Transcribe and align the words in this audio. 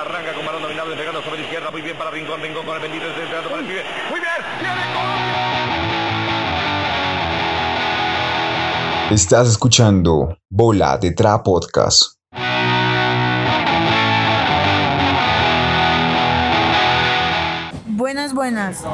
arranca 0.00 0.32
con 0.34 0.46
balón 0.46 0.62
dominado, 0.62 0.90
entregando 0.90 1.22
sobre 1.22 1.38
la 1.38 1.44
izquierda, 1.44 1.70
muy 1.70 1.82
bien 1.82 1.96
para 1.96 2.10
Rincón, 2.10 2.40
Rincón 2.40 2.64
con 2.64 2.76
el 2.76 2.82
bendito, 2.82 3.06
entregando 3.06 3.50
para 3.50 3.60
el 3.60 3.68
pibe. 3.68 3.82
Muy 4.10 4.20
bien, 4.20 4.32
viene 4.60 4.80
Estás 9.10 9.48
escuchando 9.48 10.38
Bola 10.48 10.96
de 10.96 11.10
Tra 11.10 11.42
Podcast. 11.42 12.14
Buenas, 17.86 18.32
buenas. 18.32 18.84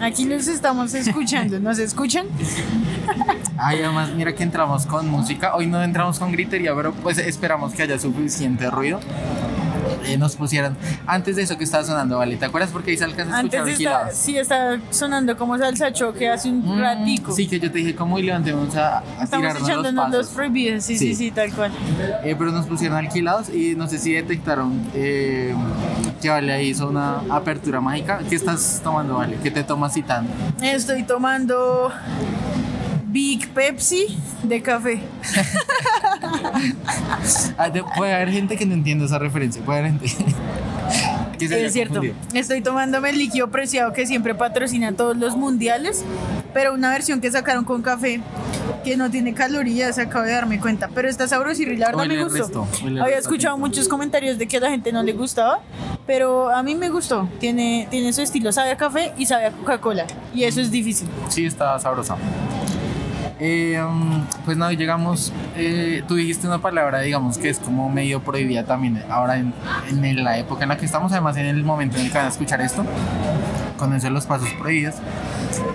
Aquí 0.00 0.24
los 0.24 0.46
estamos 0.48 0.94
escuchando. 0.94 1.58
¿Nos 1.60 1.78
escuchan? 1.78 2.26
Ay, 3.56 3.82
además, 3.82 4.10
mira 4.14 4.34
que 4.34 4.42
entramos 4.42 4.86
con 4.86 5.08
música. 5.08 5.54
Hoy 5.54 5.66
no 5.66 5.82
entramos 5.82 6.18
con 6.18 6.30
gritería, 6.30 6.74
pero 6.74 6.92
pues 6.92 7.18
esperamos 7.18 7.72
que 7.72 7.82
haya 7.82 7.98
suficiente 7.98 8.70
ruido. 8.70 9.00
Eh, 10.06 10.16
nos 10.18 10.36
pusieran 10.36 10.76
antes 11.06 11.36
de 11.36 11.42
eso 11.42 11.56
que 11.58 11.64
estaba 11.64 11.84
sonando, 11.84 12.18
¿vale? 12.18 12.36
¿Te 12.36 12.44
acuerdas? 12.46 12.70
Porque 12.72 12.90
ahí 12.92 12.96
se 12.96 13.04
alcanza 13.04 13.36
a 13.36 13.38
Antes 13.40 13.54
escuchar 13.54 13.68
está, 13.80 13.90
alquilados. 14.00 14.18
sí 14.18 14.38
está 14.38 14.80
sonando 14.90 15.36
como 15.36 15.56
salsa 15.58 15.92
choque 15.92 16.28
hace 16.28 16.50
un 16.50 16.64
Mm, 16.64 16.80
ratico. 16.80 17.32
Sí, 17.32 17.46
que 17.46 17.58
yo 17.60 17.70
te 17.70 17.78
dije, 17.78 17.94
¿cómo 17.94 18.18
y 18.18 18.22
levantemos 18.22 18.74
a, 18.76 18.98
a 19.18 19.24
Estamos 19.24 19.54
echándonos 19.62 20.10
los 20.10 20.28
prohibidos, 20.28 20.84
sí, 20.84 20.96
sí, 20.98 21.08
Sí. 21.08 21.14
sí, 21.14 21.30
tal 21.30 21.52
cual. 21.52 21.72
Eh, 22.24 22.34
pero 22.38 22.50
nos 22.52 22.66
pusieron 22.66 22.96
alquilados 22.98 23.48
y 23.48 23.74
no 23.74 23.86
sé 23.88 23.98
si 23.98 24.12
detectaron 24.12 24.82
eh, 24.94 25.54
que 26.22 26.28
Vale 26.28 26.52
ahí 26.52 26.68
hizo 26.68 26.88
una 26.88 27.20
apertura 27.30 27.80
mágica. 27.80 28.20
¿Qué 28.28 28.34
estás 28.36 28.80
tomando, 28.82 29.16
Vale? 29.16 29.36
¿Qué 29.42 29.50
te 29.50 29.62
tomas 29.64 29.94
citando? 29.94 30.30
Estoy 30.60 31.02
tomando 31.04 31.90
Big 33.08 33.48
Pepsi 33.50 34.18
de 34.42 34.62
café. 34.62 35.00
Ah, 37.56 37.68
de- 37.70 37.82
puede 37.96 38.14
haber 38.14 38.30
gente 38.30 38.56
que 38.56 38.66
no 38.66 38.74
entienda 38.74 39.04
esa 39.04 39.18
referencia. 39.18 39.62
Puede 39.62 39.80
haber 39.80 39.92
gente 39.92 40.06
que 41.38 41.48
se 41.48 41.64
Es 41.66 41.72
cierto. 41.72 41.94
confundido. 41.94 42.16
Estoy 42.34 42.60
tomándome 42.62 43.10
el 43.10 43.18
líquido 43.18 43.50
preciado 43.50 43.92
que 43.92 44.06
siempre 44.06 44.34
patrocina 44.34 44.92
todos 44.92 45.16
los 45.16 45.36
mundiales, 45.36 46.04
pero 46.54 46.74
una 46.74 46.90
versión 46.90 47.20
que 47.20 47.30
sacaron 47.30 47.64
con 47.64 47.82
café 47.82 48.20
que 48.84 48.96
no 48.96 49.10
tiene 49.10 49.34
calorías, 49.34 49.98
acabo 49.98 50.24
de 50.24 50.32
darme 50.32 50.60
cuenta, 50.60 50.88
pero 50.94 51.08
está 51.08 51.26
sabroso 51.28 51.62
y 51.62 51.76
la 51.76 51.86
verdad 51.88 52.06
me 52.06 52.22
gustó. 52.24 52.66
resto, 52.66 53.02
Había 53.02 53.18
escuchado 53.18 53.58
muchos 53.58 53.88
comentarios 53.88 54.38
de 54.38 54.46
que 54.46 54.56
a 54.58 54.60
la 54.60 54.70
gente 54.70 54.92
no 54.92 55.02
le 55.02 55.12
gustaba, 55.12 55.60
pero 56.06 56.50
a 56.50 56.62
mí 56.62 56.74
me 56.74 56.88
gustó. 56.88 57.28
Tiene, 57.40 57.88
tiene 57.90 58.12
su 58.12 58.22
estilo, 58.22 58.52
sabe 58.52 58.70
a 58.72 58.76
café 58.76 59.12
y 59.18 59.26
sabe 59.26 59.46
a 59.46 59.50
Coca-Cola, 59.52 60.06
y 60.34 60.44
eso 60.44 60.60
es 60.60 60.70
difícil. 60.70 61.08
Sí, 61.28 61.44
está 61.46 61.78
sabrosa. 61.78 62.16
Eh, 63.40 63.80
pues 64.44 64.56
nada, 64.56 64.72
llegamos. 64.72 65.32
eh, 65.56 66.02
tú 66.08 66.16
dijiste 66.16 66.46
una 66.46 66.58
palabra, 66.58 67.00
digamos, 67.00 67.38
que 67.38 67.48
es 67.48 67.58
como 67.58 67.88
medio 67.88 68.20
prohibida 68.20 68.64
también 68.64 69.02
ahora 69.08 69.38
en, 69.38 69.52
en 69.90 70.24
la 70.24 70.38
época 70.38 70.64
en 70.64 70.70
la 70.70 70.76
que 70.76 70.86
estamos, 70.86 71.12
además 71.12 71.36
en 71.36 71.46
el 71.46 71.62
momento 71.62 71.96
en 71.98 72.06
el 72.06 72.10
que 72.12 72.18
van 72.18 72.26
a 72.26 72.30
escuchar 72.30 72.60
esto, 72.60 72.84
con 73.78 73.94
eso 73.94 74.08
de 74.08 74.10
los 74.10 74.26
pasos 74.26 74.50
prohibidos. 74.58 74.96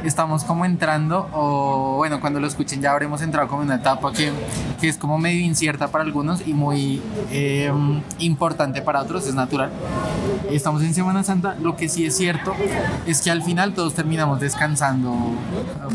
Estamos 0.03 0.43
como 0.43 0.65
entrando, 0.65 1.27
o 1.33 1.95
bueno, 1.97 2.21
cuando 2.21 2.39
lo 2.39 2.45
escuchen 2.47 2.81
ya 2.81 2.91
habremos 2.91 3.21
entrado 3.23 3.47
como 3.47 3.63
en 3.63 3.69
una 3.69 3.77
etapa 3.77 4.11
que, 4.13 4.31
que 4.79 4.89
es 4.89 4.97
como 4.97 5.17
medio 5.17 5.39
incierta 5.41 5.87
para 5.87 6.03
algunos 6.03 6.45
y 6.45 6.53
muy 6.53 7.01
eh, 7.31 7.71
importante 8.19 8.81
para 8.83 9.01
otros, 9.01 9.25
es 9.25 9.33
natural. 9.33 9.71
Estamos 10.51 10.83
en 10.83 10.93
Semana 10.93 11.23
Santa, 11.23 11.55
lo 11.59 11.75
que 11.75 11.89
sí 11.89 12.05
es 12.05 12.15
cierto 12.15 12.53
es 13.07 13.21
que 13.21 13.31
al 13.31 13.41
final 13.41 13.73
todos 13.73 13.93
terminamos 13.93 14.39
descansando, 14.39 15.15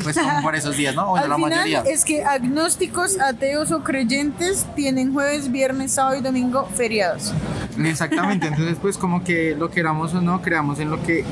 pues 0.03 0.19
como 0.19 0.43
por 0.43 0.57
esos 0.57 0.77
días, 0.77 0.95
¿no? 0.95 1.13
O 1.13 1.17
Al 1.17 1.29
la 1.29 1.37
final 1.37 1.51
mayoría. 1.51 1.83
es 1.83 2.05
que 2.05 2.25
agnósticos, 2.25 3.21
ateos 3.21 3.71
o 3.71 3.85
creyentes 3.85 4.67
tienen 4.75 5.13
jueves, 5.13 5.53
viernes, 5.53 5.93
sábado 5.93 6.17
y 6.17 6.23
domingo 6.23 6.67
feriados. 6.75 7.33
Exactamente, 7.85 8.47
entonces 8.49 8.79
pues 8.81 8.99
como 8.99 9.23
que 9.23 9.55
lo 9.57 9.71
queramos 9.71 10.15
o 10.15 10.21
no, 10.21 10.43
creamos 10.43 10.81
en 10.81 10.91
lo 10.91 11.03
que 11.03 11.25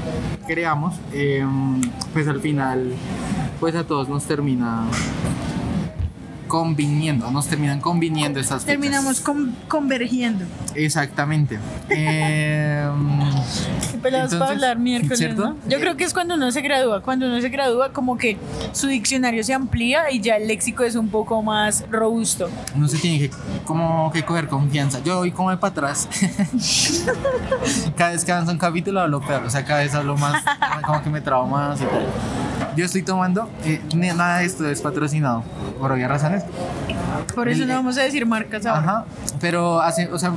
creamos, 0.47 0.95
eh, 1.13 1.45
pues 2.13 2.29
al 2.29 2.41
final 2.41 2.93
pues 3.61 3.75
a 3.75 3.85
todos 3.85 4.09
nos 4.09 4.25
termina 4.25 4.85
conviniendo, 6.47 7.31
nos 7.31 7.47
terminan 7.47 7.81
conviniendo 7.81 8.39
esas 8.41 8.65
fechas. 8.65 8.67
Terminamos 8.81 9.21
con- 9.21 9.55
convergiendo. 9.69 10.45
Exactamente. 10.75 11.59
Eh, 11.91 12.89
Qué 13.93 13.99
pelados 13.99 14.35
para 14.35 14.53
hablar 14.53 14.79
miércoles, 14.79 15.19
¿cierto? 15.19 15.51
¿no? 15.51 15.57
Yo 15.69 15.79
creo 15.81 15.97
que 15.97 16.05
es 16.05 16.13
cuando 16.13 16.35
uno 16.35 16.51
se 16.53 16.61
gradúa. 16.61 17.03
Cuando 17.03 17.27
uno 17.27 17.41
se 17.41 17.49
gradúa, 17.49 17.93
como 17.93 18.17
que 18.19 18.37
su 18.73 18.87
diccionario 18.89 19.43
se 19.45 19.55
amplía 19.55 20.11
y 20.11 20.21
ya 20.21 20.37
el 20.37 20.49
léxico 20.49 20.83
es 20.85 20.95
un 20.97 21.09
poco 21.09 21.43
más 21.43 21.85
robusto. 21.91 22.49
no 22.75 22.89
se 22.89 22.99
tiene 22.99 23.19
que 23.19 23.31
como 23.65 24.11
que 24.13 24.25
coger 24.25 24.49
confianza. 24.49 25.01
Yo 25.03 25.19
voy 25.19 25.33
como 25.33 25.51
de 25.51 25.57
para 25.57 25.73
atrás. 25.73 26.09
cada 27.97 28.11
vez 28.11 28.25
que 28.25 28.33
avanza 28.33 28.53
un 28.53 28.59
capítulo 28.59 29.01
hablo 29.01 29.21
peor, 29.21 29.45
o 29.45 29.51
sea, 29.51 29.65
cada 29.65 29.81
vez 29.81 29.95
hablo 29.95 30.17
más, 30.17 30.43
como 30.85 31.03
que 31.03 31.11
me 31.11 31.21
trabo 31.21 31.47
más 31.47 31.81
y 31.81 31.85
tal. 31.85 32.07
Yo 32.77 32.85
estoy 32.85 33.03
tomando, 33.03 33.49
eh, 33.65 33.81
nada 33.95 34.39
de 34.39 34.45
esto 34.45 34.69
es 34.69 34.83
patrocinado 34.83 35.43
por 35.81 35.93
obvias 35.93 36.11
razones. 36.11 36.36
Por 37.35 37.49
eso 37.49 37.63
El- 37.63 37.69
no 37.69 37.75
vamos 37.75 37.99
a 37.99 38.03
decir 38.03 38.27
marcas 38.27 38.65
ahora. 38.67 38.81
Ajá, 38.81 39.05
pero 39.41 39.81
hace, 39.81 40.11
o 40.13 40.19
sea, 40.19 40.33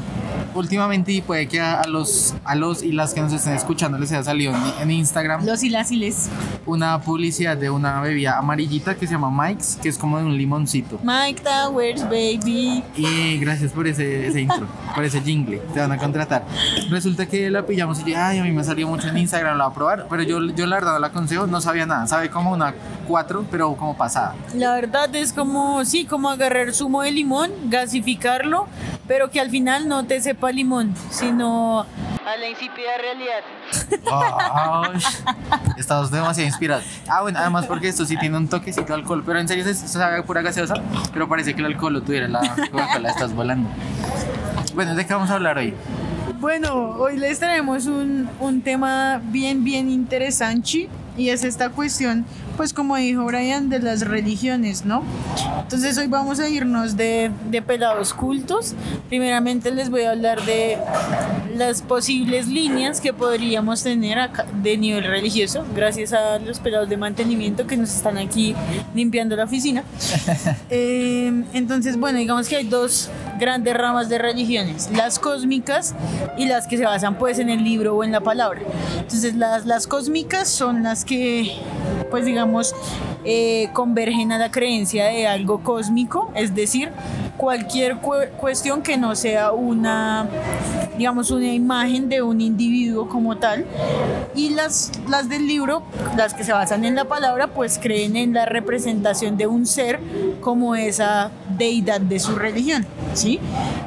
últimamente 0.60 1.12
y 1.12 1.22
puede 1.22 1.48
que 1.48 1.60
a, 1.60 1.82
a 1.82 1.88
los 1.88 2.34
a 2.44 2.56
los 2.56 2.84
y 2.84 2.92
las 2.92 3.14
que 3.14 3.22
nos 3.22 3.34
estén 3.34 3.54
escuchando 3.54 3.98
les 3.98 4.12
haya 4.12 4.24
salido 4.24 4.54
en, 4.54 4.62
en 4.82 4.92
Instagram 4.92 5.46
Los 5.46 5.64
y 5.64 5.70
las 5.70 5.92
y 5.92 5.96
les. 5.98 6.30
una 6.66 7.00
publicidad 7.02 7.58
de 7.58 7.70
una 7.70 8.02
bebida 8.02 8.38
amarillita 8.38 8.96
que 8.96 9.08
se 9.08 9.14
llama 9.14 9.30
Mike's, 9.48 9.78
que 9.82 9.90
es 9.90 9.98
como 9.98 10.18
de 10.18 10.26
un 10.26 10.38
limoncito. 10.38 11.00
Mike 11.04 11.42
Towers, 11.42 12.04
baby. 12.04 12.84
Y 12.96 13.38
gracias 13.40 13.72
por 13.72 13.88
ese, 13.88 14.28
ese 14.28 14.42
intro, 14.42 14.68
por 14.94 15.04
ese 15.04 15.22
jingle. 15.22 15.58
Te 15.74 15.80
van 15.80 15.92
a 15.92 15.98
contratar. 15.98 16.46
Resulta 16.90 17.26
que 17.26 17.50
la 17.50 17.66
pillamos 17.66 18.00
y 18.02 18.12
yo, 18.12 18.18
ay, 18.18 18.40
a 18.40 18.44
mí 18.44 18.52
me 18.52 18.64
salió 18.64 18.88
mucho 18.88 19.08
en 19.08 19.18
Instagram, 19.18 19.58
la 19.58 19.66
voy 19.66 19.72
a 19.72 19.76
probar. 19.76 20.08
Pero 20.10 20.24
yo, 20.24 20.46
yo 20.56 20.66
la 20.66 20.76
verdad 20.78 20.94
no 20.94 21.00
la 21.00 21.08
aconsejo, 21.08 21.48
no 21.48 21.62
sabía 21.62 21.86
nada. 21.86 22.06
Sabe 22.08 22.30
como 22.30 22.52
una 22.52 22.74
4, 23.08 23.46
pero 23.50 23.76
como 23.76 23.96
pasada. 23.98 24.36
La 24.56 24.74
verdad 24.76 25.14
es 25.16 25.34
como, 25.34 25.84
sí, 25.86 26.06
como 26.06 26.30
agarrar 26.30 26.74
zumo 26.74 27.02
de 27.02 27.12
limón, 27.12 27.52
gasificarlo, 27.70 28.68
pero 29.10 29.32
que 29.32 29.40
al 29.42 29.50
final 29.50 29.88
no 29.88 30.06
te 30.06 30.22
sepa 30.22 30.52
limón, 30.52 30.94
sino 31.10 31.80
a 31.82 32.38
la 32.38 32.48
insípida 32.48 32.90
realidad. 33.02 33.42
Ay, 34.06 35.00
estamos 35.80 36.12
demasiado 36.12 36.48
inspirados. 36.48 36.86
Ah, 37.08 37.24
bueno, 37.24 37.40
además 37.40 37.66
porque 37.66 37.88
esto 37.88 38.06
sí 38.06 38.16
tiene 38.18 38.38
un 38.38 38.48
toquecito 38.48 38.86
de 38.86 38.94
alcohol. 38.94 39.24
Pero 39.26 39.40
en 39.40 39.48
serio, 39.48 39.64
se 39.64 39.74
sabe 39.74 40.22
pura 40.22 40.44
gaseosa. 40.44 40.76
Pero 41.12 41.28
parece 41.28 41.56
que 41.56 41.62
el 41.62 41.66
alcohol 41.66 41.94
lo 41.94 42.02
tuviera 42.04 42.28
la 42.28 42.42
Coca-Cola, 42.72 43.10
estás 43.10 43.34
volando. 43.34 43.68
Bueno, 44.76 44.94
¿de 44.94 45.04
qué 45.08 45.14
vamos 45.16 45.32
a 45.32 45.34
hablar 45.34 45.58
hoy? 45.58 45.74
Bueno, 46.40 46.92
hoy 47.00 47.18
les 47.18 47.40
traemos 47.40 47.88
un, 47.88 48.30
un 48.40 48.62
tema 48.62 49.20
bien, 49.24 49.64
bien 49.64 49.90
interesante 49.90 50.88
y 51.18 51.30
es 51.30 51.44
esta 51.44 51.70
cuestión, 51.70 52.26
pues 52.58 52.74
como 52.74 52.96
dijo 52.96 53.26
Brian, 53.26 53.70
de 53.70 53.80
las 53.80 54.02
religiones, 54.02 54.86
¿no? 54.86 55.04
Entonces 55.62 55.98
hoy 55.98 56.08
vamos 56.08 56.40
a 56.40 56.50
irnos 56.50 56.98
de, 56.98 57.32
de 57.50 57.62
pelados 57.62 58.14
cultos. 58.14 58.74
Primeramente 59.08 59.72
les 59.72 59.90
voy 59.90 60.02
a 60.02 60.12
hablar 60.12 60.44
de 60.46 60.78
las 61.56 61.82
posibles 61.82 62.48
líneas 62.48 63.02
que 63.02 63.14
podríamos 63.14 63.84
tener 63.84 64.20
acá 64.20 64.46
de 64.62 64.78
nivel 64.78 65.04
religioso, 65.04 65.66
gracias 65.76 66.14
a 66.14 66.40
los 66.40 66.60
pelados 66.60 66.90
de 66.90 66.98
mantenimiento 66.98 67.68
que 67.68 67.78
nos 67.78 67.94
están 67.94 68.18
aquí 68.18 68.56
limpiando 68.96 69.36
la 69.36 69.46
oficina. 69.46 69.84
Eh, 70.72 71.44
entonces, 71.54 71.98
bueno, 71.98 72.20
digamos 72.20 72.48
que 72.48 72.58
hay 72.58 72.66
dos 72.66 73.10
grandes 73.40 73.74
ramas 73.76 74.08
de 74.08 74.18
religiones, 74.18 74.90
las 74.92 75.18
cósmicas 75.18 75.96
y 76.38 76.46
las 76.46 76.68
que 76.68 76.78
se 76.78 76.86
basan 76.86 77.18
pues 77.18 77.40
en 77.40 77.50
el 77.50 77.64
libro 77.64 77.96
o 77.96 78.04
en 78.04 78.12
la 78.12 78.22
palabra. 78.22 78.62
Entonces, 78.98 79.36
las, 79.36 79.66
las 79.66 79.88
cósmicas 79.88 80.48
son 80.48 80.84
las 80.84 80.99
que, 81.04 81.62
pues 82.10 82.26
digamos, 82.26 82.74
eh, 83.24 83.70
convergen 83.74 84.32
a 84.32 84.38
la 84.38 84.52
creencia 84.52 85.06
de 85.06 85.28
algo 85.28 85.62
cósmico, 85.64 86.32
es 86.36 86.56
decir, 86.56 86.90
cualquier 87.38 87.98
cu- 87.98 88.14
cuestión 88.38 88.82
que 88.82 88.98
no 88.98 89.16
sea 89.16 89.52
una, 89.52 90.28
digamos, 90.98 91.32
una 91.32 91.54
imagen 91.54 92.10
de 92.10 92.22
un 92.22 92.42
individuo 92.42 93.08
como 93.08 93.38
tal. 93.38 93.66
Y 94.36 94.50
las, 94.52 94.92
las 95.10 95.28
del 95.30 95.48
libro, 95.48 95.84
las 96.16 96.34
que 96.34 96.44
se 96.44 96.52
basan 96.54 96.86
en 96.86 96.96
la 96.96 97.06
palabra, 97.06 97.48
pues 97.48 97.80
creen 97.82 98.16
en 98.16 98.34
la 98.34 98.46
representación 98.46 99.38
de 99.38 99.48
un 99.48 99.66
ser 99.66 100.00
como 100.42 100.76
esa 100.76 101.32
deidad 101.58 102.00
de 102.00 102.20
su 102.20 102.36
religión, 102.36 102.86
¿sí? 103.14 103.40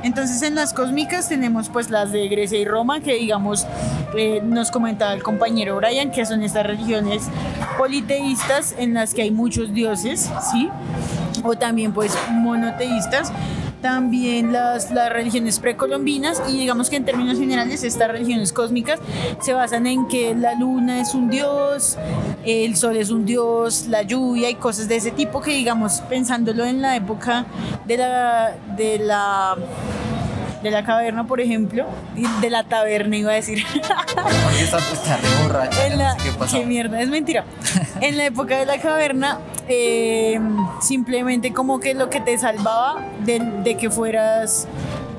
Entonces 0.02 0.42
en 0.42 0.54
las 0.54 0.72
cósmicas 0.74 1.28
tenemos 1.28 1.68
pues 1.70 1.90
las 1.90 2.12
de 2.12 2.28
Grecia 2.28 2.58
y 2.58 2.64
Roma, 2.64 3.00
que 3.00 3.14
digamos, 3.14 3.66
eh, 4.16 4.40
nos 4.44 4.70
comentaba 4.70 5.14
el 5.14 5.22
compañero 5.22 5.76
Brian, 5.76 6.10
que 6.10 6.26
son 6.26 6.42
estas 6.42 6.66
religiones 6.66 7.22
politeístas 7.78 8.11
en 8.78 8.94
las 8.94 9.14
que 9.14 9.22
hay 9.22 9.30
muchos 9.30 9.72
dioses, 9.72 10.30
¿sí? 10.50 10.68
O 11.44 11.54
también 11.54 11.92
pues 11.92 12.16
monoteístas 12.30 13.32
también 13.82 14.52
las, 14.52 14.92
las 14.92 15.12
religiones 15.12 15.58
precolombinas 15.58 16.40
y 16.48 16.52
digamos 16.52 16.88
que 16.88 16.96
en 16.96 17.04
términos 17.04 17.36
generales 17.38 17.82
estas 17.82 18.10
religiones 18.10 18.52
cósmicas 18.52 19.00
se 19.40 19.52
basan 19.52 19.86
en 19.86 20.06
que 20.06 20.34
la 20.34 20.54
luna 20.54 21.00
es 21.00 21.14
un 21.14 21.28
dios, 21.28 21.98
el 22.44 22.76
sol 22.76 22.96
es 22.96 23.10
un 23.10 23.26
dios, 23.26 23.88
la 23.88 24.02
lluvia 24.02 24.48
y 24.48 24.54
cosas 24.54 24.88
de 24.88 24.96
ese 24.96 25.10
tipo 25.10 25.42
que 25.42 25.50
digamos 25.50 26.00
pensándolo 26.08 26.64
en 26.64 26.80
la 26.80 26.96
época 26.96 27.44
de 27.84 27.96
la, 27.98 28.56
de 28.76 28.98
la 29.00 29.56
de 30.62 30.70
la 30.70 30.84
caverna, 30.84 31.24
por 31.26 31.40
ejemplo, 31.40 31.86
y 32.16 32.26
de 32.40 32.50
la 32.50 32.64
taberna 32.64 33.16
iba 33.16 33.32
a 33.32 33.34
decir. 33.34 33.64
Porque 34.14 34.62
está, 34.62 34.78
está 34.78 35.16
re 35.16 35.28
borracha. 35.42 35.86
en 35.86 35.92
no 35.92 35.98
la, 35.98 36.12
sé 36.18 36.18
¿Qué 36.30 36.38
pasó? 36.38 36.58
qué 36.58 36.66
mierda, 36.66 37.00
es 37.00 37.08
mentira. 37.08 37.44
en 38.00 38.16
la 38.16 38.26
época 38.26 38.58
de 38.58 38.66
la 38.66 38.78
caverna, 38.78 39.38
eh, 39.68 40.40
simplemente 40.80 41.52
como 41.52 41.80
que 41.80 41.94
lo 41.94 42.10
que 42.10 42.20
te 42.20 42.38
salvaba 42.38 43.02
de, 43.24 43.40
de 43.40 43.76
que 43.76 43.90
fueras, 43.90 44.68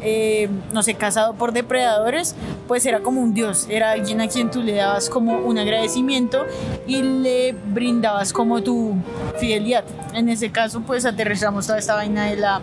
eh, 0.03 0.49
no 0.73 0.83
sé, 0.83 0.95
cazado 0.95 1.33
por 1.33 1.53
depredadores, 1.53 2.35
pues 2.67 2.85
era 2.85 2.99
como 2.99 3.21
un 3.21 3.33
dios, 3.33 3.67
era 3.69 3.91
alguien 3.91 4.21
a 4.21 4.27
quien 4.27 4.51
tú 4.51 4.61
le 4.61 4.73
dabas 4.73 5.09
como 5.09 5.37
un 5.39 5.57
agradecimiento 5.57 6.45
y 6.85 7.01
le 7.01 7.53
brindabas 7.53 8.33
como 8.33 8.61
tu 8.61 8.95
fidelidad. 9.39 9.83
En 10.13 10.29
ese 10.29 10.51
caso, 10.51 10.81
pues 10.81 11.05
aterrizamos 11.05 11.65
toda 11.67 11.79
esta 11.79 11.95
vaina 11.95 12.25
de, 12.25 12.35
la, 12.35 12.61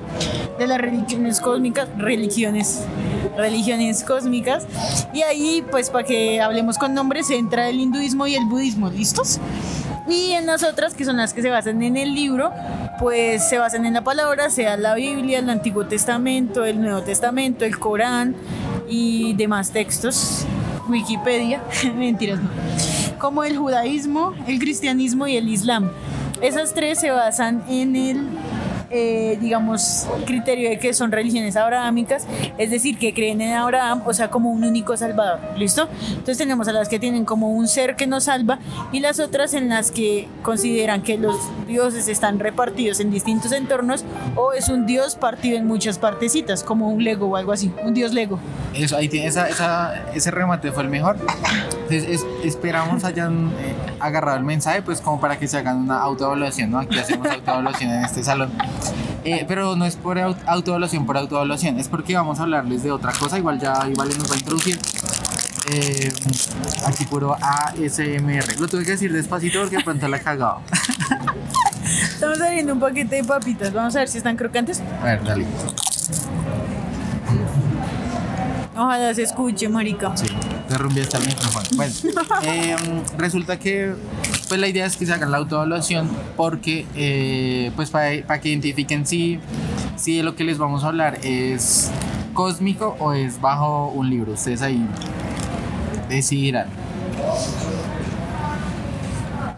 de 0.59 0.67
las 0.67 0.79
religiones 0.79 1.41
cósmicas, 1.41 1.89
religiones, 1.97 2.85
religiones 3.37 4.05
cósmicas. 4.05 4.67
Y 5.13 5.23
ahí, 5.23 5.65
pues 5.71 5.91
para 5.91 6.05
que 6.05 6.41
hablemos 6.41 6.79
con 6.79 6.95
nombres, 6.95 7.31
entra 7.31 7.69
el 7.69 7.81
hinduismo 7.81 8.27
y 8.27 8.35
el 8.35 8.45
budismo, 8.45 8.91
¿listos? 8.91 9.41
Y 10.11 10.33
en 10.33 10.47
las 10.47 10.65
otras, 10.65 10.95
que 10.95 11.05
son 11.05 11.17
las 11.17 11.33
que 11.33 11.41
se 11.41 11.51
basan 11.51 11.83
en 11.83 11.97
el 11.97 12.15
libro, 12.15 12.53
pues 12.99 13.49
se 13.49 13.59
basan 13.59 13.87
en 13.87 13.95
la 13.95 14.03
palabra, 14.03 14.51
sea 14.51 14.77
la 14.77 14.95
Biblia, 14.95 15.39
el 15.39 15.49
Antiguo 15.49 15.87
Testamento, 15.87 16.65
el 16.65 16.81
Nuevo 16.81 17.03
Testamento, 17.03 17.65
el 17.65 17.79
Corán 17.79 18.35
y 18.89 19.35
demás 19.35 19.71
textos, 19.71 20.45
Wikipedia, 20.89 21.63
mentiras 21.95 22.41
no, 22.41 22.51
como 23.19 23.45
el 23.45 23.57
judaísmo, 23.57 24.35
el 24.49 24.59
cristianismo 24.59 25.29
y 25.29 25.37
el 25.37 25.49
islam. 25.49 25.91
Esas 26.43 26.75
tres 26.75 26.99
se 26.99 27.13
basan 27.13 27.63
en 27.69 27.95
el, 27.95 28.27
eh, 28.91 29.39
digamos, 29.41 30.07
criterio 30.27 30.69
de 30.71 30.79
que 30.79 30.93
son 30.93 31.13
religiones 31.13 31.57
abrahámicas, 31.57 32.27
es 32.59 32.71
decir, 32.71 32.99
que 32.99 33.15
creen 33.15 33.41
en 33.41 33.55
Abraham, 33.55 34.03
o 34.07 34.13
sea, 34.13 34.31
como 34.31 34.51
un 34.51 34.65
único 34.65 34.97
salvador, 34.97 35.39
¿listo? 35.57 35.89
Entonces 36.09 36.39
tenemos 36.39 36.67
a 36.69 36.73
las 36.73 36.89
que 36.89 36.99
tienen 36.99 37.25
como 37.25 37.51
un 37.51 37.69
ser 37.69 37.97
que 37.97 38.07
nos 38.07 38.25
salva 38.25 38.59
y 38.93 39.01
las 39.01 39.21
otras 39.21 39.55
en 39.55 39.69
las 39.69 39.91
que 39.91 40.29
consideran 40.43 41.03
que 41.03 41.19
los 41.19 41.37
dioses 41.67 42.09
están 42.09 42.39
repartidos 42.41 43.01
en 43.01 43.11
distintos 43.11 43.53
entornos 43.53 44.05
o 44.37 44.53
es 44.53 44.69
un 44.69 44.87
dios 44.87 45.15
partido 45.15 45.57
en 45.57 45.67
muchas 45.67 45.99
partecitas, 45.99 46.65
como 46.65 46.89
un 46.89 47.05
Lego 47.05 47.27
o 47.29 47.37
algo 47.37 47.53
así, 47.53 47.73
un 47.85 47.95
dios 47.95 48.13
Lego. 48.13 48.39
Eso, 48.75 48.97
ahí 48.97 49.09
tiene, 49.09 49.27
esa, 49.29 49.49
esa- 49.49 49.95
ese 50.15 50.31
remate 50.31 50.71
fue 50.73 50.83
el 50.83 50.89
mejor. 50.91 51.17
Entonces, 51.19 52.05
es- 52.09 52.27
esperamos 52.45 53.05
hayan 53.05 53.49
eh, 53.61 53.75
agarrado 54.01 54.37
el 54.39 54.45
mensaje, 54.45 54.83
pues 54.83 55.01
como 55.01 55.21
para 55.21 55.39
que 55.39 55.47
se 55.49 55.59
hagan 55.59 55.77
una 55.77 56.01
autoevaluación, 56.01 56.71
¿no? 56.71 56.79
Aquí 56.79 56.99
hacemos 56.99 57.29
autoevaluación 57.29 57.91
en 57.91 58.05
este 58.05 58.23
salón. 58.23 58.51
Eh, 59.25 59.45
pero 59.47 59.77
no 59.77 59.85
es 59.85 59.97
por 59.97 60.17
au- 60.19 60.37
autoevaluación 60.47 61.05
por 61.07 61.17
autoevaluación, 61.19 61.79
es 61.79 61.89
porque 61.89 62.15
vamos 62.17 62.41
a 62.41 62.45
hablarles 62.45 62.83
de 62.83 62.91
otra 62.91 63.13
cosa, 63.13 63.37
igual 63.39 63.61
ya 63.61 63.75
igual 63.91 64.09
nos 64.19 64.31
va 64.31 64.35
a 64.35 64.39
introducir. 64.39 64.79
Eh, 65.71 66.11
aquí 66.87 67.05
puro 67.05 67.37
ASMR. 67.41 68.59
Lo 68.59 68.67
tuve 68.67 68.85
que 68.85 68.93
decir 68.93 69.13
despacito 69.13 69.61
porque 69.61 69.79
pronto 69.85 70.09
la 70.09 70.17
he 70.17 70.21
cagado. 70.21 70.61
Estamos 72.15 72.41
abriendo 72.41 72.73
un 72.73 72.81
paquete 72.81 73.17
de 73.17 73.25
papitas, 73.25 73.73
vamos 73.73 73.95
a 73.95 74.01
ver 74.01 74.09
si 74.09 74.19
están 74.19 74.37
crocantes. 74.37 74.83
A 75.03 75.05
ver, 75.05 75.23
dale. 75.25 75.47
Ojalá 78.77 79.15
se 79.15 79.23
escuche, 79.23 79.69
marica. 79.69 80.17
Sí, 80.17 80.27
te 80.69 80.79
rumbiaste 80.79 81.19
el 81.19 81.27
micrófono. 81.27 81.67
Bueno, 81.77 81.93
eh, 82.43 82.77
resulta 83.19 83.59
que 83.59 83.95
pues 84.51 84.61
la 84.61 84.67
idea 84.67 84.85
es 84.85 84.97
que 84.97 85.07
se 85.07 85.13
hagan 85.13 85.31
la 85.31 85.39
autoevaluación 85.39 86.11
porque 86.37 86.85
eh, 86.97 87.71
pues 87.77 87.89
para 87.91 88.41
que 88.41 88.49
identifiquen 88.49 89.07
si, 89.07 89.39
si 89.95 90.17
de 90.17 90.25
lo 90.25 90.35
que 90.35 90.43
les 90.43 90.59
vamos 90.59 90.83
a 90.83 90.89
hablar 90.89 91.21
es 91.23 91.89
cósmico 92.35 92.97
o 92.99 93.13
es 93.13 93.41
bajo 93.41 93.91
un 93.91 94.11
libro. 94.11 94.33
Ustedes 94.33 94.63
ahí 94.63 94.85
decidirán. 96.09 96.67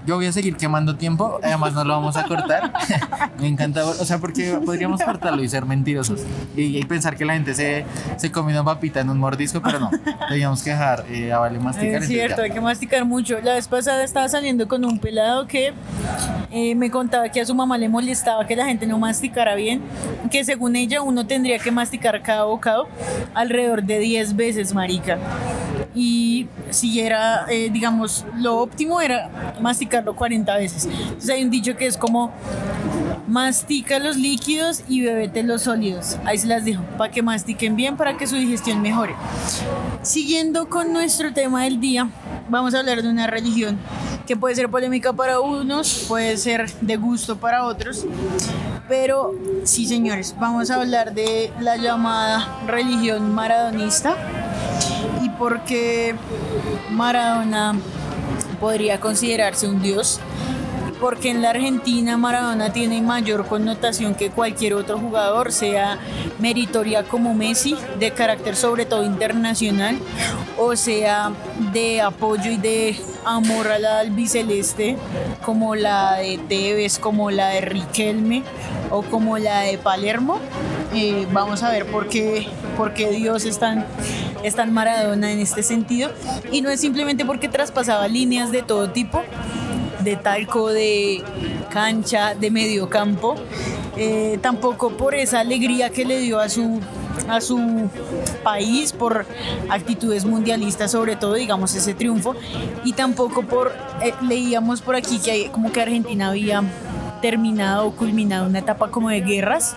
Yo 0.06 0.16
voy 0.16 0.26
a 0.26 0.32
seguir 0.32 0.56
quemando 0.56 0.96
tiempo, 0.96 1.38
además 1.42 1.74
no 1.74 1.84
lo 1.84 1.94
vamos 1.94 2.16
a 2.16 2.26
cortar. 2.26 2.72
Me 3.38 3.48
encanta, 3.48 3.84
o 3.84 4.04
sea, 4.04 4.18
porque 4.18 4.58
podríamos 4.64 5.02
cortarlo 5.02 5.42
y 5.42 5.48
ser 5.48 5.64
mentirosos 5.64 6.20
y, 6.56 6.78
y 6.78 6.84
pensar 6.84 7.16
que 7.16 7.24
la 7.24 7.34
gente 7.34 7.54
se, 7.54 7.84
se 8.16 8.30
comió 8.32 8.54
una 8.54 8.64
papita 8.64 9.00
en 9.00 9.10
un 9.10 9.18
mordisco, 9.18 9.60
pero 9.62 9.78
no, 9.78 9.90
teníamos 10.28 10.62
que 10.62 10.70
dejar 10.70 11.04
a 11.32 11.38
Vale 11.38 11.58
masticar. 11.58 12.02
Es 12.02 12.08
cierto, 12.08 12.38
ya. 12.38 12.42
hay 12.44 12.50
que 12.50 12.60
masticar 12.60 13.04
mucho. 13.04 13.38
La 13.40 13.54
vez 13.54 13.68
pasada 13.68 14.04
estaba 14.04 14.28
saliendo 14.28 14.68
con 14.68 14.84
un 14.84 14.98
pelado 14.98 15.46
que 15.46 15.72
eh, 16.50 16.74
me 16.74 16.90
contaba 16.90 17.28
que 17.28 17.40
a 17.40 17.46
su 17.46 17.54
mamá 17.54 17.78
le 17.78 17.88
molestaba 17.88 18.46
que 18.46 18.56
la 18.56 18.66
gente 18.66 18.86
no 18.86 18.98
masticara 18.98 19.54
bien, 19.54 19.82
que 20.30 20.44
según 20.44 20.76
ella 20.76 21.02
uno 21.02 21.26
tendría 21.26 21.58
que 21.58 21.70
masticar 21.70 22.22
cada 22.22 22.44
bocado 22.44 22.88
alrededor 23.34 23.82
de 23.82 23.98
10 23.98 24.36
veces, 24.36 24.74
marica. 24.74 25.18
Y 25.94 26.48
si 26.70 27.00
era, 27.00 27.46
eh, 27.48 27.70
digamos, 27.70 28.24
lo 28.38 28.58
óptimo 28.58 29.00
era 29.00 29.56
masticarlo 29.60 30.14
40 30.14 30.56
veces. 30.56 30.86
Entonces 30.86 31.30
hay 31.30 31.44
un 31.44 31.50
dicho 31.50 31.76
que 31.76 31.86
es 31.86 31.96
como 31.96 32.32
mastica 33.26 33.98
los 33.98 34.16
líquidos 34.16 34.82
y 34.88 35.00
bebete 35.02 35.42
los 35.42 35.62
sólidos. 35.62 36.18
Ahí 36.24 36.38
se 36.38 36.46
las 36.46 36.64
dejo, 36.64 36.82
para 36.98 37.10
que 37.10 37.22
mastiquen 37.22 37.76
bien, 37.76 37.96
para 37.96 38.16
que 38.16 38.26
su 38.26 38.36
digestión 38.36 38.82
mejore. 38.82 39.14
Siguiendo 40.02 40.68
con 40.68 40.92
nuestro 40.92 41.32
tema 41.32 41.64
del 41.64 41.80
día, 41.80 42.08
vamos 42.48 42.74
a 42.74 42.80
hablar 42.80 43.02
de 43.02 43.08
una 43.08 43.26
religión 43.26 43.78
que 44.26 44.36
puede 44.36 44.54
ser 44.54 44.68
polémica 44.68 45.12
para 45.12 45.40
unos, 45.40 46.04
puede 46.08 46.36
ser 46.36 46.70
de 46.80 46.96
gusto 46.96 47.38
para 47.38 47.64
otros, 47.64 48.06
pero 48.88 49.34
sí, 49.64 49.86
señores, 49.86 50.34
vamos 50.38 50.70
a 50.70 50.76
hablar 50.76 51.14
de 51.14 51.50
la 51.60 51.76
llamada 51.76 52.60
religión 52.66 53.34
maradonista 53.34 54.16
y 55.42 55.48
por 55.48 55.64
qué 55.64 56.14
Maradona 56.90 57.74
podría 58.60 59.00
considerarse 59.00 59.66
un 59.66 59.82
dios. 59.82 60.20
Porque 61.00 61.30
en 61.30 61.42
la 61.42 61.50
Argentina 61.50 62.16
Maradona 62.16 62.72
tiene 62.72 63.02
mayor 63.02 63.46
connotación 63.46 64.14
que 64.14 64.30
cualquier 64.30 64.74
otro 64.74 65.00
jugador, 65.00 65.50
sea 65.50 65.98
meritoria 66.38 67.02
como 67.02 67.34
Messi, 67.34 67.76
de 67.98 68.12
carácter 68.12 68.54
sobre 68.54 68.86
todo 68.86 69.04
internacional, 69.04 69.98
o 70.56 70.76
sea 70.76 71.32
de 71.72 72.00
apoyo 72.00 72.52
y 72.52 72.56
de 72.56 72.96
amor 73.24 73.66
a 73.66 73.80
la 73.80 73.98
albiceleste, 73.98 74.96
como 75.44 75.74
la 75.74 76.18
de 76.18 76.38
Tevez, 76.38 77.00
como 77.00 77.32
la 77.32 77.48
de 77.48 77.62
Riquelme 77.62 78.44
o 78.90 79.02
como 79.02 79.38
la 79.38 79.60
de 79.62 79.78
Palermo. 79.78 80.38
Eh, 80.94 81.26
vamos 81.32 81.64
a 81.64 81.70
ver 81.70 81.86
por 81.86 82.08
qué, 82.08 82.46
por 82.76 82.94
qué 82.94 83.10
Dios 83.10 83.44
es 83.44 83.58
tan, 83.58 83.84
es 84.42 84.54
tan 84.54 84.72
Maradona 84.72 85.32
en 85.32 85.40
este 85.40 85.62
sentido. 85.62 86.10
Y 86.50 86.62
no 86.62 86.70
es 86.70 86.80
simplemente 86.80 87.24
porque 87.24 87.48
traspasaba 87.48 88.08
líneas 88.08 88.50
de 88.52 88.62
todo 88.62 88.90
tipo, 88.90 89.22
de 90.00 90.16
talco, 90.16 90.70
de 90.70 91.22
cancha, 91.70 92.34
de 92.34 92.50
medio 92.50 92.88
campo. 92.88 93.36
Eh, 93.96 94.38
tampoco 94.40 94.90
por 94.96 95.14
esa 95.14 95.40
alegría 95.40 95.90
que 95.90 96.04
le 96.04 96.18
dio 96.18 96.40
a 96.40 96.48
su, 96.48 96.80
a 97.28 97.40
su 97.40 97.90
país, 98.42 98.92
por 98.92 99.26
actitudes 99.68 100.24
mundialistas, 100.24 100.90
sobre 100.92 101.16
todo, 101.16 101.34
digamos, 101.34 101.74
ese 101.74 101.94
triunfo. 101.94 102.34
Y 102.84 102.94
tampoco 102.94 103.42
por, 103.42 103.72
eh, 104.02 104.14
leíamos 104.22 104.80
por 104.80 104.96
aquí 104.96 105.18
que 105.18 105.30
hay, 105.30 105.48
como 105.48 105.72
que 105.72 105.82
Argentina 105.82 106.28
había 106.30 106.62
terminado 107.22 107.86
o 107.86 107.92
culminado 107.92 108.46
una 108.46 108.58
etapa 108.58 108.90
como 108.90 109.08
de 109.08 109.22
guerras 109.22 109.74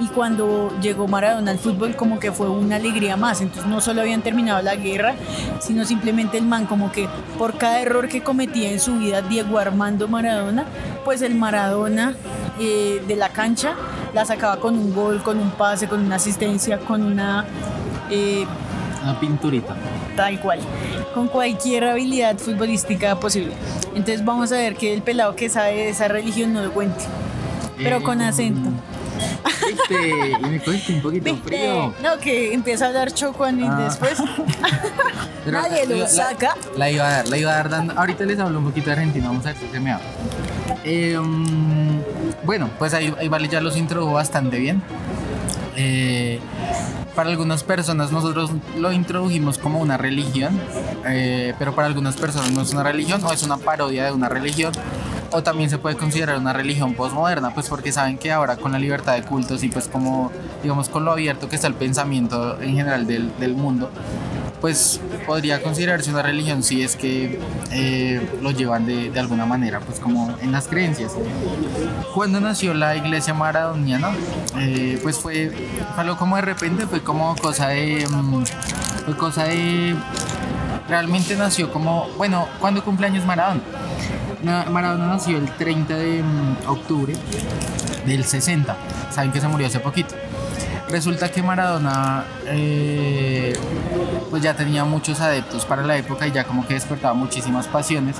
y 0.00 0.06
cuando 0.06 0.72
llegó 0.80 1.06
Maradona 1.08 1.50
al 1.50 1.58
fútbol 1.58 1.94
como 1.96 2.18
que 2.18 2.32
fue 2.32 2.48
una 2.48 2.76
alegría 2.76 3.16
más, 3.18 3.42
entonces 3.42 3.66
no 3.66 3.80
solo 3.82 4.00
habían 4.00 4.22
terminado 4.22 4.62
la 4.62 4.76
guerra, 4.76 5.14
sino 5.60 5.84
simplemente 5.84 6.38
el 6.38 6.46
man 6.46 6.64
como 6.66 6.90
que 6.92 7.08
por 7.36 7.58
cada 7.58 7.80
error 7.80 8.08
que 8.08 8.22
cometía 8.22 8.70
en 8.70 8.80
su 8.80 8.94
vida 8.98 9.20
Diego 9.20 9.58
Armando 9.58 10.08
Maradona, 10.08 10.64
pues 11.04 11.20
el 11.20 11.34
Maradona 11.34 12.14
eh, 12.58 13.02
de 13.06 13.16
la 13.16 13.28
cancha 13.30 13.74
la 14.14 14.24
sacaba 14.24 14.56
con 14.58 14.78
un 14.78 14.94
gol, 14.94 15.22
con 15.22 15.38
un 15.38 15.50
pase, 15.50 15.88
con 15.88 16.00
una 16.00 16.16
asistencia, 16.16 16.78
con 16.78 17.02
una... 17.02 17.44
eh, 18.10 18.46
Una 19.02 19.18
pinturita. 19.20 19.74
Tal 20.16 20.40
cual, 20.40 20.58
con 21.14 21.28
cualquier 21.28 21.84
habilidad 21.84 22.36
futbolística 22.38 23.18
posible. 23.20 23.52
Entonces 23.94 24.24
vamos 24.24 24.50
a 24.52 24.56
ver 24.56 24.74
que 24.76 24.92
el 24.92 25.02
pelado 25.02 25.36
que 25.36 25.48
sabe 25.48 25.74
de 25.76 25.88
esa 25.90 26.08
religión 26.08 26.52
no 26.52 26.62
lo 26.62 26.72
cuente, 26.72 27.04
pero 27.76 28.02
con 28.02 28.20
Eh, 28.20 28.26
acento. 28.26 28.70
Y 29.90 30.44
me 30.46 30.60
cogiste 30.60 30.92
un 30.94 31.02
poquito 31.02 31.24
¿Viste? 31.32 31.48
frío. 31.48 31.94
No, 32.02 32.18
que 32.18 32.52
empieza 32.52 32.84
a 32.86 32.88
hablar 32.88 33.12
chocuano 33.12 33.64
y 33.64 33.68
Ah. 33.68 33.84
después 33.88 34.14
Pero 35.44 35.62
Nadie 35.62 35.86
lo 35.86 35.96
la- 35.98 36.08
saca. 36.08 36.56
La, 36.76 36.90
iba 36.90 37.06
a 37.06 37.10
dar, 37.12 37.28
la 37.28 37.36
iba 37.38 37.52
a 37.52 37.54
dar 37.56 37.68
dando. 37.70 37.94
Ahorita 37.96 38.24
les 38.24 38.38
hablo 38.38 38.58
un 38.58 38.64
poquito 38.64 38.86
de 38.86 38.92
Argentina, 38.94 39.28
vamos 39.28 39.46
a 39.46 39.50
ver 39.50 39.58
si 39.58 39.68
se 39.68 39.78
me 39.80 39.92
habla. 39.92 40.04
Eh, 40.84 41.16
mm, 41.18 42.00
bueno, 42.44 42.68
pues 42.78 42.94
ahí, 42.94 43.14
ahí 43.18 43.28
Vale 43.28 43.48
ya 43.48 43.60
los 43.60 43.76
introdujo 43.76 44.12
bastante 44.14 44.58
bien. 44.58 44.82
Eh, 45.76 46.40
para 47.14 47.30
algunas 47.30 47.62
personas 47.62 48.12
nosotros 48.12 48.50
lo 48.76 48.92
introdujimos 48.92 49.58
como 49.58 49.80
una 49.80 49.96
religión, 49.96 50.58
eh, 51.06 51.54
pero 51.58 51.74
para 51.74 51.86
algunas 51.86 52.16
personas 52.16 52.50
no 52.52 52.62
es 52.62 52.72
una 52.72 52.82
religión 52.82 53.22
o 53.24 53.32
es 53.32 53.42
una 53.42 53.56
parodia 53.56 54.04
de 54.04 54.12
una 54.12 54.28
religión 54.28 54.72
o 55.32 55.42
también 55.42 55.70
se 55.70 55.78
puede 55.78 55.96
considerar 55.96 56.38
una 56.38 56.52
religión 56.52 56.94
postmoderna, 56.94 57.52
pues 57.52 57.68
porque 57.68 57.92
saben 57.92 58.18
que 58.18 58.32
ahora 58.32 58.56
con 58.56 58.72
la 58.72 58.78
libertad 58.78 59.14
de 59.14 59.22
cultos 59.22 59.62
y 59.64 59.68
pues 59.68 59.88
como, 59.88 60.30
digamos, 60.62 60.88
con 60.88 61.04
lo 61.04 61.12
abierto 61.12 61.48
que 61.48 61.56
está 61.56 61.68
el 61.68 61.74
pensamiento 61.74 62.60
en 62.60 62.76
general 62.76 63.06
del, 63.06 63.30
del 63.38 63.54
mundo, 63.54 63.90
pues 64.60 65.00
podría 65.26 65.62
considerarse 65.62 66.10
una 66.10 66.22
religión 66.22 66.62
si 66.62 66.82
es 66.82 66.96
que 66.96 67.38
eh, 67.72 68.26
lo 68.40 68.50
llevan 68.50 68.86
de, 68.86 69.18
alguna 69.18 69.46
manera, 69.46 69.80
pues 69.80 70.00
como 70.00 70.34
en 70.40 70.52
las 70.52 70.68
creencias. 70.68 71.12
Cuando 72.14 72.40
nació 72.40 72.74
la 72.74 72.96
iglesia 72.96 73.34
maradoniana, 73.34 74.12
eh, 74.58 74.98
pues 75.02 75.18
fue, 75.18 75.50
fue 75.94 76.04
algo 76.04 76.16
como 76.16 76.36
de 76.36 76.42
repente, 76.42 76.86
fue 76.86 77.02
como 77.02 77.36
cosa 77.36 77.68
de... 77.68 78.06
Mm, 78.08 78.44
fue 79.04 79.16
cosa 79.16 79.44
de... 79.44 79.94
Realmente 80.88 81.34
nació 81.36 81.72
como, 81.72 82.08
bueno, 82.16 82.46
cuando 82.60 82.84
cumpleaños 82.84 83.24
Maradona? 83.24 83.60
Maradona 84.70 85.06
nació 85.08 85.38
el 85.38 85.50
30 85.50 85.96
de 85.96 86.22
mm, 86.22 86.68
octubre 86.68 87.14
del 88.06 88.24
60. 88.24 88.76
Saben 89.10 89.32
que 89.32 89.40
se 89.40 89.48
murió 89.48 89.66
hace 89.66 89.80
poquito. 89.80 90.14
Resulta 90.88 91.30
que 91.30 91.42
Maradona 91.42 92.24
eh, 92.46 93.52
pues 94.30 94.42
ya 94.42 94.54
tenía 94.54 94.84
muchos 94.84 95.20
adeptos 95.20 95.64
para 95.64 95.82
la 95.82 95.96
época 95.96 96.28
y 96.28 96.32
ya 96.32 96.44
como 96.44 96.66
que 96.66 96.74
despertaba 96.74 97.14
muchísimas 97.14 97.66
pasiones. 97.66 98.16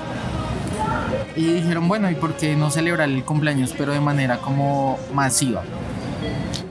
Y 1.36 1.52
dijeron, 1.52 1.86
bueno, 1.86 2.10
¿y 2.10 2.14
por 2.14 2.34
qué 2.34 2.56
no 2.56 2.70
celebrar 2.70 3.08
el 3.08 3.24
cumpleaños 3.24 3.74
pero 3.76 3.92
de 3.92 4.00
manera 4.00 4.38
como 4.38 4.98
masiva 5.14 5.62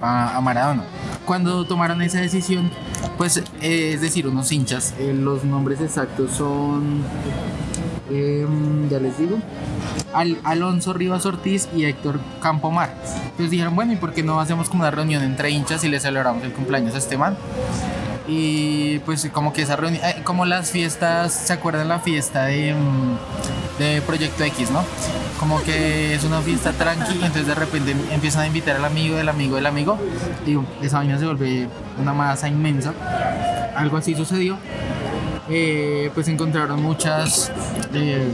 a, 0.02 0.40
Maradona? 0.42 0.84
Cuando 1.26 1.66
tomaron 1.66 2.02
esa 2.02 2.20
decisión, 2.20 2.70
pues 3.18 3.38
eh, 3.62 3.94
es 3.94 4.02
decir, 4.02 4.28
unos 4.28 4.52
hinchas, 4.52 4.94
eh, 5.00 5.14
los 5.14 5.46
nombres 5.46 5.80
exactos 5.80 6.32
son, 6.32 7.04
em, 8.10 8.90
ya 8.90 9.00
les 9.00 9.18
digo, 9.18 9.38
Al 10.14 10.38
Alonso 10.44 10.94
Rivas 10.94 11.26
Ortiz 11.26 11.68
y 11.76 11.86
Héctor 11.86 12.20
Campomar. 12.42 12.94
Entonces 13.24 13.52
dijeron, 13.52 13.76
bueno, 13.76 13.94
¿y 13.94 13.96
por 13.98 14.14
qué 14.14 14.24
no 14.24 14.40
hacemos 14.40 14.70
como 14.70 14.84
una 14.84 14.92
reunión 14.92 15.24
entre 15.24 15.50
hinchas 15.50 15.84
y 15.84 15.90
le 15.90 16.00
celebramos 16.00 16.44
el 16.44 16.54
cumpleaños 16.54 16.96
a 16.96 16.98
este 16.98 17.18
man? 17.18 17.36
Y 18.28 19.00
pues 19.00 19.30
como 19.32 19.54
que 19.54 19.62
esa 19.62 19.76
reunión, 19.76 20.04
eh, 20.04 20.22
como 20.24 20.46
las 20.46 20.72
fiestas, 20.72 21.32
¿se 21.34 21.54
acuerdan 21.54 21.88
la 21.88 22.00
fiesta 22.00 22.46
de, 22.46 22.74
mm, 22.74 23.80
de 23.80 24.02
Proyecto 24.02 24.44
X, 24.44 24.72
no? 24.72 24.84
Como 25.40 25.62
que 25.62 26.16
es 26.16 26.24
una 26.24 26.42
fiesta 26.42 26.72
tranqui 26.72 27.14
entonces 27.14 27.46
de 27.46 27.56
repente 27.56 27.94
empiezan 28.12 28.44
a 28.44 28.48
invitar 28.48 28.78
al 28.78 28.86
amigo 28.86 29.18
del 29.18 29.30
amigo 29.30 29.58
del 29.58 29.66
amigo 29.66 30.00
y 30.48 30.58
esa 30.84 31.00
vaina 31.00 31.20
se 31.20 31.26
vuelve 31.26 31.68
una 32.00 32.14
masa 32.14 32.48
inmensa. 32.48 32.94
Algo 33.76 33.98
así 33.98 34.16
sucedió. 34.16 34.58
Eh, 35.50 36.10
pues 36.14 36.28
encontraron 36.28 36.82
muchas 36.82 37.52
eh, 37.94 38.32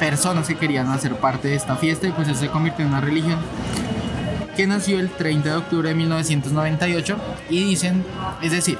personas 0.00 0.48
que 0.48 0.56
querían 0.56 0.88
hacer 0.88 1.14
parte 1.16 1.48
de 1.48 1.56
esta 1.56 1.76
fiesta 1.76 2.06
y 2.06 2.12
pues 2.12 2.28
eso 2.28 2.40
se 2.40 2.48
convirtió 2.48 2.84
en 2.84 2.92
una 2.92 3.00
religión 3.02 3.38
que 4.56 4.66
nació 4.66 4.98
el 4.98 5.10
30 5.10 5.50
de 5.50 5.56
octubre 5.56 5.88
de 5.90 5.94
1998 5.94 7.16
y 7.50 7.64
dicen, 7.64 8.02
es 8.40 8.52
decir, 8.52 8.78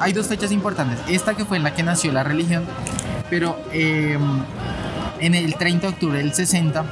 hay 0.00 0.12
dos 0.12 0.26
fechas 0.26 0.50
importantes, 0.50 0.98
esta 1.08 1.34
que 1.34 1.44
fue 1.44 1.58
en 1.58 1.62
la 1.62 1.74
que 1.74 1.84
nació 1.84 2.10
la 2.10 2.24
religión, 2.24 2.64
pero 3.30 3.56
eh, 3.72 4.18
en 5.20 5.34
el 5.34 5.54
30 5.54 5.86
de 5.86 5.92
octubre 5.92 6.18
del 6.18 6.34
60 6.34 6.84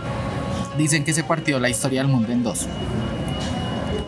dicen 0.79 1.05
que 1.05 1.13
se 1.13 1.25
partió 1.25 1.59
la 1.59 1.69
historia 1.69 2.03
del 2.03 2.11
mundo 2.11 2.31
en 2.31 2.45
dos. 2.45 2.67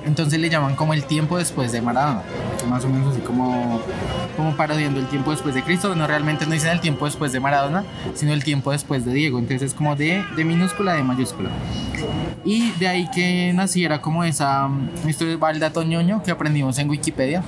Entonces 0.04 0.38
le 0.38 0.48
llaman 0.48 0.74
como 0.76 0.94
el 0.94 1.04
tiempo 1.04 1.38
después 1.38 1.72
de 1.72 1.82
Maradona, 1.82 2.22
más 2.68 2.84
o 2.84 2.88
menos 2.88 3.12
así 3.12 3.20
como, 3.20 3.80
como 4.38 4.56
parodiando 4.56 5.00
el 5.00 5.06
tiempo 5.06 5.32
después 5.32 5.52
de 5.56 5.64
Cristo. 5.64 5.94
No, 5.96 6.06
realmente 6.06 6.46
no 6.46 6.52
dicen 6.52 6.70
el 6.70 6.80
tiempo 6.80 7.06
después 7.06 7.32
de 7.32 7.40
Maradona, 7.40 7.82
sino 8.14 8.32
el 8.32 8.44
tiempo 8.44 8.70
después 8.70 9.04
de 9.04 9.12
Diego. 9.12 9.40
Entonces 9.40 9.72
es 9.72 9.74
como 9.74 9.96
de, 9.96 10.24
de 10.36 10.44
minúscula 10.44 10.94
de 10.94 11.02
mayúscula. 11.02 11.50
Y 12.44 12.70
de 12.78 12.86
ahí 12.86 13.10
que 13.12 13.52
naciera 13.52 14.00
como 14.00 14.22
esa, 14.22 14.68
esto 15.08 15.26
es 15.26 15.36
el 15.50 15.58
dato 15.60 15.82
ñoño 15.82 16.22
que 16.22 16.30
aprendimos 16.30 16.78
en 16.78 16.88
Wikipedia. 16.88 17.42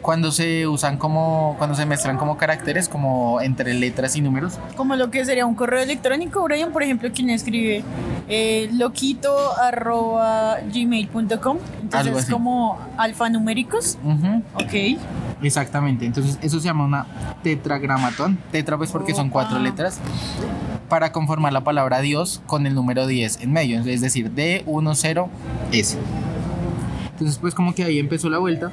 Cuando 0.00 0.30
se 0.30 0.68
usan 0.68 0.96
como, 0.96 1.56
cuando 1.58 1.74
se 1.74 1.86
mezclan 1.86 2.18
como 2.18 2.36
caracteres, 2.36 2.88
como 2.88 3.40
entre 3.40 3.74
letras 3.74 4.14
y 4.14 4.20
números. 4.20 4.58
Como 4.76 4.94
lo 4.94 5.10
que 5.10 5.24
sería 5.24 5.44
un 5.44 5.54
correo 5.56 5.82
electrónico, 5.82 6.42
Brian, 6.44 6.72
por 6.72 6.82
ejemplo, 6.84 7.10
quien 7.12 7.30
escribe 7.30 7.82
eh, 8.28 8.68
loquito 8.74 9.34
arroba 9.60 10.58
gmail.com. 10.72 11.56
Entonces 11.82 12.06
Algo 12.06 12.18
es 12.18 12.24
así. 12.24 12.32
como 12.32 12.78
alfanuméricos. 12.96 13.98
Ujú. 14.04 14.42
Ok. 14.54 15.00
Exactamente, 15.42 16.06
entonces 16.06 16.38
eso 16.42 16.58
se 16.60 16.64
llama 16.66 16.84
una 16.84 17.06
tetragramatón. 17.42 18.38
Tetra 18.50 18.76
pues 18.78 18.90
porque 18.90 19.14
son 19.14 19.28
cuatro 19.30 19.58
letras. 19.58 20.00
Para 20.88 21.12
conformar 21.12 21.52
la 21.52 21.64
palabra 21.64 22.00
Dios 22.00 22.40
con 22.46 22.66
el 22.66 22.74
número 22.74 23.06
10 23.06 23.40
en 23.40 23.52
medio, 23.52 23.80
es 23.80 24.00
decir, 24.00 24.30
D10S. 24.34 25.96
Entonces 27.12 27.38
pues 27.38 27.54
como 27.54 27.74
que 27.74 27.84
ahí 27.84 27.98
empezó 27.98 28.28
la 28.28 28.38
vuelta. 28.38 28.70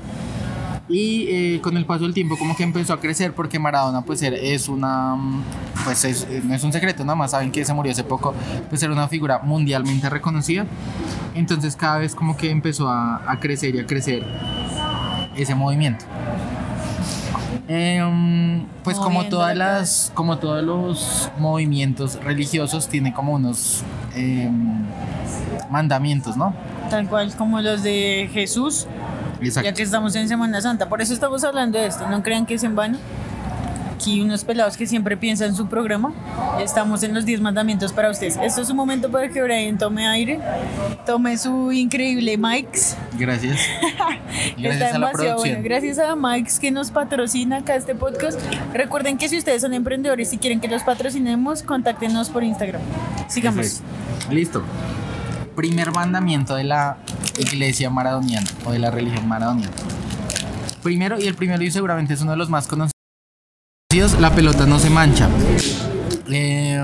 Y 0.90 1.28
eh, 1.30 1.60
con 1.62 1.78
el 1.78 1.86
paso 1.86 2.04
del 2.04 2.14
tiempo 2.14 2.38
como 2.38 2.56
que 2.56 2.64
empezó 2.64 2.92
a 2.94 3.00
crecer 3.00 3.34
porque 3.34 3.60
Maradona 3.60 4.02
pues 4.02 4.22
es 4.24 4.68
una... 4.68 5.16
mm, 5.16 5.44
Pues 5.86 6.04
es- 6.04 6.28
eh, 6.30 6.42
no 6.44 6.54
es 6.54 6.64
un 6.66 6.74
secreto, 6.74 7.04
nada 7.06 7.16
más 7.16 7.32
saben 7.32 7.50
que 7.52 7.64
se 7.64 7.74
murió 7.74 7.94
hace 7.94 8.04
poco. 8.04 8.34
Pues 8.70 8.84
era 8.84 8.92
una 8.92 9.08
figura 9.08 9.40
mundialmente 9.40 10.10
reconocida. 10.10 10.66
Entonces 11.34 11.76
cada 11.78 12.00
vez 12.00 12.14
como 12.14 12.36
que 12.36 12.50
empezó 12.52 12.90
a, 12.90 13.22
a 13.26 13.40
crecer 13.40 13.76
y 13.76 13.80
a 13.80 13.86
crecer 13.86 14.26
ese 15.38 15.56
movimiento. 15.56 16.04
Em, 17.68 18.66
pues 18.84 18.98
como 18.98 19.26
todas 19.30 19.56
la 19.56 19.74
las, 19.80 20.12
como 20.14 20.38
todos 20.40 20.64
los 20.64 21.30
movimientos 21.38 22.22
religiosos 22.24 22.88
tiene 22.88 23.14
como 23.14 23.34
unos 23.34 23.84
em, 24.16 24.86
mandamientos, 25.70 26.36
¿no? 26.36 26.54
Tal 26.90 27.08
cual 27.08 27.34
como 27.36 27.62
los 27.62 27.84
de 27.84 28.30
Jesús, 28.34 28.88
Exacto. 29.42 29.70
ya 29.70 29.74
que 29.74 29.84
estamos 29.84 30.16
en 30.16 30.28
Semana 30.28 30.60
Santa. 30.62 30.90
Por 30.90 31.02
eso 31.02 31.14
estamos 31.14 31.44
hablando 31.44 31.78
de 31.78 31.88
esto. 31.88 32.08
No 32.10 32.24
crean 32.24 32.46
que 32.46 32.56
es 32.56 32.64
en 32.64 32.76
vano. 32.76 32.98
Aquí 34.02 34.20
unos 34.20 34.44
pelados 34.44 34.78
que 34.78 34.88
siempre 34.88 35.16
piensan 35.16 35.50
en 35.50 35.56
su 35.56 35.68
programa. 35.68 36.12
Estamos 36.60 37.04
en 37.04 37.14
los 37.14 37.24
10 37.24 37.40
mandamientos 37.42 37.94
para 37.94 38.10
ustedes. 38.10 38.36
Esto 38.42 38.64
es 38.64 38.70
un 38.72 38.76
momento 38.76 39.12
para 39.12 39.30
que 39.30 39.44
Brian 39.44 39.78
tome 39.78 40.08
aire, 40.08 40.40
tome 41.06 41.38
su 41.38 41.72
increíble 41.72 42.36
mics. 42.36 42.98
Gracias. 43.20 43.60
Gracias 44.58 44.58
Está 44.58 44.96
a 44.96 44.98
la 44.98 45.08
demasiado 45.10 45.12
producción. 45.14 45.38
bueno. 45.38 45.64
Gracias 45.64 46.00
a 46.00 46.16
Mike's 46.16 46.60
que 46.60 46.72
nos 46.72 46.90
patrocina 46.90 47.58
acá 47.58 47.76
este 47.76 47.94
podcast. 47.94 48.40
Recuerden 48.74 49.20
que 49.20 49.30
si 49.30 49.38
ustedes 49.38 49.62
son 49.62 49.76
emprendedores 49.76 50.34
y 50.34 50.40
quieren 50.40 50.60
que 50.60 50.68
los 50.68 50.82
patrocinemos, 50.82 51.62
contáctenos 51.62 52.32
por 52.32 52.44
Instagram. 52.44 52.82
Sigamos. 53.28 53.66
Es. 53.68 53.84
Listo. 54.32 54.64
Primer 55.56 55.92
mandamiento 55.92 56.56
de 56.56 56.64
la 56.64 56.98
iglesia 57.38 57.92
maradoniana 57.92 58.50
o 58.66 58.72
de 58.72 58.80
la 58.80 58.90
religión 58.90 59.28
maradoniana. 59.28 59.74
Primero, 60.82 61.20
y 61.20 61.28
el 61.28 61.36
primero 61.36 61.62
y 61.64 61.70
seguramente 61.70 62.16
es 62.16 62.22
uno 62.24 62.32
de 62.32 62.38
los 62.38 62.50
más 62.50 62.66
conocidos, 62.66 62.92
la 63.92 64.34
pelota 64.34 64.66
no 64.66 64.80
se 64.80 64.90
mancha. 64.90 65.28
Eh, 66.30 66.82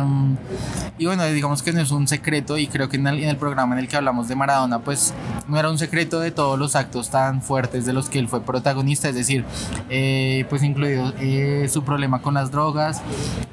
y 0.97 1.05
bueno, 1.05 1.23
digamos 1.27 1.63
que 1.63 1.71
no 1.71 1.79
es 1.79 1.91
un 1.91 2.05
secreto 2.05 2.57
y 2.57 2.67
creo 2.67 2.89
que 2.89 2.97
en 2.97 3.07
el, 3.07 3.37
programa 3.37 3.75
en 3.75 3.79
el 3.79 3.87
que 3.87 3.95
hablamos 3.95 4.27
de 4.27 4.35
Maradona, 4.35 4.79
pues 4.79 5.13
no 5.47 5.57
era 5.57 5.69
un 5.69 5.77
secreto 5.77 6.19
de 6.19 6.31
todos 6.31 6.59
los 6.59 6.75
actos 6.75 7.09
tan 7.09 7.41
fuertes 7.41 7.85
de 7.85 7.93
los 7.93 8.09
que 8.09 8.19
él 8.19 8.27
fue 8.27 8.41
protagonista, 8.41 9.07
es 9.07 9.15
decir, 9.15 9.45
eh, 9.89 10.45
pues 10.49 10.63
incluido 10.63 11.13
eh, 11.21 11.69
su 11.71 11.81
problema 11.83 12.21
con 12.21 12.33
las 12.33 12.51
drogas, 12.51 13.01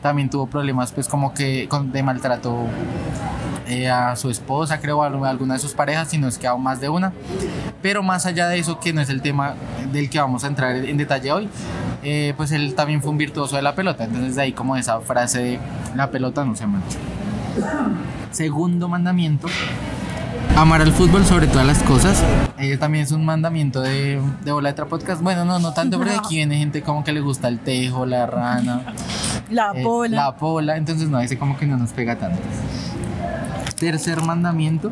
también 0.03 0.31
tuvo 0.31 0.49
problemas 0.49 0.91
pues 0.91 1.07
como 1.07 1.33
que 1.33 1.69
de 1.93 2.03
maltrato 2.03 2.67
eh, 3.67 3.89
a 3.91 4.15
su 4.17 4.31
esposa, 4.31 4.81
creo, 4.81 5.03
a 5.03 5.07
alguna 5.29 5.55
de 5.55 5.61
sus 5.61 5.73
parejas, 5.73 6.09
si 6.09 6.19
no 6.19 6.29
es 6.29 6.39
que 6.39 6.47
a 6.47 6.57
más 6.57 6.81
de 6.81 6.89
una. 6.89 7.13
Pero 7.83 8.03
más 8.03 8.27
allá 8.27 8.49
de 8.49 8.59
eso, 8.59 8.79
que 8.81 8.93
no 8.93 9.01
es 9.01 9.09
el 9.11 9.23
tema 9.23 9.55
del 9.93 10.09
que 10.11 10.19
vamos 10.19 10.45
a 10.45 10.47
entrar 10.49 10.75
en 10.77 10.97
detalle 10.97 11.33
hoy, 11.33 11.49
eh, 12.03 12.35
pues 12.37 12.53
él 12.53 12.75
también 12.75 13.01
fue 13.03 13.11
un 13.11 13.19
virtuoso 13.19 13.57
de 13.57 13.63
la 13.63 13.75
pelota. 13.75 14.05
Entonces 14.05 14.37
de 14.37 14.43
ahí 14.43 14.53
como 14.53 14.77
esa 14.77 15.01
frase 15.01 15.39
de 15.43 15.59
la 15.95 16.11
pelota 16.11 16.45
no 16.45 16.55
se 16.57 16.67
mancha. 16.67 16.99
Segundo 18.31 18.89
mandamiento. 18.89 19.49
Amar 20.57 20.83
al 20.83 20.93
fútbol 20.93 21.25
sobre 21.25 21.47
todas 21.49 21.67
las 21.67 21.83
cosas. 21.83 22.23
Eh, 22.59 22.77
también 22.77 23.05
es 23.05 23.11
un 23.13 23.25
mandamiento 23.25 23.81
de, 23.81 24.21
de 24.45 24.53
Bola 24.53 24.73
de 24.73 24.85
Podcast. 24.85 25.21
Bueno, 25.21 25.45
no, 25.45 25.59
no 25.59 25.73
tanto 25.73 25.99
porque 25.99 26.15
aquí 26.15 26.37
viene 26.37 26.59
gente 26.59 26.83
como 26.83 27.03
que 27.03 27.13
le 27.13 27.21
gusta 27.21 27.49
el 27.49 27.59
tejo, 27.59 28.07
la 28.07 28.27
rana. 28.27 28.83
La 29.51 29.73
Eh, 29.75 29.83
pola. 29.83 30.17
La 30.17 30.37
pola, 30.37 30.77
entonces 30.77 31.09
no, 31.09 31.19
ese 31.21 31.39
como 31.39 31.57
que 31.57 31.67
no 31.67 31.77
nos 31.77 31.91
pega 31.91 32.17
tanto. 32.17 32.39
Tercer 33.85 34.23
mandamiento, 34.23 34.91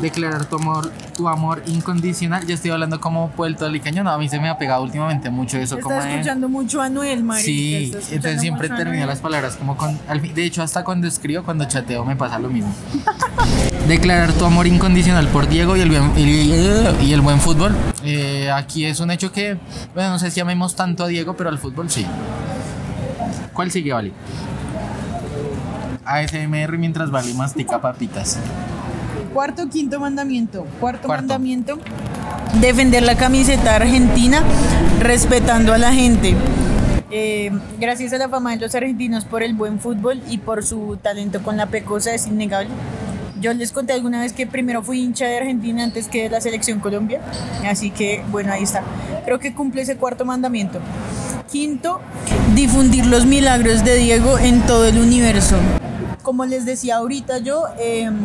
declarar 0.00 0.46
tu 0.46 0.56
amor, 0.56 0.90
tu 1.14 1.28
amor 1.28 1.62
incondicional. 1.66 2.46
Yo 2.46 2.54
estoy 2.54 2.70
hablando 2.70 2.98
como 2.98 3.28
puertorriqueño, 3.32 4.02
no, 4.02 4.10
a 4.10 4.16
mí 4.16 4.26
se 4.26 4.40
me 4.40 4.48
ha 4.48 4.56
pegado 4.56 4.82
últimamente 4.82 5.28
mucho 5.28 5.58
eso. 5.58 5.78
como 5.78 5.96
Está 5.96 6.06
de- 6.08 6.14
escuchando 6.14 6.48
mucho 6.48 6.80
a 6.80 6.88
Noel, 6.88 7.22
marica. 7.22 7.44
Sí, 7.44 7.92
entonces 8.10 8.40
siempre 8.40 8.70
termino 8.70 9.04
las 9.04 9.20
palabras 9.20 9.56
como 9.56 9.76
con... 9.76 9.98
de 10.34 10.44
hecho, 10.46 10.62
hasta 10.62 10.82
cuando 10.82 11.06
escribo, 11.08 11.42
cuando 11.42 11.66
chateo, 11.66 12.02
me 12.06 12.16
pasa 12.16 12.38
lo 12.38 12.48
mismo. 12.48 12.72
Declarar 13.86 14.32
tu 14.32 14.46
amor 14.46 14.66
incondicional 14.66 15.28
por 15.28 15.46
Diego 15.46 15.76
y 15.76 15.80
el, 15.82 15.90
buen- 15.90 16.12
y, 16.16 17.04
y 17.04 17.12
el 17.12 17.20
buen 17.20 17.38
fútbol. 17.38 17.74
Eh, 18.02 18.50
aquí 18.50 18.86
es 18.86 18.98
un 19.00 19.10
hecho 19.10 19.30
que, 19.30 19.58
bueno, 19.94 20.08
no 20.08 20.18
sé 20.18 20.30
si 20.30 20.40
amemos 20.40 20.74
tanto 20.74 21.04
a 21.04 21.06
Diego, 21.08 21.36
pero 21.36 21.50
al 21.50 21.58
fútbol 21.58 21.90
sí. 21.90 22.06
¿Cuál 23.52 23.70
sigue, 23.70 23.92
Vali? 23.92 24.10
ASMR 26.10 26.76
mientras 26.76 27.10
vale 27.10 27.32
mastica 27.34 27.80
papitas. 27.80 28.38
Cuarto, 29.32 29.68
quinto 29.68 30.00
mandamiento. 30.00 30.66
Cuarto, 30.80 31.06
Cuarto. 31.06 31.22
mandamiento. 31.22 31.78
Defender 32.60 33.02
la 33.04 33.16
camiseta 33.16 33.76
argentina 33.76 34.42
respetando 34.98 35.72
a 35.72 35.78
la 35.78 35.92
gente. 35.92 36.34
Eh, 37.12 37.50
gracias 37.78 38.12
a 38.12 38.18
la 38.18 38.28
fama 38.28 38.52
de 38.52 38.58
los 38.58 38.74
argentinos 38.74 39.24
por 39.24 39.42
el 39.42 39.54
buen 39.54 39.78
fútbol 39.80 40.20
y 40.28 40.38
por 40.38 40.64
su 40.64 40.98
talento 41.00 41.42
con 41.42 41.56
la 41.56 41.66
pecosa 41.66 42.12
es 42.14 42.26
innegable. 42.26 42.70
Yo 43.40 43.54
les 43.54 43.72
conté 43.72 43.94
alguna 43.94 44.20
vez 44.20 44.32
que 44.32 44.46
primero 44.46 44.82
fui 44.82 45.00
hincha 45.00 45.26
de 45.26 45.38
Argentina 45.38 45.82
antes 45.82 46.08
que 46.08 46.24
de 46.24 46.30
la 46.30 46.40
selección 46.40 46.78
Colombia. 46.80 47.20
Así 47.66 47.90
que, 47.90 48.22
bueno, 48.30 48.52
ahí 48.52 48.64
está. 48.64 48.82
Creo 49.24 49.38
que 49.38 49.54
cumple 49.54 49.82
ese 49.82 49.96
cuarto 49.96 50.24
mandamiento. 50.24 50.78
Quinto, 51.50 52.00
difundir 52.54 53.06
los 53.06 53.24
milagros 53.26 53.82
de 53.84 53.94
Diego 53.96 54.38
en 54.38 54.60
todo 54.66 54.86
el 54.86 54.98
universo. 54.98 55.56
Como 56.22 56.44
les 56.44 56.64
decía 56.64 56.96
ahorita 56.96 57.38
yo, 57.38 57.64
em, 57.78 58.16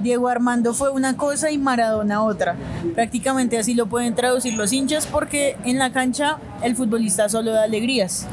Diego 0.00 0.28
Armando 0.28 0.74
fue 0.74 0.90
una 0.90 1.16
cosa 1.16 1.50
y 1.50 1.58
Maradona 1.58 2.22
otra. 2.22 2.56
Prácticamente 2.94 3.58
así 3.58 3.74
lo 3.74 3.86
pueden 3.86 4.14
traducir 4.14 4.54
los 4.54 4.72
hinchas 4.72 5.06
porque 5.06 5.56
en 5.64 5.78
la 5.78 5.92
cancha 5.92 6.38
el 6.62 6.76
futbolista 6.76 7.28
solo 7.28 7.52
da 7.52 7.64
alegrías. 7.64 8.26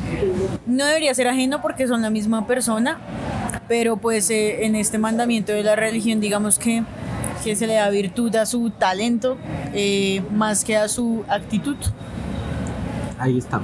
No 0.65 0.85
debería 0.85 1.13
ser 1.13 1.27
ajeno 1.27 1.61
porque 1.61 1.87
son 1.87 2.01
la 2.01 2.09
misma 2.09 2.47
persona, 2.47 2.99
pero 3.67 3.97
pues 3.97 4.29
eh, 4.29 4.65
en 4.65 4.75
este 4.75 4.97
mandamiento 4.97 5.51
de 5.51 5.63
la 5.63 5.75
religión 5.75 6.19
digamos 6.19 6.57
que, 6.57 6.83
que 7.43 7.55
se 7.55 7.67
le 7.67 7.75
da 7.75 7.89
virtud 7.89 8.35
a 8.35 8.45
su 8.45 8.69
talento 8.69 9.37
eh, 9.73 10.21
más 10.31 10.63
que 10.63 10.77
a 10.77 10.87
su 10.87 11.23
actitud. 11.27 11.75
Ahí 13.19 13.37
está. 13.37 13.61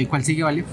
¿Y 0.00 0.06
cuál 0.06 0.24
sigue, 0.24 0.42
Valio? 0.42 0.64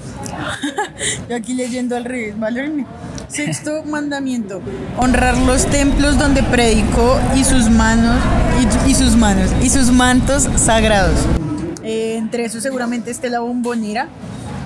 Yo 1.30 1.36
aquí 1.36 1.54
leyendo 1.54 1.96
al 1.96 2.06
revés, 2.06 2.38
¿vale? 2.38 2.86
Sexto 3.28 3.84
mandamiento, 3.84 4.62
honrar 4.98 5.38
los 5.40 5.66
templos 5.66 6.18
donde 6.18 6.44
predicó 6.44 7.20
y 7.36 7.44
sus 7.44 7.70
manos 7.70 8.18
y, 8.62 8.92
y 8.92 8.96
sus 8.96 9.16
manos 9.16 9.52
y 9.62 9.70
sus 9.70 9.92
mantos 9.92 10.48
sagrados. 10.56 11.20
Eh, 11.84 12.16
entre 12.18 12.46
eso 12.46 12.62
seguramente 12.62 13.12
esté 13.12 13.30
la 13.30 13.40
bombonera, 13.40 14.08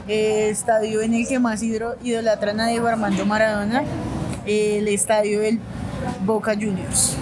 eh, 0.07 0.49
estadio 0.49 1.01
en 1.01 1.13
el 1.13 1.27
que 1.27 1.39
más 1.39 1.63
hidro, 1.63 1.95
idolatran 2.03 2.59
a 2.59 2.67
Diego 2.67 2.87
Armando 2.87 3.25
Maradona, 3.25 3.83
eh, 4.45 4.77
el 4.79 4.87
estadio 4.87 5.39
del 5.39 5.59
Boca 6.25 6.53
Juniors. 6.53 7.17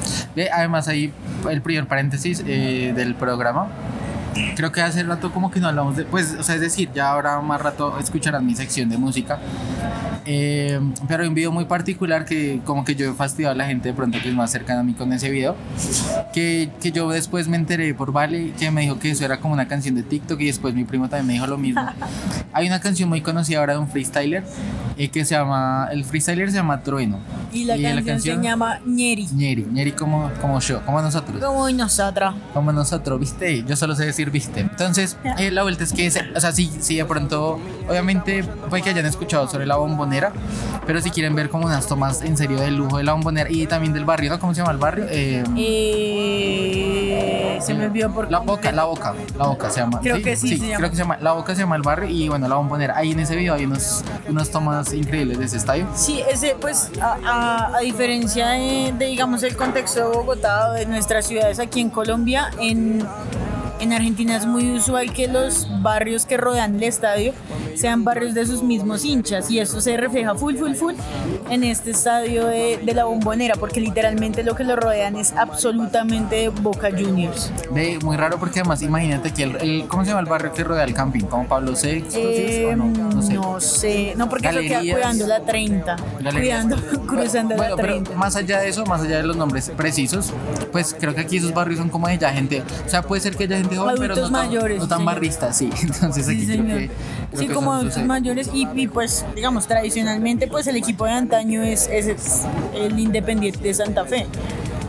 Además 0.53 0.88
ahí 0.88 1.12
el 1.50 1.62
primer 1.62 1.88
paréntesis 1.88 2.44
eh, 2.46 2.94
del 2.96 3.15
programa. 3.15 3.67
Creo 4.56 4.72
que 4.72 4.82
hace 4.82 5.03
rato 5.03 5.32
como 5.32 5.51
que 5.51 5.60
no 5.60 5.67
hablamos 5.67 5.96
de... 5.96 6.06
Pues, 6.06 6.36
o 6.39 6.44
sea, 6.44 6.56
es 6.56 6.62
decir, 6.62 6.89
ya 6.94 7.10
ahora 7.10 7.39
más 7.41 7.62
rato 7.62 7.98
escucharán 8.00 8.46
mi 8.46 8.56
sección 8.56 8.89
de 8.89 8.98
música. 8.98 9.39
Eh, 10.29 10.79
pero 11.07 11.24
hay 11.24 11.29
un 11.29 11.36
video 11.36 11.53
muy 11.53 11.65
particular 11.65 12.25
que 12.25 12.60
como 12.65 12.84
que 12.84 12.96
yo 12.96 13.10
he 13.10 13.13
fastidiado 13.13 13.53
a 13.53 13.57
la 13.57 13.65
gente 13.65 13.89
de 13.89 13.93
pronto 13.93 14.19
que 14.22 14.27
es 14.27 14.36
más 14.36 14.51
cercana 14.51 14.81
a 14.81 14.84
mí 14.84 14.93
con 14.93 15.13
ese 15.13 15.29
video. 15.29 15.55
Que, 16.34 16.69
que 16.81 16.91
yo 16.91 17.10
después 17.10 17.48
me 17.48 17.55
enteré 17.55 17.93
por 17.93 18.12
Vale 18.12 18.51
que 18.60 18.69
me 18.69 18.81
dijo 18.81 19.00
que 19.00 19.12
eso 19.12 19.24
era 19.24 19.39
como 19.39 19.53
una 19.53 19.67
canción 19.67 19.96
de 19.96 20.03
TikTok 20.03 20.39
y 20.41 20.48
después 20.48 20.74
mi 20.75 20.84
primo 20.84 21.07
también 21.07 21.27
me 21.27 21.34
dijo 21.34 21.48
lo 21.48 21.57
mismo. 21.57 21.81
Hay 22.53 22.67
una 22.67 22.81
canción 22.81 23.07
muy 23.07 23.22
conocida 23.22 23.60
ahora 23.60 23.74
de 23.74 23.79
un 23.79 23.88
freestyler 23.88 24.43
eh, 24.98 25.10
que 25.10 25.24
se 25.24 25.36
llama... 25.36 25.88
El 25.91 26.03
freestyler 26.03 26.50
se 26.50 26.57
llama 26.57 26.81
Trueno. 26.81 27.19
Y 27.53 27.63
la, 27.63 27.75
canción, 28.03 28.41
se 28.41 28.43
llama 28.43 28.79
Ñeri. 28.86 29.27
Ñeri, 29.34 29.65
Ñeri 29.72 29.91
como, 29.93 30.29
como 30.41 30.60
yo, 30.60 30.86
como 30.86 31.01
nosotros. 31.01 31.41
Como 31.41 31.69
nosotros. 31.69 32.36
Como 32.53 32.72
nosotros, 32.72 33.19
¿viste? 33.19 33.63
Yo 33.63 33.75
solo 33.75 33.96
sé 33.96 34.05
decir 34.05 34.31
viste. 34.31 34.62
Entonces, 34.62 35.17
eh, 35.38 35.51
la 35.51 35.63
vuelta 35.63 35.84
es 35.84 35.93
que, 35.93 36.07
o 36.07 36.39
sea, 36.39 36.51
sí, 36.51 36.72
sí, 36.79 36.96
de 36.96 37.05
pronto, 37.05 37.60
obviamente, 37.88 38.43
puede 38.69 38.84
que 38.84 38.89
hayan 38.89 39.05
escuchado 39.05 39.48
sobre 39.48 39.65
la 39.65 39.77
bombonera, 39.77 40.16
pero 40.86 41.01
si 41.01 41.09
quieren 41.12 41.36
ver 41.36 41.50
como 41.50 41.65
unas 41.65 41.88
tomas 41.88 42.21
en 42.21 42.38
serio 42.38 42.59
del 42.59 42.75
lujo 42.77 42.97
de 42.97 43.03
la 43.03 43.13
bombonera 43.13 43.50
y 43.51 43.65
también 43.67 43.93
del 43.93 44.05
barrio, 44.05 44.29
¿no? 44.31 44.39
¿Cómo 44.39 44.53
se 44.53 44.62
llama 44.62 44.71
el 44.71 44.77
barrio? 44.77 45.05
Eh, 45.09 45.43
Eh, 45.55 47.57
se 47.62 47.74
me 47.74 47.86
olvidó 47.86 48.12
por 48.12 48.31
La 48.31 48.39
Boca, 48.39 48.71
La 48.71 48.86
Boca, 48.86 49.13
La 49.38 49.45
Boca 49.47 49.69
se 49.69 49.79
llama. 49.81 50.00
Creo 50.01 50.21
que 50.21 50.36
sí, 50.36 50.57
se 50.57 50.67
llama. 50.67 50.77
creo 50.77 50.89
que 50.89 50.95
se 50.95 51.01
llama. 51.01 51.17
La 51.21 51.31
Boca 51.33 51.55
se 51.55 51.62
llama 51.62 51.75
el 51.75 51.82
barrio 51.82 52.10
y 52.10 52.30
bueno, 52.30 52.47
la 52.47 52.56
bombonera. 52.56 52.95
Ahí 52.97 53.12
en 53.12 53.19
ese 53.19 53.36
video 53.36 53.56
hay 53.56 53.65
unos, 53.65 54.03
unas 54.30 54.49
tomas 54.49 54.93
increíbles 54.93 55.39
de 55.39 55.45
ese 55.45 55.58
estadio. 55.58 55.88
Sí, 55.95 56.21
ese, 56.32 56.56
pues, 56.60 56.91
a, 57.01 57.17
a- 57.25 57.77
a 57.77 57.80
diferencia 57.80 58.49
de, 58.49 58.93
de, 58.97 59.06
digamos, 59.06 59.43
el 59.43 59.56
contexto 59.56 60.10
de 60.10 60.17
Bogotá 60.17 60.71
de 60.73 60.86
nuestras 60.86 61.25
ciudades 61.27 61.60
aquí 61.60 61.82
en 61.82 61.89
Colombia, 61.89 62.49
en, 62.60 63.06
en 63.79 63.93
Argentina 63.93 64.35
es 64.35 64.45
muy 64.45 64.71
usual 64.75 65.13
que 65.13 65.27
los 65.27 65.67
barrios 65.81 66.25
que 66.25 66.37
rodean 66.37 66.75
el 66.75 66.83
estadio 66.83 67.33
sean 67.75 68.03
barrios 68.03 68.33
de 68.33 68.45
sus 68.45 68.63
mismos 68.63 69.05
hinchas 69.05 69.51
y 69.51 69.59
eso 69.59 69.79
se 69.81 69.95
refleja 69.97 70.33
full, 70.35 70.55
full, 70.55 70.73
full 70.73 70.95
en 71.49 71.63
este 71.63 71.91
estadio 71.91 72.47
de, 72.47 72.79
de 72.83 72.93
la 72.95 73.03
bombonera, 73.05 73.55
porque 73.55 73.79
literalmente 73.79 74.43
lo 74.43 74.55
que 74.55 74.63
lo 74.63 74.75
rodean 74.75 75.15
es 75.15 75.33
absolutamente 75.33 76.49
Boca 76.49 76.89
Juniors. 76.91 77.51
Muy 78.03 78.17
raro 78.17 78.39
porque 78.39 78.61
además 78.61 78.81
imagínate 78.81 79.31
que 79.31 79.43
el, 79.43 79.55
el- 79.57 79.87
¿cómo 79.87 80.03
se 80.03 80.09
llama 80.09 80.21
el 80.21 80.25
barrio 80.27 80.51
que 80.53 80.63
rodea 80.63 80.83
el 80.83 80.93
camping? 80.93 81.25
¿Como 81.25 81.47
Pablo 81.47 81.73
VI? 81.81 82.03
Eh, 82.15 82.73
no? 82.75 82.85
No 82.87 83.21
sé. 83.21 83.33
no 83.33 83.59
sé, 83.61 84.13
no 84.17 84.27
porque 84.29 84.47
eso 84.47 84.59
queda 84.59 84.73
Galerías. 84.75 84.95
cuidando 84.97 85.27
la 85.27 85.39
30, 85.41 85.95
Galerías. 86.21 86.65
cuidando, 86.65 87.01
cruzando 87.07 87.55
Bueno, 87.55 87.75
la 87.75 87.81
pero 87.81 87.93
30. 87.93 88.15
más 88.15 88.35
allá 88.35 88.59
de 88.59 88.69
eso, 88.69 88.85
más 88.85 89.01
allá 89.01 89.17
de 89.17 89.23
los 89.23 89.35
nombres 89.37 89.71
precisos, 89.77 90.33
pues 90.71 90.95
creo 90.99 91.13
que 91.13 91.21
aquí 91.21 91.37
esos 91.37 91.53
barrios 91.53 91.77
son 91.79 91.89
como 91.89 92.07
de 92.07 92.17
ya 92.17 92.31
gente, 92.31 92.63
o 92.85 92.89
sea, 92.89 93.01
puede 93.03 93.21
ser 93.21 93.35
que 93.35 93.43
haya 93.43 93.57
gente 93.69 93.77
joven, 93.77 93.95
pero 93.99 94.13
Adultos 94.13 94.32
no 94.32 94.38
tan, 94.39 94.47
mayores, 94.47 94.80
no 94.80 94.88
tan 94.88 94.97
señor. 94.99 95.13
barristas, 95.13 95.58
sí. 95.58 95.69
Entonces 95.82 96.25
Sí, 96.25 96.32
aquí 96.34 96.45
creo 96.45 96.58
señor. 96.58 96.77
que, 96.80 96.88
creo 96.88 97.41
sí, 97.41 97.47
que 97.47 97.53
como 97.53 97.73
adultos 97.73 98.03
mayores 98.03 98.49
y, 98.53 98.67
y, 98.75 98.88
pues 98.88 99.25
digamos 99.36 99.67
tradicionalmente 99.67 100.47
pues 100.47 100.67
el 100.67 100.75
equipo 100.77 101.06
de 101.06 101.12
antaño 101.12 101.62
es, 101.63 101.88
es- 101.91 102.08
es 102.08 102.41
el 102.75 102.97
Independiente 102.99 103.60
de 103.60 103.73
Santa 103.73 104.06
Fe. 104.06 104.25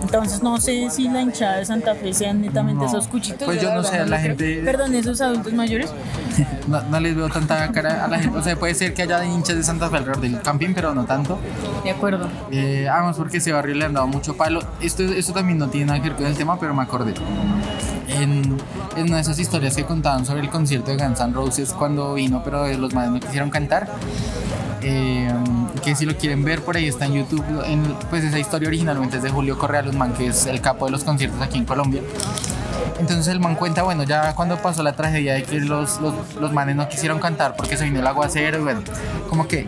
Entonces 0.01 0.43
no 0.43 0.59
sé 0.59 0.89
si 0.89 1.07
la 1.09 1.21
hinchada 1.21 1.57
de 1.59 1.67
Santa 1.67 1.95
Fe 1.95 2.15
sean 2.15 2.41
netamente 2.41 2.83
No. 2.83 2.89
esos 2.89 3.09
cuchitos. 3.09 3.45
Pues 3.45 3.61
yo 3.61 3.69
la 3.69 3.75
no 3.75 3.83
sé, 3.85 3.99
la 3.99 4.05
lo 4.05 4.07
creo. 4.09 4.19
gente- 4.21 4.63
Perdón, 4.65 4.95
esos 4.95 5.21
adultos 5.21 5.53
mayores. 5.53 5.93
No, 6.69 6.83
no 6.83 7.01
les 7.01 7.17
veo 7.17 7.31
tanta 7.31 7.73
cara 7.73 8.05
a 8.05 8.09
la 8.09 8.19
gente, 8.19 8.37
o 8.39 8.43
sea, 8.43 8.55
puede 8.55 8.75
ser 8.75 8.93
que 8.93 9.01
haya 9.03 9.25
hinchas 9.25 9.57
de 9.57 9.63
Santa 9.65 9.89
Fe 9.89 9.97
alrededor 9.97 10.21
del 10.21 10.39
camping, 10.43 10.75
pero 10.75 10.95
no 10.95 11.07
tanto. 11.07 11.39
De 11.83 11.91
acuerdo. 11.91 12.29
Eh, 12.51 12.87
además 12.93 13.17
porque 13.17 13.39
ese 13.39 13.53
barrio 13.53 13.75
le 13.75 13.87
han 13.87 13.95
dado 13.95 14.07
mucho 14.07 14.37
palo. 14.37 14.61
Esto, 14.83 15.03
esto 15.03 15.33
también 15.33 15.57
no 15.59 15.69
tiene 15.71 15.87
nada 15.87 16.03
que 16.03 16.11
ver 16.11 16.17
con 16.19 16.27
el 16.27 16.37
tema, 16.37 16.61
pero 16.61 16.75
me 16.75 16.83
acordé. 16.83 17.15
En, 18.09 18.57
en 18.97 19.15
esas 19.15 19.39
historias 19.39 19.77
que 19.77 19.85
contaban 19.85 20.25
sobre 20.27 20.41
el 20.41 20.49
concierto 20.51 20.91
de 20.91 20.97
Guns 20.97 21.21
N' 21.21 21.33
Roses 21.33 21.73
cuando 21.73 22.15
vino, 22.15 22.43
pero 22.43 22.67
los 22.77 22.95
madres 22.95 23.13
no 23.13 23.21
quisieron 23.21 23.51
cantar. 23.51 23.89
eh, 24.83 25.33
que 25.85 25.95
si 25.95 26.05
lo 26.07 26.17
quieren 26.17 26.45
ver 26.45 26.63
por 26.63 26.77
ahí 26.77 26.87
está 26.89 27.07
en 27.07 27.15
YouTube. 27.15 27.45
Pues 28.11 28.25
esa 28.25 28.39
historia 28.39 28.69
originalmente 28.69 29.19
es 29.19 29.23
de 29.23 29.31
Julio 29.31 29.59
Correa 29.59 29.83
Luzmán, 29.83 30.13
que 30.15 30.29
es 30.29 30.47
el 30.47 30.61
capo 30.61 30.87
de 30.87 30.93
los 30.93 31.05
conciertos 31.05 31.41
aquí 31.41 31.59
en 31.59 31.65
Colombia. 31.65 32.03
Entonces 32.99 33.29
el 33.29 33.39
man 33.41 33.55
cuenta, 33.55 33.83
bueno, 33.85 34.03
ya 34.03 34.35
cuando 34.35 34.57
pasó 34.57 34.83
la 34.83 34.95
tragedia 34.95 35.35
de 35.35 35.45
que 35.45 35.61
los, 35.61 36.01
los, 36.01 36.15
los 36.41 36.53
manes 36.53 36.75
no 36.75 36.89
quisieron 36.89 37.21
cantar 37.21 37.55
porque 37.57 37.77
se 37.77 37.85
vino 37.85 38.01
el 38.01 38.07
aguacero 38.07 38.59
y 38.59 38.63
bueno, 38.63 38.81
como 39.29 39.47
que 39.47 39.67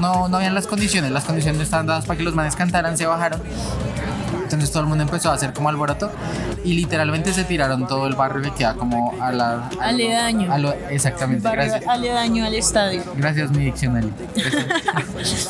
no, 0.00 0.28
no 0.28 0.38
habían 0.38 0.54
las 0.54 0.66
condiciones, 0.66 1.12
las 1.12 1.24
condiciones 1.24 1.58
no 1.58 1.62
estaban 1.62 1.86
dadas 1.86 2.06
para 2.06 2.16
que 2.18 2.24
los 2.24 2.34
manes 2.34 2.56
cantaran, 2.56 2.98
se 2.98 3.06
bajaron. 3.06 3.40
Entonces 4.44 4.70
todo 4.70 4.82
el 4.84 4.88
mundo 4.88 5.02
empezó 5.02 5.30
a 5.30 5.34
hacer 5.34 5.52
como 5.52 5.68
alboroto 5.68 6.10
y 6.64 6.74
literalmente 6.74 7.32
se 7.32 7.44
tiraron 7.44 7.86
todo 7.86 8.06
el 8.06 8.14
barrio 8.14 8.42
que 8.42 8.50
queda 8.52 8.74
como 8.74 9.14
a 9.20 9.32
la... 9.32 9.68
a- 9.80 9.88
Aledaño. 9.88 10.52
a 10.52 10.58
lo- 10.58 10.72
exactamente, 10.90 11.42
barrio 11.42 11.64
gracias. 11.70 11.88
aledaño 11.90 12.44
al 12.44 12.54
estadio. 12.54 13.02
Gracias 13.16 13.50
mi 13.50 13.64
diccionario. 13.64 14.10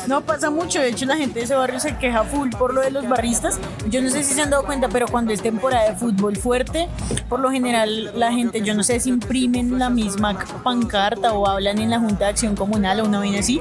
No 0.07 0.21
pasa 0.21 0.49
mucho, 0.49 0.79
de 0.79 0.89
hecho 0.89 1.05
la 1.05 1.17
gente 1.17 1.39
de 1.39 1.45
ese 1.45 1.55
barrio 1.55 1.79
se 1.79 1.97
queja 1.97 2.23
full 2.23 2.49
por 2.49 2.73
lo 2.73 2.81
de 2.81 2.91
los 2.91 3.07
barristas. 3.07 3.59
Yo 3.89 4.01
no 4.01 4.09
sé 4.09 4.23
si 4.23 4.33
se 4.33 4.41
han 4.41 4.49
dado 4.49 4.63
cuenta, 4.63 4.87
pero 4.89 5.07
cuando 5.07 5.33
es 5.33 5.41
temporada 5.41 5.89
de 5.89 5.95
fútbol 5.95 6.37
fuerte, 6.37 6.87
por 7.27 7.39
lo 7.39 7.49
general 7.51 8.11
la 8.17 8.31
gente, 8.31 8.61
yo 8.61 8.73
no 8.75 8.83
sé 8.83 8.99
si 8.99 9.09
imprimen 9.09 9.77
la 9.79 9.89
misma 9.89 10.37
pancarta 10.63 11.33
o 11.33 11.47
hablan 11.47 11.79
en 11.79 11.89
la 11.89 11.99
Junta 11.99 12.25
de 12.25 12.31
Acción 12.31 12.55
Comunal 12.55 12.99
o 13.01 13.05
una 13.05 13.19
vaina 13.19 13.39
así, 13.39 13.59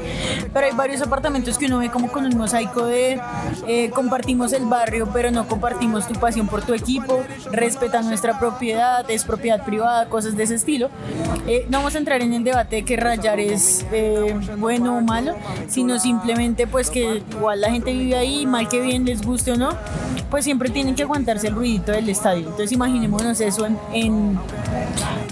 pero 0.52 0.66
hay 0.66 0.72
varios 0.72 1.02
apartamentos 1.02 1.58
que 1.58 1.66
uno 1.66 1.78
ve 1.78 1.90
como 1.90 2.10
con 2.12 2.24
un 2.26 2.36
mosaico 2.36 2.84
de 2.86 3.20
eh, 3.66 3.90
compartimos 3.90 4.52
el 4.52 4.66
barrio, 4.66 5.08
pero 5.12 5.23
no 5.30 5.46
compartimos 5.46 6.06
tu 6.08 6.14
pasión 6.14 6.46
por 6.46 6.62
tu 6.62 6.74
equipo, 6.74 7.22
respeta 7.50 8.02
nuestra 8.02 8.38
propiedad, 8.38 9.08
es 9.10 9.24
propiedad 9.24 9.64
privada, 9.64 10.08
cosas 10.08 10.36
de 10.36 10.44
ese 10.44 10.54
estilo. 10.54 10.90
Eh, 11.46 11.66
no 11.68 11.78
vamos 11.78 11.94
a 11.94 11.98
entrar 11.98 12.22
en 12.22 12.32
el 12.32 12.44
debate 12.44 12.76
de 12.76 12.84
que 12.84 12.96
rayar 12.96 13.40
es 13.40 13.84
eh, 13.92 14.34
bueno 14.56 14.98
o 14.98 15.00
malo, 15.00 15.34
sino 15.68 15.98
simplemente 15.98 16.66
pues 16.66 16.90
que 16.90 17.22
igual 17.30 17.60
la 17.60 17.70
gente 17.70 17.92
vive 17.92 18.16
ahí, 18.16 18.46
mal 18.46 18.68
que 18.68 18.80
bien 18.80 19.04
les 19.04 19.22
guste 19.22 19.52
o 19.52 19.56
no, 19.56 19.70
pues 20.30 20.44
siempre 20.44 20.70
tienen 20.70 20.94
que 20.94 21.02
aguantarse 21.02 21.48
el 21.48 21.54
ruidito 21.54 21.92
del 21.92 22.08
estadio. 22.08 22.42
Entonces 22.48 22.72
imaginémonos 22.72 23.40
eso 23.40 23.66
en, 23.66 23.78
en, 23.92 24.38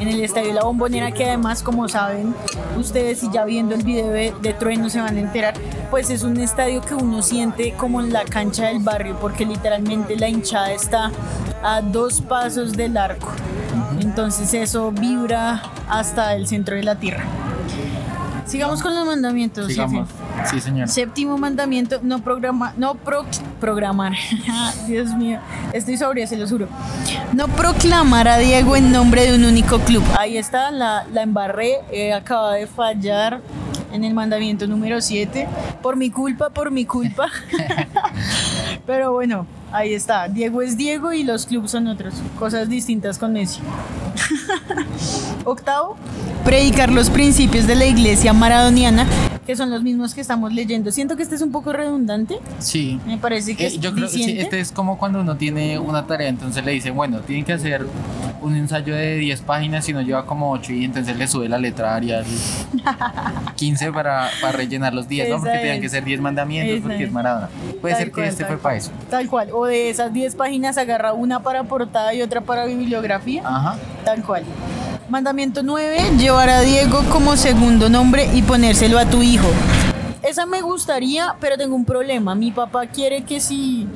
en 0.00 0.09
el 0.09 0.22
estadio 0.22 0.52
La 0.52 0.64
Bombonera, 0.64 1.12
que 1.12 1.24
además 1.24 1.62
como 1.62 1.88
saben 1.88 2.35
ustedes 2.78 3.22
y 3.22 3.31
ya 3.31 3.44
viendo 3.44 3.74
el 3.74 3.83
video 3.83 4.11
de, 4.11 4.35
de 4.40 4.52
Trueno 4.55 4.88
se 4.90 5.00
van 5.00 5.16
a 5.16 5.20
enterar, 5.20 5.55
pues 5.92 6.09
es 6.09 6.22
un 6.22 6.38
estadio 6.38 6.81
que 6.81 6.94
uno 6.94 7.20
siente 7.20 7.74
como 7.74 8.00
en 8.00 8.14
la 8.14 8.24
cancha 8.24 8.68
del 8.68 8.78
barrio, 8.78 9.14
porque 9.20 9.44
literalmente 9.44 10.16
la 10.16 10.26
hinchada 10.26 10.72
está 10.72 11.11
a 11.62 11.83
dos 11.83 12.22
pasos 12.22 12.72
del 12.72 12.96
arco. 12.96 13.28
Entonces 14.00 14.55
eso 14.55 14.90
vibra 14.90 15.62
hasta 15.90 16.35
el 16.35 16.46
centro 16.48 16.76
de 16.76 16.83
la 16.83 16.94
tierra. 16.94 17.24
Sigamos 18.46 18.81
con 18.81 18.94
los 18.94 19.05
mandamientos. 19.07 19.66
Sigamos. 19.66 20.09
Sí, 20.50 20.61
señor. 20.61 20.88
Séptimo 20.88 21.37
mandamiento, 21.37 22.00
no 22.02 22.20
programa, 22.20 22.72
no 22.78 22.94
pro- 22.94 23.26
programar. 23.61 24.14
Dios 24.87 25.11
mío, 25.11 25.40
estoy 25.74 25.98
sobria, 25.98 26.26
se 26.26 26.38
lo 26.38 26.48
juro. 26.48 26.68
No 27.35 27.48
proclamar 27.48 28.28
a 28.28 28.38
Diego 28.38 28.76
en 28.76 28.90
nombre 28.92 29.31
de 29.31 29.37
un 29.37 29.44
único 29.44 29.78
club. 29.81 30.02
Ahí 30.18 30.38
está, 30.38 30.70
la, 30.70 31.05
la 31.12 31.22
embarré, 31.22 31.81
eh, 31.92 32.14
acaba 32.14 32.55
de 32.55 32.66
fallar 32.66 33.40
en 33.92 34.05
el 34.05 34.14
mandamiento 34.14 34.66
número 34.66 35.00
7. 35.00 35.48
Por 35.83 35.96
mi 35.96 36.11
culpa, 36.11 36.50
por 36.50 36.70
mi 36.70 36.85
culpa. 36.85 37.28
Pero 38.87 39.12
bueno, 39.12 39.46
ahí 39.70 39.94
está. 39.94 40.28
Diego 40.28 40.62
es 40.62 40.76
Diego 40.76 41.12
y 41.12 41.22
los 41.24 41.46
clubes 41.46 41.70
son 41.70 41.87
otros. 41.87 42.14
Cosas 42.38 42.68
distintas 42.68 43.18
con 43.18 43.33
Messi. 43.33 43.61
Octavo, 45.44 45.96
predicar 46.44 46.90
los 46.90 47.11
principios 47.11 47.66
de 47.66 47.74
la 47.74 47.87
iglesia 47.87 48.33
maradoniana, 48.33 49.07
que 49.46 49.57
son 49.57 49.70
los 49.70 49.83
mismos 49.83 50.14
que 50.14 50.20
estamos 50.20 50.52
leyendo. 50.52 50.92
Siento 50.92 51.16
que 51.16 51.22
este 51.24 51.35
es 51.35 51.42
un 51.42 51.50
poco 51.52 51.72
redundante. 51.72 52.38
Sí. 52.61 53.00
Me 53.07 53.18
parece 53.18 53.57
que 53.57 53.64
Eh, 53.64 53.66
es 53.68 53.81
yo 53.81 53.92
creo 53.92 54.07
que 54.09 54.12
sí, 54.12 54.38
este 54.38 54.61
es 54.61 54.70
como 54.72 54.98
cuando 54.98 55.20
uno 55.20 55.37
tiene 55.37 55.78
una 55.78 56.07
tarea, 56.07 56.28
entonces 56.28 56.64
le 56.64 56.72
dicen, 56.72 56.94
bueno, 56.94 57.20
tienen 57.20 57.44
que 57.44 57.52
hacer 57.55 57.87
un 58.40 58.57
ensayo 58.57 58.94
de 58.94 59.16
10 59.16 59.40
páginas 59.42 59.88
y 59.88 59.92
no 59.92 60.00
lleva 60.02 60.26
como 60.26 60.50
8 60.52 60.72
y 60.72 60.85
entonces 60.85 61.16
le 61.16 61.26
sube 61.28 61.48
la 61.48 61.59
letra 61.59 61.94
Arial 61.94 62.24
15 63.57 63.92
para, 63.92 64.28
para 64.40 64.52
rellenar 64.52 64.94
los 64.94 65.09
10, 65.09 65.28
¿no? 65.28 65.38
Porque 65.40 65.59
tenían 65.59 65.81
que 65.81 65.88
ser 65.88 66.05
10 66.05 66.20
mandamientos 66.20 66.78
Esa 66.78 66.88
porque 66.88 67.05
es. 67.05 67.12
Maradona. 67.12 67.48
Puede 67.81 67.94
Tal 67.94 68.02
ser 68.02 68.09
que 68.09 68.12
cual, 68.14 68.26
este 68.28 68.44
fue 68.44 68.57
para 68.59 68.62
cual. 68.62 68.76
eso. 68.76 68.90
Tal 69.11 69.28
cual. 69.28 69.48
O 69.52 69.64
de 69.66 69.90
esas 69.90 70.12
10 70.12 70.35
páginas 70.37 70.78
agarra 70.78 71.12
una 71.12 71.40
para 71.40 71.64
portada 71.64 72.14
y 72.14 72.22
otra 72.22 72.40
para 72.40 72.64
bibliografía. 72.66 73.42
Ajá. 73.44 73.76
Tal 74.05 74.22
cual. 74.22 74.44
Mandamiento 75.12 75.62
9, 75.62 76.16
llevar 76.16 76.48
a 76.48 76.62
Diego 76.62 77.03
como 77.11 77.37
segundo 77.37 77.90
nombre 77.90 78.31
y 78.33 78.40
ponérselo 78.40 78.98
a 78.98 79.05
tu 79.05 79.20
hijo. 79.22 79.46
Esa 80.22 80.46
me 80.46 80.62
gustaría, 80.62 81.35
pero 81.38 81.59
tengo 81.59 81.77
un 81.77 81.85
problema. 81.85 82.35
Mi 82.35 82.51
papá 82.51 82.87
quiere 82.87 83.22
que 83.22 83.38
si 83.38 83.87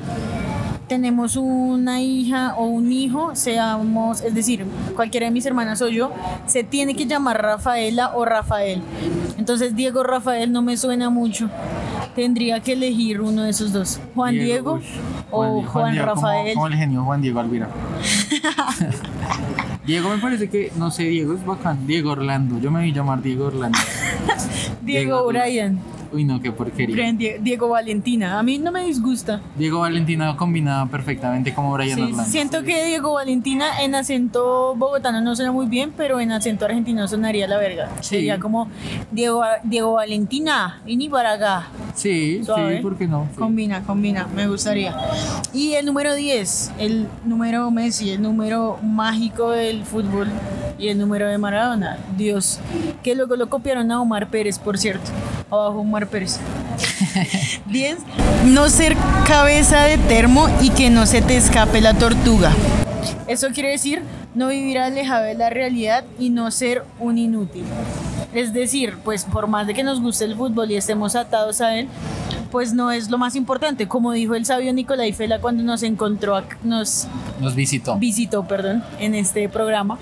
tenemos 0.87 1.35
una 1.35 2.01
hija 2.01 2.53
o 2.55 2.65
un 2.65 2.91
hijo, 2.91 3.35
seamos, 3.35 4.21
es 4.21 4.35
decir, 4.35 4.63
cualquiera 4.95 5.25
de 5.25 5.31
mis 5.31 5.43
hermanas 5.47 5.81
o 5.81 5.87
yo, 5.87 6.11
se 6.45 6.63
tiene 6.63 6.93
que 6.95 7.07
llamar 7.07 7.41
Rafaela 7.41 8.11
o 8.13 8.23
Rafael. 8.23 8.83
Entonces 9.39 9.75
Diego 9.75 10.03
Rafael 10.03 10.51
no 10.51 10.61
me 10.61 10.77
suena 10.77 11.09
mucho. 11.09 11.49
Tendría 12.15 12.59
que 12.59 12.73
elegir 12.73 13.21
uno 13.21 13.41
de 13.41 13.49
esos 13.49 13.73
dos. 13.73 13.99
Juan 14.13 14.35
Diego, 14.35 14.81
o 15.31 15.63
Juan, 15.63 15.93
Diego, 15.93 16.13
como- 16.13 16.27
Rafael. 16.27 16.53
Como, 16.53 16.67
el 16.67 16.75
genio 16.75 17.03
Juan 17.03 17.21
Diego 17.23 17.39
Alvira. 17.39 17.69
Diego 19.87 20.09
me 20.09 20.17
parece 20.17 20.49
que, 20.49 20.71
no 20.75 20.91
sé, 20.91 21.03
Diego 21.03 21.33
es 21.33 21.45
bacán. 21.45 21.87
Diego 21.87 22.11
Orlando, 22.11 22.59
yo 22.59 22.69
me 22.69 22.81
voy 22.81 22.91
a 22.91 22.93
llamar 22.93 23.21
Diego 23.21 23.45
Orlando. 23.47 23.79
Diego 24.81 24.81
Diego- 24.81 25.27
Brian. 25.29 25.79
Uy, 26.11 26.23
no, 26.23 26.41
qué 26.41 26.51
porquería. 26.51 26.95
Brian 26.95 27.17
Diego 27.17 27.69
Valentina. 27.69 28.39
A 28.39 28.43
mí 28.43 28.57
no 28.57 28.71
me 28.71 28.83
disgusta. 28.85 29.41
Diego 29.57 29.79
Valentina 29.79 30.35
combinaba 30.37 30.85
perfectamente 30.89 31.53
como 31.53 31.73
Brian 31.73 31.95
Sí, 31.97 32.03
Orlando. 32.03 32.23
siento 32.25 32.63
que 32.63 32.85
Diego 32.85 33.13
Valentina 33.13 33.81
en 33.81 33.95
acento 33.95 34.75
bogotano 34.75 35.21
no 35.21 35.35
suena 35.35 35.51
muy 35.51 35.65
bien, 35.67 35.91
pero 35.95 36.19
en 36.19 36.31
acento 36.31 36.65
argentino 36.65 37.07
sonaría 37.07 37.47
la 37.47 37.57
verga. 37.57 37.89
Sí. 38.01 38.15
Sería 38.17 38.39
como 38.39 38.67
Diego, 39.11 39.43
Diego 39.63 39.93
Valentina, 39.93 40.81
vení 40.85 41.09
para 41.09 41.33
acá. 41.33 41.67
Sí, 41.95 42.41
Suave. 42.43 42.77
sí, 42.77 42.83
¿por 42.83 42.97
qué 42.97 43.07
no? 43.07 43.27
Sí. 43.31 43.37
Combina, 43.39 43.81
combina, 43.83 44.27
me 44.35 44.47
gustaría. 44.47 44.95
Y 45.53 45.73
el 45.73 45.85
número 45.85 46.13
10, 46.15 46.71
el 46.79 47.07
número 47.25 47.71
Messi, 47.71 48.11
el 48.11 48.21
número 48.21 48.77
mágico 48.83 49.51
del 49.51 49.83
fútbol 49.83 50.27
y 50.77 50.89
el 50.89 50.97
número 50.99 51.27
de 51.27 51.37
Maradona. 51.39 51.97
Dios, 52.17 52.59
que 53.03 53.15
luego 53.15 53.35
lo 53.35 53.49
copiaron 53.49 53.91
a 53.91 53.99
Omar 53.99 54.27
Pérez, 54.29 54.59
por 54.59 54.77
cierto. 54.77 55.09
Abajo 55.49 55.79
Omar 55.79 55.96
Pérez. 56.05 56.39
10. 57.65 57.97
No 58.45 58.69
ser 58.69 58.95
cabeza 59.27 59.83
de 59.83 59.97
termo 59.97 60.47
y 60.61 60.69
que 60.69 60.89
no 60.89 61.05
se 61.05 61.21
te 61.21 61.35
escape 61.35 61.81
la 61.81 61.95
tortuga. 61.95 62.51
Eso 63.27 63.47
quiere 63.49 63.71
decir 63.71 64.03
no 64.35 64.49
vivir 64.49 64.77
alejado 64.77 65.23
de 65.23 65.33
la 65.33 65.49
realidad 65.49 66.05
y 66.19 66.29
no 66.29 66.51
ser 66.51 66.83
un 66.99 67.17
inútil. 67.17 67.65
Es 68.33 68.53
decir, 68.53 68.97
pues 69.03 69.25
por 69.25 69.47
más 69.47 69.65
de 69.65 69.73
que 69.73 69.83
nos 69.83 69.99
guste 69.99 70.25
el 70.25 70.35
fútbol 70.35 70.69
y 70.69 70.75
estemos 70.75 71.15
atados 71.15 71.59
a 71.59 71.75
él, 71.75 71.87
pues 72.51 72.73
no 72.73 72.91
es 72.91 73.09
lo 73.09 73.17
más 73.17 73.35
importante. 73.35 73.87
Como 73.87 74.11
dijo 74.11 74.35
el 74.35 74.45
sabio 74.45 74.73
Nicolai 74.73 75.13
Fela 75.13 75.39
cuando 75.39 75.63
nos 75.63 75.83
encontró, 75.83 76.41
nos 76.63 77.07
Nos 77.39 77.55
visitó. 77.55 77.97
visitó, 77.97 78.47
perdón, 78.47 78.83
en 78.99 79.15
este 79.15 79.47
programa, 79.49 79.97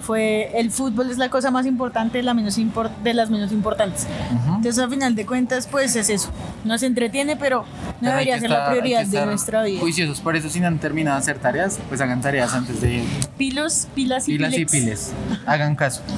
fue 0.00 0.50
el 0.58 0.70
fútbol 0.70 1.10
es 1.10 1.16
la 1.18 1.30
cosa 1.30 1.50
más 1.50 1.64
importante, 1.66 2.22
la 2.22 2.34
menos 2.34 2.58
impor- 2.58 2.90
de 3.02 3.14
las 3.14 3.30
menos 3.30 3.52
importantes. 3.52 4.06
Entonces, 4.46 4.78
al 4.78 4.90
final 4.90 5.14
de 5.14 5.24
cuentas, 5.26 5.66
pues 5.70 5.96
es 5.96 6.10
eso. 6.10 6.28
Nos 6.64 6.82
entretiene, 6.82 7.36
pero 7.36 7.60
no 7.60 7.66
Pero 8.00 8.12
debería 8.12 8.38
ser 8.38 8.50
estar- 8.50 8.64
la 8.64 8.70
prioridad 8.70 9.06
de 9.06 9.24
nuestra 9.26 9.62
vida. 9.62 9.80
Juiciosos, 9.80 10.20
por 10.20 10.36
eso 10.36 10.48
si 10.50 10.60
no 10.60 10.66
han 10.66 10.78
terminado 10.78 11.16
de 11.16 11.22
hacer 11.22 11.38
tareas, 11.38 11.78
pues 11.88 12.00
hagan 12.00 12.20
tareas 12.20 12.52
antes 12.54 12.80
de 12.80 13.02
Pilos, 13.38 13.88
pilas 13.94 14.28
y 14.28 14.32
pilas 14.36 14.54
y 14.56 14.64
piles. 14.66 15.12
Hagan 15.46 15.74
caso. 15.76 16.02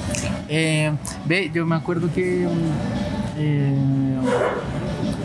Eh, 0.49 0.93
ve, 1.25 1.51
yo 1.53 1.65
me 1.65 1.75
acuerdo 1.75 2.09
que 2.13 2.47
mm, 2.47 3.37
eh, 3.37 3.75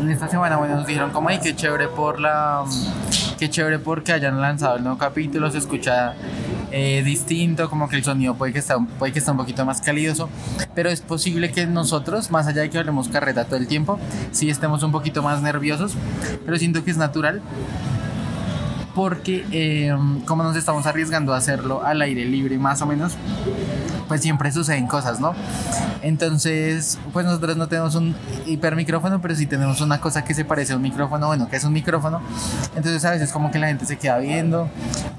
en 0.02 0.10
esta 0.10 0.28
semana, 0.28 0.56
bueno, 0.56 0.76
nos 0.76 0.86
dijeron 0.86 1.10
como, 1.10 1.28
ay, 1.28 1.38
qué 1.42 1.54
chévere 1.54 1.88
por 1.88 2.20
la... 2.20 2.64
Qué 3.38 3.48
chévere 3.50 3.78
porque 3.78 4.12
hayan 4.12 4.40
lanzado 4.40 4.76
el 4.76 4.82
nuevo 4.82 4.98
capítulo, 4.98 5.50
se 5.50 5.58
escucha 5.58 6.14
eh, 6.70 7.02
distinto, 7.04 7.68
como 7.68 7.88
que 7.88 7.96
el 7.96 8.04
sonido 8.04 8.34
puede 8.34 8.52
que, 8.52 8.60
está, 8.60 8.78
puede 8.78 9.12
que 9.12 9.18
está 9.18 9.32
un 9.32 9.38
poquito 9.38 9.64
más 9.64 9.80
calidoso, 9.80 10.28
pero 10.74 10.90
es 10.90 11.00
posible 11.00 11.50
que 11.50 11.66
nosotros, 11.66 12.30
más 12.30 12.46
allá 12.46 12.62
de 12.62 12.70
que 12.70 12.78
hablemos 12.78 13.08
carreta 13.08 13.44
todo 13.44 13.56
el 13.56 13.66
tiempo, 13.66 13.98
sí 14.30 14.48
estemos 14.48 14.82
un 14.82 14.92
poquito 14.92 15.22
más 15.22 15.42
nerviosos, 15.42 15.96
pero 16.44 16.56
siento 16.56 16.84
que 16.84 16.92
es 16.92 16.96
natural 16.96 17.42
porque 18.94 19.44
eh, 19.52 19.94
como 20.26 20.42
nos 20.42 20.56
estamos 20.56 20.86
arriesgando 20.86 21.34
a 21.34 21.38
hacerlo 21.38 21.82
al 21.82 22.02
aire 22.02 22.24
libre 22.24 22.58
más 22.58 22.82
o 22.82 22.86
menos, 22.86 23.16
pues 24.08 24.20
siempre 24.20 24.52
suceden 24.52 24.86
cosas, 24.86 25.20
¿no? 25.20 25.34
Entonces, 26.02 26.98
pues 27.12 27.24
nosotros 27.26 27.56
no 27.56 27.68
tenemos 27.68 27.94
un 27.94 28.14
hipermicrófono, 28.46 29.20
pero 29.20 29.34
sí 29.34 29.46
tenemos 29.46 29.80
una 29.80 30.00
cosa 30.00 30.24
que 30.24 30.34
se 30.34 30.44
parece 30.44 30.72
a 30.72 30.76
un 30.76 30.82
micrófono, 30.82 31.26
bueno, 31.28 31.48
que 31.48 31.56
es 31.56 31.64
un 31.64 31.72
micrófono. 31.72 32.20
Entonces 32.74 33.04
a 33.04 33.10
veces 33.10 33.32
como 33.32 33.50
que 33.50 33.58
la 33.58 33.68
gente 33.68 33.86
se 33.86 33.96
queda 33.98 34.18
viendo 34.18 34.68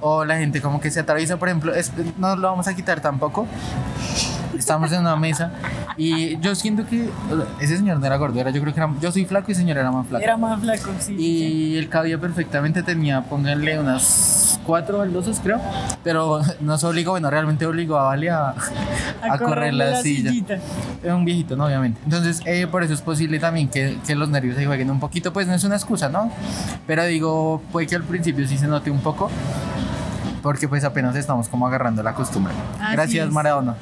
o 0.02 0.26
la 0.26 0.38
gente 0.38 0.62
como 0.62 0.80
que 0.80 0.92
se 0.92 1.00
atraviesa, 1.00 1.38
por 1.38 1.50
ejemplo, 1.50 1.74
no 2.18 2.36
lo 2.36 2.50
vamos 2.50 2.68
a 2.68 2.76
quitar 2.76 3.02
tampoco. 3.02 3.48
Estamos 4.64 4.94
en 4.94 5.02
una 5.02 5.18
mesa 5.18 5.52
y 5.98 6.38
yo 6.40 6.56
siento 6.56 6.86
que 6.86 7.10
ese 7.60 7.76
señor 7.76 8.00
no 8.00 8.06
era 8.06 8.16
gordo, 8.16 8.40
era, 8.40 8.50
yo 8.50 8.62
creo 8.62 8.74
que 8.74 8.80
era, 8.80 8.90
yo 9.02 9.12
soy 9.12 9.26
flaco 9.26 9.48
y 9.50 9.52
el 9.52 9.58
señor 9.58 9.78
era 9.78 9.92
más 9.92 10.08
flaco. 10.08 10.24
Era 10.24 10.38
más 10.38 10.62
flaco, 10.62 10.90
sí. 11.00 11.16
Y 11.20 11.78
él 11.78 11.90
cabía 11.90 12.18
perfectamente, 12.18 12.82
tenía, 12.82 13.22
pónganle 13.24 13.78
unas 13.78 14.58
cuatro 14.66 15.00
baldosas, 15.00 15.42
creo. 15.44 15.60
Pero 16.02 16.40
nos 16.62 16.82
obligó, 16.86 17.12
bueno, 17.12 17.30
realmente 17.30 17.66
obligó 17.66 17.98
a 17.98 18.04
Vale 18.04 18.30
a, 18.30 18.56
a 19.22 19.38
correr 19.38 19.74
la, 19.74 20.02
silla. 20.02 20.30
sillita. 20.30 20.60
Era 21.04 21.14
un 21.14 21.26
viejito, 21.26 21.58
¿no? 21.58 21.66
Obviamente. 21.66 22.00
Entonces, 22.06 22.42
eh, 22.46 22.66
por 22.66 22.84
eso 22.84 22.94
es 22.94 23.02
posible 23.02 23.40
también 23.40 23.68
que, 23.68 23.98
que 24.08 24.16
los 24.16 24.30
nervios 24.30 24.56
se 24.56 24.66
jueguen 24.66 24.90
un 24.92 25.02
poquito. 25.02 25.34
Pues 25.34 25.46
no 25.46 25.54
es 25.54 25.64
una 25.66 25.76
excusa, 25.76 26.08
¿no? 26.08 26.32
Pero 26.88 27.04
digo, 27.06 27.62
puede 27.74 27.86
que 27.88 27.96
al 27.98 28.04
principio 28.04 28.48
sí 28.48 28.58
se 28.58 28.68
note 28.68 28.90
un 28.90 29.02
poco. 29.02 29.30
Porque 30.42 30.70
pues 30.70 30.86
apenas 30.86 31.18
estamos 31.18 31.50
como 31.50 31.68
agarrando 31.68 32.02
la 32.02 32.14
costumbre. 32.14 32.54
Así 32.80 32.94
Gracias, 32.94 33.28
es. 33.28 33.34
Maradona. 33.34 33.76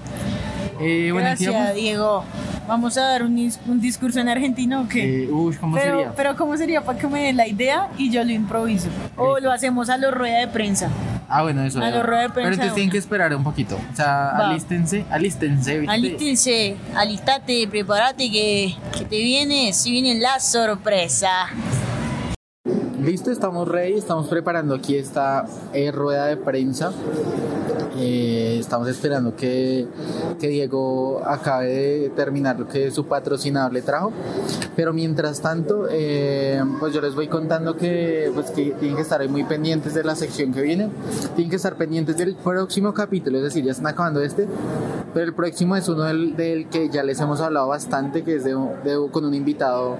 Eh, 0.81 1.11
bueno, 1.11 1.29
¿y 1.33 1.35
qué 1.37 1.45
Gracias? 1.45 1.75
Diego. 1.75 2.23
Vamos 2.67 2.97
a 2.97 3.01
dar 3.01 3.23
un, 3.23 3.35
dis- 3.35 3.57
un 3.67 3.81
discurso 3.81 4.19
en 4.19 4.29
argentino 4.29 4.87
qué? 4.87 5.23
Eh, 5.23 5.29
uy, 5.31 5.55
¿cómo 5.55 5.75
pero, 5.75 5.97
sería? 5.97 6.13
pero 6.15 6.35
¿cómo 6.37 6.55
sería 6.55 6.81
para 6.81 6.97
que 6.97 7.07
me 7.07 7.23
den 7.23 7.35
la 7.37 7.47
idea 7.47 7.89
y 7.97 8.09
yo 8.11 8.23
lo 8.23 8.31
improviso? 8.31 8.87
O 9.17 9.39
lo 9.39 9.51
hacemos 9.51 9.89
a 9.89 9.97
los 9.97 10.13
rueda 10.13 10.39
de 10.39 10.47
prensa. 10.47 10.89
Ah, 11.27 11.41
bueno, 11.43 11.63
eso. 11.63 11.79
A 11.79 11.89
la 11.89 12.03
rueda 12.03 12.21
de 12.23 12.29
Pero 12.29 12.33
prensa 12.33 12.49
entonces 12.51 12.71
de 12.71 12.75
tienen 12.75 12.91
que 12.91 12.97
esperar 12.97 13.33
un 13.35 13.43
poquito. 13.43 13.77
O 13.91 13.95
sea, 13.95 14.05
Va. 14.39 14.49
alístense, 14.49 15.05
alístense. 15.09 15.79
¿viste? 15.79 15.93
Alístense, 15.93 16.75
alistate, 16.95 17.67
prepárate 17.69 18.29
que, 18.31 18.75
que 18.97 19.05
te 19.05 19.17
viene, 19.17 19.73
si 19.73 19.91
viene 19.91 20.15
la 20.19 20.39
sorpresa. 20.39 21.47
Listo, 23.01 23.31
estamos 23.31 23.67
ready, 23.67 23.93
estamos 23.93 24.27
preparando 24.27 24.75
aquí 24.75 24.95
esta 24.95 25.45
eh, 25.73 25.91
rueda 25.91 26.27
de 26.27 26.37
prensa. 26.37 26.91
Eh, 27.97 28.57
estamos 28.59 28.87
esperando 28.87 29.35
que, 29.35 29.87
que 30.39 30.47
Diego 30.47 31.21
acabe 31.25 31.67
de 31.67 32.09
terminar 32.15 32.59
lo 32.59 32.67
que 32.67 32.91
su 32.91 33.05
patrocinador 33.05 33.73
le 33.73 33.81
trajo. 33.81 34.11
Pero 34.75 34.93
mientras 34.93 35.41
tanto, 35.41 35.87
eh, 35.89 36.61
pues 36.79 36.93
yo 36.93 37.01
les 37.01 37.15
voy 37.15 37.27
contando 37.27 37.75
que, 37.75 38.31
pues, 38.35 38.51
que 38.51 38.71
tienen 38.79 38.95
que 38.95 39.01
estar 39.01 39.19
ahí 39.19 39.27
muy 39.27 39.43
pendientes 39.45 39.93
de 39.95 40.03
la 40.03 40.15
sección 40.15 40.53
que 40.53 40.61
viene. 40.61 40.89
Tienen 41.35 41.49
que 41.49 41.55
estar 41.55 41.75
pendientes 41.75 42.15
del 42.17 42.35
próximo 42.35 42.93
capítulo, 42.93 43.37
es 43.39 43.43
decir, 43.45 43.63
ya 43.65 43.71
están 43.71 43.87
acabando 43.87 44.21
este. 44.21 44.47
Pero 45.13 45.25
el 45.25 45.33
próximo 45.33 45.75
es 45.75 45.89
uno 45.89 46.03
del, 46.03 46.35
del 46.37 46.67
que 46.69 46.87
ya 46.89 47.03
les 47.03 47.19
hemos 47.19 47.41
hablado 47.41 47.67
bastante, 47.67 48.23
que 48.23 48.35
es 48.35 48.43
de, 48.43 48.51
de- 48.85 49.09
con 49.11 49.25
un 49.25 49.33
invitado 49.33 49.97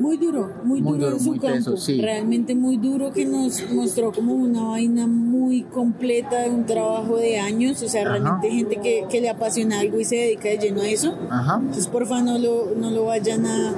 Muy 0.00 0.16
duro, 0.16 0.50
muy, 0.64 0.82
Muy 0.82 0.98
duro, 0.98 1.04
duro, 1.12 1.16
en 1.18 1.22
su 1.22 1.30
muy 1.30 1.38
campo. 1.38 1.54
teso, 1.56 1.76
sí. 1.76 1.97
Realmente 2.00 2.54
muy 2.54 2.76
duro 2.76 3.12
que 3.12 3.24
nos 3.24 3.70
mostró 3.70 4.12
como 4.12 4.34
una 4.34 4.62
vaina 4.64 5.06
muy 5.06 5.62
completa 5.62 6.42
de 6.42 6.50
un 6.50 6.66
trabajo 6.66 7.16
de 7.16 7.38
años. 7.38 7.82
O 7.82 7.88
sea, 7.88 8.02
Ajá. 8.02 8.10
realmente 8.10 8.50
gente 8.50 8.76
que, 8.76 9.04
que 9.10 9.20
le 9.20 9.28
apasiona 9.28 9.80
algo 9.80 10.00
y 10.00 10.04
se 10.04 10.16
dedica 10.16 10.48
de 10.48 10.58
lleno 10.58 10.82
a 10.82 10.88
eso. 10.88 11.14
Ajá. 11.30 11.56
Entonces, 11.60 11.86
porfa, 11.86 12.22
no 12.22 12.38
lo, 12.38 12.72
no 12.76 12.90
lo 12.90 13.04
vayan 13.04 13.46
a 13.46 13.74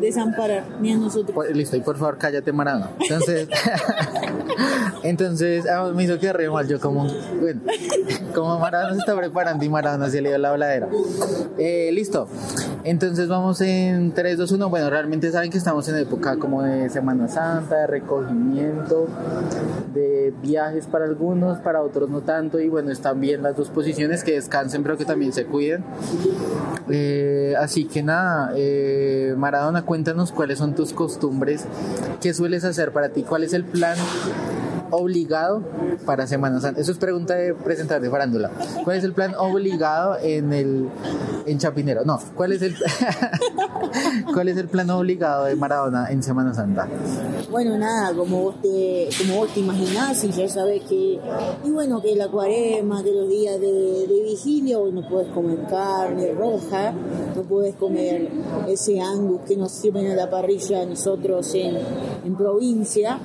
desamparar, 0.00 0.64
ni 0.80 0.92
a 0.92 0.96
nosotros. 0.96 1.34
Pues, 1.34 1.54
listo, 1.54 1.76
y 1.76 1.80
por 1.80 1.96
favor 1.96 2.18
cállate 2.18 2.52
Maradona. 2.52 2.90
Entonces, 3.00 3.48
entonces 5.02 5.66
ah, 5.68 5.90
me 5.94 6.04
hizo 6.04 6.18
quedar 6.18 6.36
re 6.36 6.50
mal. 6.50 6.66
Yo 6.66 6.80
como, 6.80 7.06
bueno, 7.40 7.60
como 8.34 8.58
Maradona 8.58 8.94
se 8.94 9.00
está 9.00 9.16
preparando 9.16 9.64
y 9.64 9.68
Maradona 9.68 10.08
se 10.10 10.20
le 10.20 10.30
dio 10.30 10.38
la 10.38 10.50
voladera. 10.50 10.88
Eh, 11.58 11.90
listo. 11.92 12.28
Entonces 12.82 13.28
vamos 13.28 13.60
en 13.60 14.12
3, 14.12 14.38
2, 14.38 14.52
1. 14.52 14.70
Bueno, 14.70 14.88
realmente 14.88 15.30
saben 15.30 15.50
que 15.50 15.58
estamos 15.58 15.88
en 15.88 15.96
época 15.96 16.36
como 16.38 16.62
de 16.62 16.88
Semana 16.88 17.28
Santa, 17.28 17.80
de 17.80 17.86
recogimiento, 17.86 19.06
de 19.92 20.32
viajes 20.42 20.86
para 20.86 21.04
algunos, 21.04 21.58
para 21.58 21.82
otros 21.82 22.08
no 22.08 22.22
tanto. 22.22 22.58
Y 22.58 22.68
bueno, 22.68 22.90
están 22.90 23.20
bien 23.20 23.42
las 23.42 23.56
dos 23.56 23.68
posiciones, 23.68 24.24
que 24.24 24.32
descansen 24.32 24.82
pero 24.82 24.96
que 24.96 25.04
también 25.04 25.32
se 25.32 25.44
cuiden. 25.44 25.84
Eh, 26.88 27.54
así 27.58 27.84
que 27.84 28.02
nada, 28.02 28.52
eh, 28.56 29.34
Maradona, 29.36 29.82
cuéntanos 29.90 30.30
cuáles 30.30 30.58
son 30.58 30.76
tus 30.76 30.92
costumbres, 30.92 31.64
qué 32.20 32.32
sueles 32.32 32.62
hacer 32.62 32.92
para 32.92 33.08
ti, 33.08 33.24
cuál 33.24 33.42
es 33.42 33.52
el 33.52 33.64
plan 33.64 33.98
obligado 34.90 35.62
para 36.06 36.26
Semana 36.26 36.60
Santa. 36.60 36.80
Eso 36.80 36.92
es 36.92 36.98
pregunta 36.98 37.34
de 37.34 37.54
presentar 37.54 38.00
de 38.00 38.10
farándula. 38.10 38.50
¿Cuál 38.84 38.96
es 38.96 39.04
el 39.04 39.12
plan 39.12 39.34
obligado 39.36 40.16
en 40.22 40.52
el 40.52 40.88
en 41.46 41.58
Chapinero? 41.58 42.04
No, 42.04 42.18
¿cuál 42.34 42.52
es 42.52 42.62
el 42.62 42.74
cuál 44.34 44.48
es 44.48 44.56
el 44.56 44.68
plan 44.68 44.90
obligado 44.90 45.44
de 45.44 45.56
Maradona 45.56 46.10
en 46.10 46.22
Semana 46.22 46.54
Santa? 46.54 46.88
Bueno, 47.50 47.76
nada, 47.78 48.14
como 48.14 48.42
vos 48.42 48.62
te, 48.62 49.08
como 49.18 49.40
vos 49.40 49.52
te 49.52 49.60
imaginás 49.60 50.22
y 50.24 50.30
ya 50.30 50.48
sabes 50.48 50.82
que, 50.84 51.20
y 51.64 51.70
bueno, 51.70 52.00
que 52.00 52.14
la 52.14 52.28
cuarema, 52.28 53.02
que 53.02 53.12
los 53.12 53.28
días 53.28 53.60
de, 53.60 54.06
de 54.06 54.22
vigilia, 54.22 54.78
no 54.92 55.08
puedes 55.08 55.32
comer 55.32 55.58
carne 55.68 56.32
roja, 56.32 56.92
no 57.34 57.42
puedes 57.42 57.74
comer 57.76 58.28
ese 58.68 59.00
angus 59.00 59.40
que 59.46 59.56
nos 59.56 59.72
sirven 59.72 60.06
a 60.10 60.14
la 60.14 60.30
parrilla 60.30 60.84
nosotros 60.86 61.54
en, 61.54 61.76
en 62.24 62.36
provincia. 62.36 63.18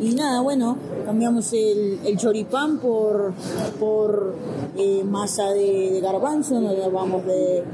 Y 0.00 0.14
nada, 0.14 0.40
bueno, 0.40 0.76
cambiamos 1.04 1.52
el, 1.52 1.98
el 2.04 2.16
choripán 2.16 2.78
por, 2.78 3.32
por 3.80 4.34
eh, 4.76 5.02
masa 5.04 5.48
de, 5.50 6.00
garbanzo, 6.00 6.60
nos 6.60 6.92
vamos 6.92 7.26
de, 7.26 7.64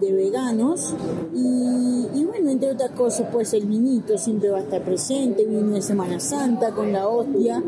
de 0.00 0.12
veganos. 0.12 0.94
Y, 1.34 2.24
bueno, 2.24 2.50
entre 2.50 2.72
otras 2.72 2.90
cosas, 2.90 3.26
pues 3.32 3.52
el 3.54 3.66
vinito 3.66 4.16
siempre 4.18 4.50
va 4.50 4.58
a 4.58 4.62
estar 4.62 4.82
presente, 4.82 5.44
vino 5.44 5.74
de 5.74 5.82
Semana 5.82 6.20
Santa 6.20 6.72
con 6.72 6.92
la 6.92 7.08
hostia 7.08 7.62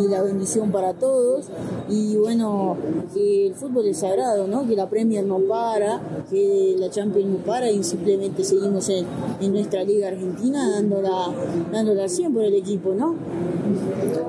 y 0.00 0.08
la 0.08 0.22
bendición 0.22 0.70
para 0.70 0.94
todos. 0.94 1.46
Y 1.88 2.16
bueno, 2.16 2.76
que 3.14 3.48
el 3.48 3.54
fútbol 3.54 3.86
es 3.86 3.98
sagrado, 3.98 4.46
¿no? 4.46 4.66
Que 4.66 4.74
la 4.74 4.88
Premier 4.88 5.24
no 5.24 5.38
para, 5.40 6.00
que 6.30 6.76
la 6.78 6.90
Champions 6.90 7.30
no 7.30 7.38
para 7.38 7.70
y 7.70 7.82
simplemente 7.82 8.44
seguimos 8.44 8.88
en, 8.88 9.06
en 9.40 9.52
nuestra 9.52 9.84
Liga 9.84 10.08
Argentina 10.08 10.70
dándola, 10.70 11.32
dándola 11.72 12.08
100 12.08 12.32
por 12.32 12.42
el 12.42 12.54
equipo, 12.54 12.94
¿no? 12.94 13.14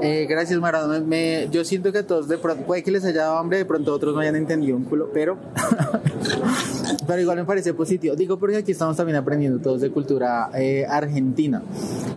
Eh, 0.02 0.28
gracias 0.30 0.60
Maradona. 0.60 0.98
Yo 1.52 1.64
siento 1.64 1.92
que 1.92 2.04
todos 2.04 2.28
de 2.28 2.38
pronto, 2.38 2.64
puede 2.66 2.84
que 2.84 2.92
les 2.92 3.04
haya 3.06 3.24
dado 3.24 3.38
hambre, 3.38 3.58
de 3.58 3.66
pronto 3.66 3.94
otros 3.94 4.14
no 4.14 4.22
hayan 4.22 4.36
entendido 4.36 4.78
un 4.78 4.84
culo, 4.84 5.10
pero 5.14 5.38
pero 7.08 7.22
igual 7.22 7.38
me 7.38 7.46
parece 7.46 7.74
positivo. 7.74 8.16
Digo 8.16 8.38
porque 8.38 8.58
aquí 8.58 8.72
estamos 8.72 8.96
también 8.98 9.18
aprendiendo 9.18 9.60
todos 9.60 9.82
de 9.82 9.90
cultura 9.92 10.50
eh, 10.56 10.86
argentina. 10.90 11.62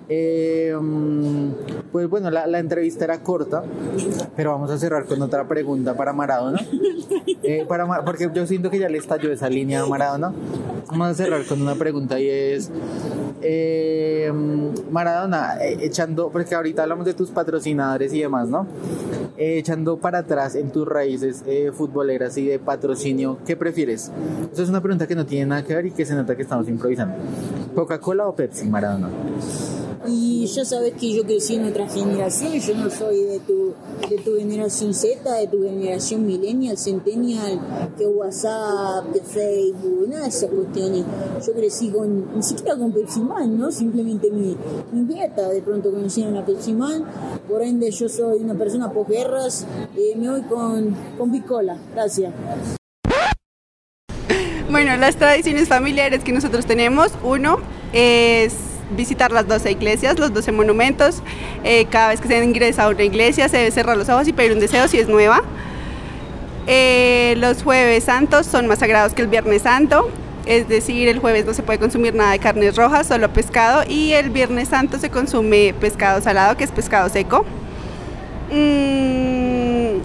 Eh, 0.08 0.74
mm, 0.80 1.50
pues 1.92 2.08
bueno, 2.08 2.30
la, 2.30 2.46
la 2.46 2.58
entrevista 2.58 3.04
era 3.04 3.22
corta, 3.22 3.62
pero 4.36 4.52
vamos 4.52 4.70
a 4.70 4.78
cerrar 4.78 5.04
con 5.06 5.20
otra 5.22 5.46
pregunta 5.46 5.94
para 5.94 6.12
Maradona. 6.12 6.60
Eh, 7.42 7.64
para, 7.68 7.86
Ma- 7.86 8.04
porque 8.04 8.28
yo 8.34 8.46
siento 8.46 8.70
que 8.70 8.78
ya 8.78 8.88
le 8.88 8.98
estalló 8.98 9.32
esa 9.32 9.48
línea 9.48 9.82
a 9.82 9.86
Maradona. 9.86 10.32
Vamos 10.88 11.08
a 11.08 11.14
cerrar 11.14 11.44
con 11.46 11.62
una 11.62 11.74
pregunta 11.74 12.18
y 12.20 12.28
es... 12.28 12.70
Eh, 13.42 14.32
Maradona, 14.90 15.56
eh, 15.60 15.78
echando, 15.82 16.30
porque 16.30 16.54
ahorita 16.54 16.82
hablamos 16.82 17.06
de 17.06 17.14
tus 17.14 17.30
patrocinadores 17.30 18.12
y 18.12 18.20
demás, 18.20 18.48
¿no? 18.48 18.66
Eh, 19.36 19.58
echando 19.58 19.96
para 19.98 20.18
atrás 20.18 20.54
en 20.54 20.70
tus 20.70 20.86
raíces 20.86 21.42
eh, 21.46 21.72
futboleras 21.72 22.36
y 22.36 22.46
de 22.46 22.58
patrocinio, 22.58 23.38
¿qué 23.46 23.56
prefieres? 23.56 24.12
Eso 24.52 24.62
es 24.62 24.68
una 24.68 24.80
pregunta 24.82 25.06
que 25.06 25.14
no 25.14 25.24
tiene 25.24 25.46
nada 25.46 25.64
que 25.64 25.74
ver 25.74 25.86
y 25.86 25.90
que 25.92 26.04
se 26.04 26.14
nota 26.14 26.36
que 26.36 26.42
estamos 26.42 26.68
improvisando. 26.68 27.14
¿Coca-Cola 27.74 28.26
o 28.26 28.34
Pepsi, 28.34 28.68
Maradona? 28.68 29.08
Y 30.06 30.46
ya 30.46 30.64
sabes 30.64 30.94
que 30.94 31.14
yo 31.14 31.24
crecí 31.24 31.56
en 31.56 31.66
otra 31.66 31.86
generación, 31.86 32.58
yo 32.58 32.74
no 32.74 32.88
soy 32.88 33.24
de 33.24 33.38
tu, 33.40 33.74
de 34.08 34.16
tu 34.16 34.36
generación 34.36 34.94
Z, 34.94 35.30
de 35.30 35.46
tu 35.46 35.62
generación 35.62 36.24
millennial, 36.24 36.78
centennial, 36.78 37.60
que 37.98 38.06
WhatsApp, 38.06 39.12
que 39.12 39.20
Facebook, 39.20 40.08
nada 40.08 40.22
de 40.22 40.28
esas 40.28 40.48
cuestiones. 40.50 41.04
Yo 41.46 41.52
crecí 41.52 41.90
con, 41.90 42.34
ni 42.34 42.42
siquiera 42.42 42.78
con 42.78 42.92
Pepsi 42.92 43.20
Man, 43.20 43.58
¿no? 43.58 43.70
Simplemente 43.70 44.30
mi, 44.30 44.56
mi 44.90 45.04
dieta, 45.04 45.48
de 45.50 45.60
pronto 45.60 45.90
conocieron 45.90 46.34
a 46.38 46.46
Pepsi 46.46 46.72
Man, 46.72 47.04
por 47.46 47.62
ende 47.62 47.90
yo 47.90 48.08
soy 48.08 48.38
una 48.38 48.54
persona 48.54 48.90
posguerras, 48.90 49.66
eh, 49.98 50.14
me 50.16 50.30
voy 50.30 50.42
con, 50.42 50.96
con 51.18 51.30
Bicola, 51.30 51.76
gracias. 51.92 52.32
Bueno, 54.70 54.96
las 54.96 55.16
tradiciones 55.16 55.68
familiares 55.68 56.24
que 56.24 56.32
nosotros 56.32 56.64
tenemos, 56.64 57.10
uno 57.22 57.58
es 57.92 58.69
visitar 58.96 59.32
las 59.32 59.46
12 59.46 59.70
iglesias, 59.70 60.18
los 60.18 60.32
12 60.32 60.52
monumentos. 60.52 61.22
Eh, 61.64 61.86
cada 61.90 62.08
vez 62.08 62.20
que 62.20 62.28
se 62.28 62.42
ingresa 62.44 62.84
a 62.84 62.88
una 62.88 63.02
iglesia 63.02 63.48
se 63.48 63.58
debe 63.58 63.70
cerrar 63.70 63.96
los 63.96 64.08
ojos 64.08 64.28
y 64.28 64.32
pedir 64.32 64.52
un 64.52 64.60
deseo 64.60 64.88
si 64.88 64.98
es 64.98 65.08
nueva. 65.08 65.42
Eh, 66.66 67.34
los 67.38 67.62
jueves 67.62 68.04
santos 68.04 68.46
son 68.46 68.66
más 68.66 68.78
sagrados 68.78 69.14
que 69.14 69.22
el 69.22 69.28
viernes 69.28 69.62
santo, 69.62 70.08
es 70.46 70.68
decir, 70.68 71.08
el 71.08 71.18
jueves 71.18 71.46
no 71.46 71.54
se 71.54 71.62
puede 71.62 71.78
consumir 71.78 72.14
nada 72.14 72.32
de 72.32 72.38
carnes 72.38 72.76
rojas, 72.76 73.06
solo 73.06 73.32
pescado, 73.32 73.82
y 73.88 74.12
el 74.12 74.30
viernes 74.30 74.68
santo 74.68 74.98
se 74.98 75.10
consume 75.10 75.74
pescado 75.80 76.20
salado, 76.20 76.56
que 76.56 76.64
es 76.64 76.70
pescado 76.70 77.08
seco. 77.08 77.44
Mm. 78.50 80.00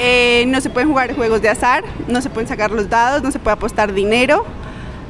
Eh, 0.00 0.44
no 0.46 0.60
se 0.60 0.70
pueden 0.70 0.88
jugar 0.88 1.14
juegos 1.14 1.42
de 1.42 1.48
azar, 1.48 1.84
no 2.06 2.22
se 2.22 2.30
pueden 2.30 2.48
sacar 2.48 2.70
los 2.70 2.88
dados, 2.88 3.22
no 3.22 3.32
se 3.32 3.38
puede 3.38 3.54
apostar 3.54 3.92
dinero, 3.92 4.44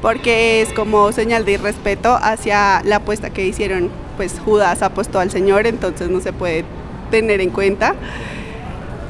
porque 0.03 0.63
es 0.63 0.73
como 0.73 1.13
señal 1.13 1.45
de 1.45 1.53
irrespeto 1.53 2.17
hacia 2.21 2.83
la 2.85 2.97
apuesta 2.97 3.31
que 3.31 3.47
hicieron, 3.47 3.91
pues 4.17 4.39
Judas 4.45 4.83
apostó 4.83 5.21
al 5.21 5.31
Señor, 5.31 5.67
entonces 5.67 6.09
no 6.09 6.21
se 6.21 6.33
puede 6.33 6.65
tener 7.11 7.41
en 7.41 7.51
cuenta. 7.51 7.95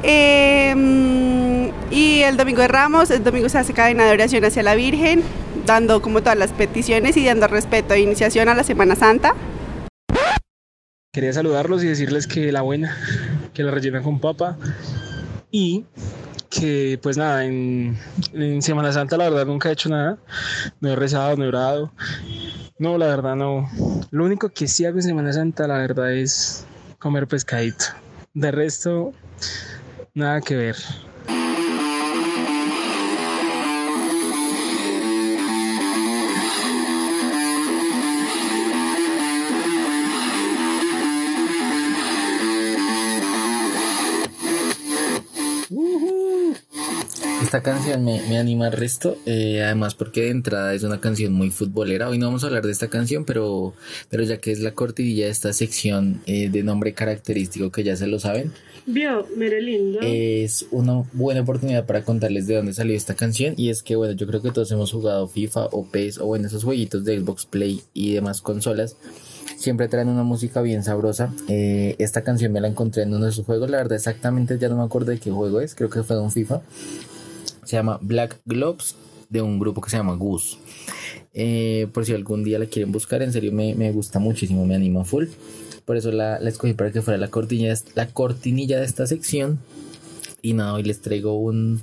Eh, 0.03 1.73
y 1.91 2.21
el 2.21 2.37
domingo 2.37 2.63
de 2.63 2.69
Ramos, 2.69 3.11
el 3.11 3.25
domingo 3.25 3.49
se 3.49 3.59
hace 3.59 3.73
cadena 3.73 4.05
de 4.05 4.13
oración 4.13 4.45
hacia 4.45 4.63
la 4.63 4.75
Virgen, 4.75 5.23
dando 5.67 6.01
como 6.03 6.21
todas 6.21 6.39
las 6.39 6.53
peticiones 6.53 7.17
y 7.17 7.25
dando 7.25 7.49
respeto 7.49 7.95
e 7.95 8.01
iniciación 8.01 8.49
a 8.49 8.55
la 8.55 8.63
Semana 8.63 8.95
Santa. 8.95 9.35
Quería 11.13 11.33
saludarlos 11.33 11.83
y 11.83 11.89
decirles 11.89 12.27
que 12.27 12.53
la 12.53 12.63
buena, 12.63 12.97
que 13.55 13.63
la 13.63 13.71
rellenan 13.71 14.03
con 14.03 14.21
papa 14.21 14.57
y 15.51 15.85
que 16.51 16.99
pues 17.03 17.17
nada, 17.17 17.45
en, 17.45 17.99
Semana 18.61 18.93
Santa 18.93 19.17
la 19.17 19.29
verdad 19.31 19.47
nunca 19.47 19.69
he 19.69 19.73
hecho 19.73 19.89
nada, 19.89 20.19
no 20.81 20.91
he 20.91 20.97
rezado, 20.97 21.37
no 21.37 21.45
he 21.45 21.49
orado, 21.49 21.93
no, 22.79 22.99
la 22.99 23.07
verdad 23.07 23.37
no. 23.37 23.69
Lo 24.11 24.25
único 24.25 24.49
que 24.49 24.69
sí 24.69 24.85
hago 24.85 24.99
en 24.99 25.03
Semana 25.03 25.33
Santa 25.33 25.67
la 25.67 25.79
verdad 25.79 26.13
es 26.13 26.67
comer 26.99 27.27
pescadito. 27.27 27.87
De 28.35 28.51
resto, 28.51 29.13
nada 30.15 30.41
que 30.41 30.57
ver. 30.57 30.77
Esta 47.49 47.63
canción 47.63 48.05
me, 48.05 48.21
me 48.29 48.37
anima 48.37 48.67
al 48.67 48.73
resto, 48.73 49.17
eh, 49.25 49.63
además 49.65 49.95
porque 49.95 50.21
de 50.25 50.29
entrada 50.33 50.75
es 50.75 50.83
una 50.83 51.01
canción 51.01 51.33
muy 51.33 51.49
futbolera. 51.49 52.11
Hoy 52.11 52.19
no 52.19 52.27
vamos 52.27 52.45
a 52.45 52.49
hablar 52.49 52.67
de 52.67 52.73
esta 52.73 52.89
canción, 52.89 53.25
pero, 53.25 53.73
pero 54.11 54.23
ya 54.23 54.37
que 54.37 54.53
es 54.53 54.61
la 54.61 54.73
cortinilla 54.75 55.25
de 55.25 55.31
esta 55.31 55.55
sección 55.55 56.21
eh, 56.27 56.51
de 56.51 56.63
nombre 56.63 56.93
característico 56.93 57.73
que 57.73 57.85
ya 57.85 57.97
se 57.97 58.07
lo 58.07 58.19
saben, 58.19 58.53
Vio, 58.85 59.27
mire 59.35 59.63
lindo. 59.63 59.99
es 60.03 60.67
una 60.71 61.05
buena 61.15 61.41
oportunidad 61.41 61.87
para 61.87 62.05
contarles 62.05 62.47
de 62.47 62.57
dónde 62.57 62.75
salió 62.75 62.95
esta 62.95 63.15
canción. 63.15 63.55
Y 63.57 63.71
es 63.71 63.83
que, 63.83 63.97
bueno, 63.97 64.13
yo 64.13 64.27
creo 64.27 64.43
que 64.43 64.51
todos 64.51 64.71
hemos 64.71 64.93
jugado 64.93 65.27
FIFA 65.27 65.69
o 65.73 65.87
PES 65.87 66.19
o 66.19 66.27
bueno, 66.27 66.49
esos 66.49 66.65
jueguitos 66.65 67.03
de 67.07 67.19
Xbox 67.19 67.47
Play 67.47 67.81
y 67.95 68.13
demás 68.13 68.43
consolas. 68.43 68.99
Siempre 69.57 69.89
traen 69.89 70.09
una 70.09 70.23
música 70.23 70.61
bien 70.61 70.85
sabrosa. 70.85 71.33
Eh, 71.49 71.97
esta 71.99 72.23
canción 72.23 72.53
me 72.53 72.61
la 72.61 72.69
encontré 72.69 73.05
en 73.05 73.15
uno 73.15 73.25
de 73.25 73.33
sus 73.33 73.47
juegos. 73.47 73.71
La 73.71 73.79
verdad, 73.79 73.97
exactamente 73.97 74.59
ya 74.59 74.69
no 74.69 74.77
me 74.77 74.85
acuerdo 74.85 75.13
de 75.13 75.19
qué 75.19 75.31
juego 75.31 75.63
es. 75.63 75.75
Creo 75.75 75.89
que 75.89 76.03
fue 76.03 76.15
de 76.15 76.21
un 76.21 76.31
FIFA. 76.31 76.61
Se 77.69 77.77
llama 77.77 77.99
Black 78.01 78.41
Globes 78.47 78.95
de 79.29 79.43
un 79.43 79.59
grupo 79.59 79.83
que 79.83 79.91
se 79.91 79.99
llama 79.99 80.15
Goose. 80.15 80.57
Eh, 81.35 81.87
por 81.93 82.07
si 82.07 82.15
algún 82.15 82.43
día 82.45 82.59
la 82.59 82.65
quieren 82.65 82.93
buscar, 82.93 83.21
en 83.23 83.31
serio 83.33 83.53
me, 83.53 83.75
me 83.75 83.93
gusta 83.93 84.19
muchísimo, 84.19 84.65
me 84.65 84.75
anima 84.75 85.05
full. 85.05 85.27
Por 85.85 85.99
eso 85.99 86.11
la, 86.11 86.41
la 86.41 86.49
escogí 86.49 86.73
para 86.73 86.91
que 86.93 87.03
fuera 87.03 87.19
la 87.19 87.29
cortinilla, 87.29 87.75
la 87.95 88.09
cortinilla 88.09 88.79
de 88.81 88.87
esta 88.87 89.07
sección. 89.07 89.59
Y 90.41 90.55
nada, 90.55 90.73
hoy 90.73 90.83
les 90.83 91.01
traigo 91.03 91.39
un, 91.39 91.83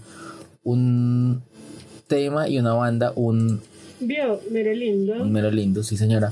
un 0.63 1.43
tema 2.07 2.49
y 2.49 2.57
una 2.57 2.73
banda, 2.73 3.13
un, 3.15 3.61
Vio, 3.99 4.41
mire 4.51 4.75
lindo. 4.75 5.13
un 5.21 5.31
mero 5.31 5.51
lindo, 5.51 5.83
sí 5.83 5.97
señora. 5.97 6.31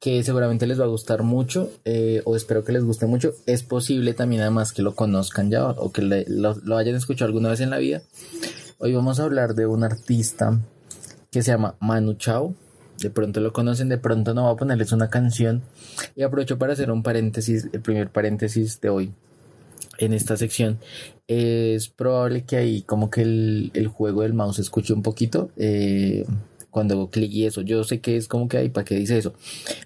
Que 0.00 0.22
seguramente 0.22 0.66
les 0.66 0.80
va 0.80 0.84
a 0.84 0.88
gustar 0.88 1.22
mucho, 1.24 1.70
eh, 1.84 2.22
o 2.24 2.36
espero 2.36 2.64
que 2.64 2.72
les 2.72 2.84
guste 2.84 3.06
mucho. 3.06 3.34
Es 3.46 3.62
posible 3.64 4.14
también 4.14 4.40
además 4.42 4.72
que 4.72 4.80
lo 4.82 4.94
conozcan 4.94 5.50
ya 5.50 5.68
o 5.68 5.90
que 5.92 6.02
le- 6.02 6.24
lo, 6.28 6.54
lo 6.64 6.76
hayan 6.76 6.94
escuchado 6.94 7.26
alguna 7.26 7.50
vez 7.50 7.60
en 7.60 7.70
la 7.70 7.78
vida. 7.78 8.00
Hoy 8.80 8.94
vamos 8.94 9.18
a 9.18 9.24
hablar 9.24 9.56
de 9.56 9.66
un 9.66 9.82
artista 9.82 10.60
que 11.32 11.42
se 11.42 11.50
llama 11.50 11.74
Manu 11.80 12.14
Chao. 12.14 12.54
De 12.98 13.10
pronto 13.10 13.40
lo 13.40 13.52
conocen, 13.52 13.88
de 13.88 13.98
pronto 13.98 14.34
no 14.34 14.44
voy 14.44 14.52
a 14.52 14.56
ponerles 14.56 14.92
una 14.92 15.10
canción. 15.10 15.62
Y 16.14 16.22
aprovecho 16.22 16.58
para 16.58 16.74
hacer 16.74 16.92
un 16.92 17.02
paréntesis, 17.02 17.68
el 17.72 17.80
primer 17.80 18.10
paréntesis 18.10 18.80
de 18.80 18.88
hoy 18.88 19.12
en 19.98 20.12
esta 20.12 20.36
sección. 20.36 20.78
Es 21.26 21.88
probable 21.88 22.44
que 22.44 22.56
ahí 22.56 22.82
como 22.82 23.10
que 23.10 23.22
el, 23.22 23.72
el 23.74 23.88
juego 23.88 24.22
del 24.22 24.34
mouse 24.34 24.56
se 24.56 24.62
escuche 24.62 24.92
un 24.92 25.02
poquito. 25.02 25.50
eh, 25.56 26.24
cuando 26.70 26.94
hago 26.94 27.10
clic 27.10 27.32
y 27.32 27.46
eso. 27.46 27.62
Yo 27.62 27.82
sé 27.82 28.00
que 28.00 28.16
es 28.16 28.28
como 28.28 28.46
que 28.46 28.58
ahí, 28.58 28.68
¿para 28.68 28.84
qué 28.84 28.94
dice 28.94 29.18
eso? 29.18 29.34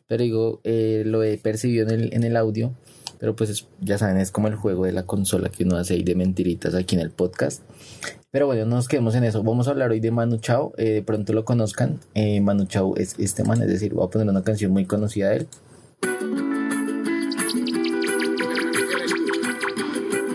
Pero 0.07 0.23
digo, 0.23 0.61
eh, 0.65 1.05
lo 1.07 1.23
he 1.23 1.39
percibido 1.39 1.89
en 1.89 1.95
el, 1.95 2.13
en 2.13 2.25
el 2.25 2.37
audio. 2.37 2.75
Pero 3.23 3.37
pues 3.37 3.51
es- 3.51 3.69
ya 3.81 3.99
saben, 3.99 4.17
es 4.17 4.33
como 4.33 4.49
el 4.49 4.57
juego 4.57 4.85
de 4.85 4.91
la 4.91 5.07
consola 5.07 5.49
que 5.49 5.63
uno 5.63 5.77
hace 5.77 5.95
ahí 5.95 6.03
de 6.03 6.17
mentiritas 6.17 6.75
aquí 6.75 6.97
en 6.97 7.03
el 7.03 7.11
podcast. 7.13 7.63
Pero 8.33 8.47
bueno, 8.47 8.65
no 8.67 8.75
nos 8.75 8.89
quedemos 8.89 9.15
en 9.15 9.23
eso. 9.23 9.45
Vamos 9.45 9.69
a 9.69 9.71
hablar 9.71 9.93
hoy 9.93 10.01
de 10.01 10.11
Manu 10.11 10.39
Chao. 10.39 10.73
eh, 10.77 10.91
de 10.95 11.03
pronto 11.05 11.33
lo 11.33 11.45
conozcan. 11.45 12.01
Eh, 12.15 12.41
Manu 12.41 12.65
Chao 12.65 12.97
es 12.97 13.15
este 13.21 13.45
man, 13.45 13.63
es 13.63 13.69
decir, 13.69 13.95
voy 13.95 14.05
a 14.05 14.11
poner 14.11 14.29
una 14.29 14.43
canción 14.43 14.73
muy 14.73 14.87
conocida 14.87 15.29
de 15.31 15.37
él. 15.37 15.49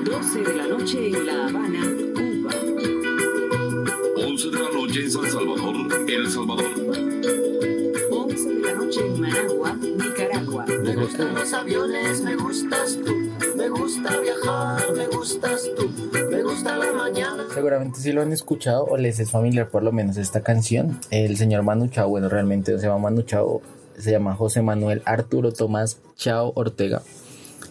12 0.06 0.44
de 0.44 0.54
la 0.56 0.68
noche 0.68 1.08
en 1.08 1.26
La 1.26 1.48
Habana, 1.48 1.82
Cuba. 2.14 2.52
11 4.28 4.48
de 4.50 4.54
la 4.60 4.70
noche 4.72 5.04
en 5.04 5.12
San 5.12 5.26
Salvador, 5.30 5.76
El 6.10 6.30
Salvador. 6.30 7.47
11 8.98 9.22
de 9.22 9.28
la 9.32 9.44
noche 9.44 9.54
en 9.56 9.58
Managua, 9.58 9.76
Nicaragua. 9.76 10.66
Yo 10.68 10.84
creo 10.84 11.08
que- 11.08 11.40
los 11.40 11.54
aviones, 11.54 12.22
me 12.22 12.36
gustas 12.36 12.98
tú. 13.06 13.14
Me 13.56 13.70
gusta 13.70 14.20
viajar, 14.20 14.94
me 14.96 15.08
gustas 15.08 15.70
tú. 15.78 15.90
Me 16.32 16.44
gusta 16.44 16.78
la 16.78 16.92
mañana. 16.94 17.46
Seguramente 17.54 18.00
si 18.00 18.12
lo 18.12 18.22
han 18.22 18.32
escuchado 18.34 18.86
o 18.86 18.98
les 18.98 19.20
es 19.20 19.32
familiar 19.32 19.70
por 19.70 19.84
lo 19.84 19.92
menos 19.92 20.18
esta 20.18 20.42
canción. 20.42 21.00
El 21.10 21.38
señor 21.38 21.64
Manu 21.64 21.88
Chao, 21.88 22.10
bueno, 22.10 22.30
realmente 22.30 22.72
no 22.72 22.80
se 22.80 22.86
llama 22.88 23.00
Manu 23.10 23.22
Chao, 23.24 23.62
se 23.98 24.12
llama 24.12 24.36
José 24.36 24.62
Manuel 24.62 25.02
Arturo 25.06 25.52
Tomás 25.52 26.00
Chao 26.16 26.52
Ortega. 26.56 27.02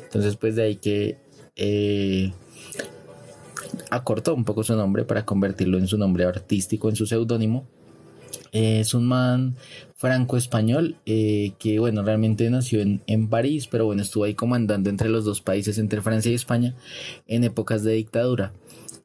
Entonces, 0.04 0.36
pues 0.36 0.56
de 0.56 0.62
ahí 0.62 0.76
que 0.76 1.18
eh, 1.56 2.32
acortó 3.90 4.34
un 4.34 4.44
poco 4.44 4.62
su 4.64 4.74
nombre 4.76 5.04
para 5.04 5.24
convertirlo 5.24 5.78
en 5.78 5.86
su 5.86 5.98
nombre 5.98 6.24
artístico, 6.24 6.88
en 6.88 6.96
su 6.96 7.06
seudónimo. 7.06 7.64
Es 8.56 8.94
un 8.94 9.06
man 9.06 9.56
franco-español 9.96 10.96
eh, 11.04 11.52
que, 11.58 11.78
bueno, 11.78 12.02
realmente 12.02 12.48
nació 12.48 12.80
en, 12.80 13.02
en 13.06 13.28
París, 13.28 13.66
pero 13.66 13.84
bueno, 13.84 14.00
estuvo 14.00 14.24
ahí 14.24 14.34
comandando 14.34 14.88
entre 14.88 15.10
los 15.10 15.26
dos 15.26 15.42
países, 15.42 15.76
entre 15.76 16.00
Francia 16.00 16.32
y 16.32 16.34
España, 16.34 16.74
en 17.26 17.44
épocas 17.44 17.84
de 17.84 17.92
dictadura. 17.92 18.54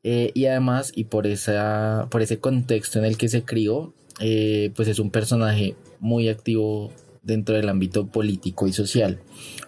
Eh, 0.04 0.32
y 0.34 0.46
además, 0.46 0.94
y 0.96 1.04
por, 1.04 1.28
esa, 1.28 2.08
por 2.10 2.22
ese 2.22 2.40
contexto 2.40 2.98
en 2.98 3.04
el 3.04 3.18
que 3.18 3.28
se 3.28 3.44
crió, 3.44 3.94
eh, 4.22 4.72
pues 4.74 4.88
es 4.88 5.00
un 5.00 5.12
personaje 5.12 5.76
muy 6.00 6.30
activo 6.30 6.90
dentro 7.22 7.54
del 7.54 7.68
ámbito 7.68 8.08
político 8.08 8.68
y 8.68 8.74
social. 8.74 9.20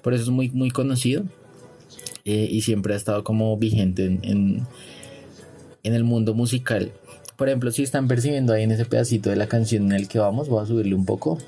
Por 0.01 0.13
eso 0.13 0.23
es 0.23 0.29
muy, 0.29 0.49
muy 0.49 0.71
conocido 0.71 1.23
y 2.25 2.61
siempre 2.61 2.93
ha 2.93 2.97
estado 2.97 3.25
como 3.25 3.57
vigente 3.57 4.05
en, 4.05 4.19
en, 4.23 4.67
en 5.83 5.93
el 5.93 6.05
mundo 6.05 6.33
musical. 6.33 6.93
Por 7.43 7.49
ejemplo, 7.49 7.71
si 7.71 7.83
están 7.83 8.07
percibiendo 8.07 8.53
ahí 8.53 8.63
en 8.63 8.71
ese 8.71 8.85
pedacito 8.85 9.29
de 9.29 9.35
la 9.35 9.47
canción 9.47 9.87
en 9.87 9.91
el 9.91 10.07
que 10.07 10.17
vamos, 10.17 10.47
voy 10.47 10.63
a 10.63 10.65
subirle 10.65 10.95
un 10.95 11.03
poco. 11.03 11.39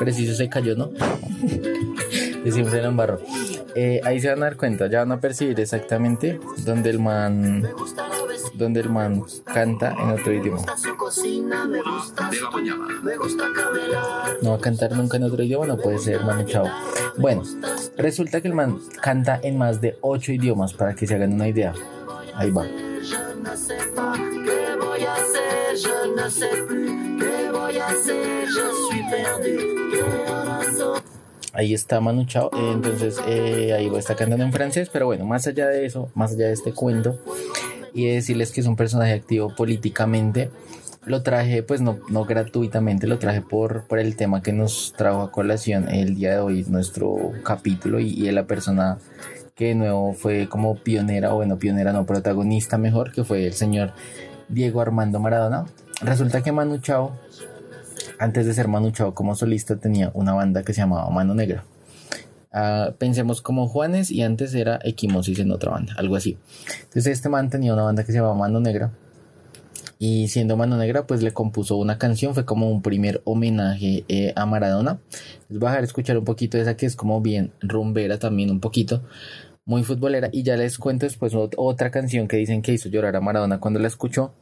Preciso 0.00 0.34
se 0.34 0.48
cayó, 0.48 0.74
¿no? 0.74 0.90
siempre 2.50 2.82
lo 2.82 2.88
embarro. 2.88 3.20
Eh, 3.76 4.00
ahí 4.02 4.18
se 4.18 4.30
van 4.30 4.38
a 4.42 4.46
dar 4.46 4.56
cuenta, 4.56 4.88
ya 4.88 4.98
van 4.98 5.12
a 5.12 5.20
percibir 5.20 5.60
exactamente 5.60 6.40
donde 6.64 6.90
el 6.90 6.98
man, 6.98 7.64
donde 8.54 8.80
el 8.80 8.90
man 8.90 9.24
canta 9.44 9.94
en 9.98 10.10
otro 10.10 10.32
idioma. 10.32 10.62
No 14.42 14.50
va 14.50 14.56
a 14.56 14.60
cantar 14.60 14.92
nunca 14.92 15.16
en 15.16 15.24
otro 15.24 15.42
idioma, 15.42 15.66
no 15.66 15.76
puede 15.76 15.98
ser, 15.98 16.24
Manu 16.24 16.44
Chao. 16.44 16.66
Bueno, 17.18 17.42
resulta 17.96 18.40
que 18.40 18.48
el 18.48 18.54
man 18.54 18.78
canta 19.00 19.40
en 19.42 19.58
más 19.58 19.80
de 19.80 19.98
ocho 20.00 20.32
idiomas 20.32 20.72
para 20.72 20.94
que 20.94 21.06
se 21.06 21.14
hagan 21.14 21.32
una 21.34 21.48
idea. 21.48 21.74
Ahí 22.34 22.50
va. 22.50 22.66
Ahí 31.52 31.74
está 31.74 32.00
Manu 32.00 32.24
Chao. 32.24 32.50
Entonces, 32.52 33.20
eh, 33.26 33.72
ahí 33.72 33.88
va 33.88 33.96
a 33.96 34.00
estar 34.00 34.14
cantando 34.14 34.44
en 34.44 34.52
francés. 34.52 34.90
Pero 34.92 35.06
bueno, 35.06 35.24
más 35.24 35.46
allá 35.48 35.66
de 35.66 35.86
eso, 35.86 36.08
más 36.14 36.32
allá 36.32 36.46
de 36.46 36.52
este 36.52 36.72
cuento, 36.72 37.18
y 37.98 38.06
de 38.06 38.14
decirles 38.14 38.52
que 38.52 38.60
es 38.60 38.66
un 38.66 38.76
personaje 38.76 39.12
activo 39.12 39.54
políticamente, 39.54 40.50
lo 41.04 41.22
traje, 41.22 41.62
pues 41.62 41.80
no, 41.80 41.98
no 42.08 42.24
gratuitamente, 42.24 43.06
lo 43.06 43.18
traje 43.18 43.40
por, 43.40 43.86
por 43.86 43.98
el 43.98 44.14
tema 44.16 44.42
que 44.42 44.52
nos 44.52 44.94
trajo 44.96 45.22
a 45.22 45.32
colación 45.32 45.88
el 45.88 46.14
día 46.14 46.32
de 46.32 46.38
hoy, 46.38 46.64
nuestro 46.68 47.32
capítulo, 47.42 47.98
y, 47.98 48.10
y 48.10 48.26
de 48.26 48.32
la 48.32 48.46
persona 48.46 48.98
que 49.54 49.68
de 49.68 49.74
nuevo 49.74 50.12
fue 50.12 50.48
como 50.48 50.76
pionera, 50.76 51.32
o 51.32 51.36
bueno, 51.36 51.58
pionera 51.58 51.92
no, 51.92 52.06
protagonista 52.06 52.78
mejor, 52.78 53.12
que 53.12 53.24
fue 53.24 53.46
el 53.46 53.54
señor 53.54 53.92
Diego 54.48 54.80
Armando 54.80 55.18
Maradona. 55.18 55.66
Resulta 56.00 56.42
que 56.42 56.52
Manu 56.52 56.78
Chao 56.78 57.12
antes 58.18 58.46
de 58.46 58.54
ser 58.54 58.68
Manu 58.68 58.90
Chao 58.90 59.14
como 59.14 59.34
solista 59.34 59.76
tenía 59.76 60.10
una 60.14 60.34
banda 60.34 60.62
que 60.62 60.72
se 60.72 60.80
llamaba 60.80 61.08
Mano 61.10 61.34
Negra. 61.34 61.64
Pensemos 62.98 63.42
como 63.42 63.68
Juanes 63.68 64.10
y 64.10 64.22
antes 64.22 64.54
era 64.54 64.78
Equimosis 64.82 65.38
en 65.38 65.50
otra 65.50 65.72
banda, 65.72 65.94
algo 65.98 66.16
así. 66.16 66.38
Entonces 66.84 67.06
este 67.08 67.28
man 67.28 67.50
tenía 67.50 67.72
una 67.74 67.82
banda 67.82 68.04
que 68.04 68.12
se 68.12 68.18
llamaba 68.18 68.34
Mano 68.34 68.60
Negra 68.60 68.92
y 69.98 70.28
siendo 70.28 70.56
Mano 70.56 70.76
Negra 70.76 71.06
pues 71.06 71.22
le 71.22 71.32
compuso 71.32 71.76
una 71.76 71.98
canción, 71.98 72.32
fue 72.34 72.44
como 72.44 72.70
un 72.70 72.82
primer 72.82 73.20
homenaje 73.24 74.04
eh, 74.08 74.32
a 74.36 74.46
Maradona. 74.46 75.00
Les 75.48 75.58
voy 75.58 75.66
a 75.68 75.70
dejar 75.72 75.84
escuchar 75.84 76.16
un 76.18 76.24
poquito 76.24 76.56
de 76.56 76.62
esa 76.62 76.76
que 76.76 76.86
es 76.86 76.96
como 76.96 77.20
bien 77.20 77.52
rumbera 77.60 78.18
también 78.18 78.50
un 78.50 78.60
poquito, 78.60 79.02
muy 79.64 79.82
futbolera 79.84 80.30
y 80.32 80.42
ya 80.42 80.56
les 80.56 80.78
cuento 80.78 81.04
después 81.04 81.34
ot- 81.34 81.54
otra 81.56 81.90
canción 81.90 82.28
que 82.28 82.36
dicen 82.38 82.62
que 82.62 82.72
hizo 82.72 82.88
llorar 82.88 83.14
a 83.16 83.20
Maradona 83.20 83.60
cuando 83.60 83.80
la 83.80 83.88
escuchó, 83.88 84.32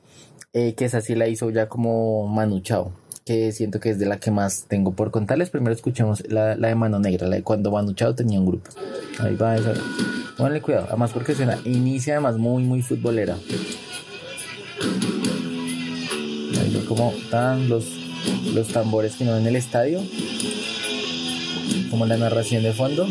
eh, 0.53 0.75
que 0.75 0.85
esa 0.85 1.01
sí 1.01 1.15
la 1.15 1.27
hizo 1.27 1.51
ya 1.51 1.69
como 1.69 2.29
Manu 2.29 2.61
Chao 2.61 2.93
que 3.27 3.51
siento 3.51 3.81
que 3.81 3.91
es 3.91 3.99
de 3.99 4.07
la 4.07 4.19
que 4.19 4.31
más 4.31 4.67
tengo 4.69 4.95
por 4.95 5.11
contarles. 5.11 5.51
Primero 5.51 5.75
escuchemos 5.75 6.23
la, 6.31 6.55
la 6.55 6.69
de 6.69 6.77
Mano 6.77 7.01
Negra, 7.01 7.27
la 7.27 7.35
de 7.37 7.43
cuando 7.43 7.73
Manu 7.73 7.93
Chao 7.93 8.15
tenía 8.15 8.39
un 8.39 8.47
grupo. 8.47 8.71
Ahí 9.19 9.35
va 9.35 9.57
esa. 9.57 9.75
Pónganle 10.37 10.63
cuidado, 10.63 10.87
además 10.89 11.11
porque 11.13 11.35
suena, 11.35 11.59
inicia 11.65 12.15
además 12.15 12.37
muy, 12.37 12.63
muy 12.63 12.83
futbolera. 12.83 13.35
Ahí 16.61 16.73
va 16.73 16.89
como 16.89 17.11
están 17.11 17.69
los, 17.69 17.87
los 18.55 18.69
tambores 18.69 19.17
que 19.17 19.25
no 19.25 19.37
en 19.37 19.47
el 19.49 19.57
estadio. 19.57 20.01
Como 21.91 22.07
la 22.07 22.17
narración 22.19 22.63
de 22.63 22.73
fondo. 22.73 23.09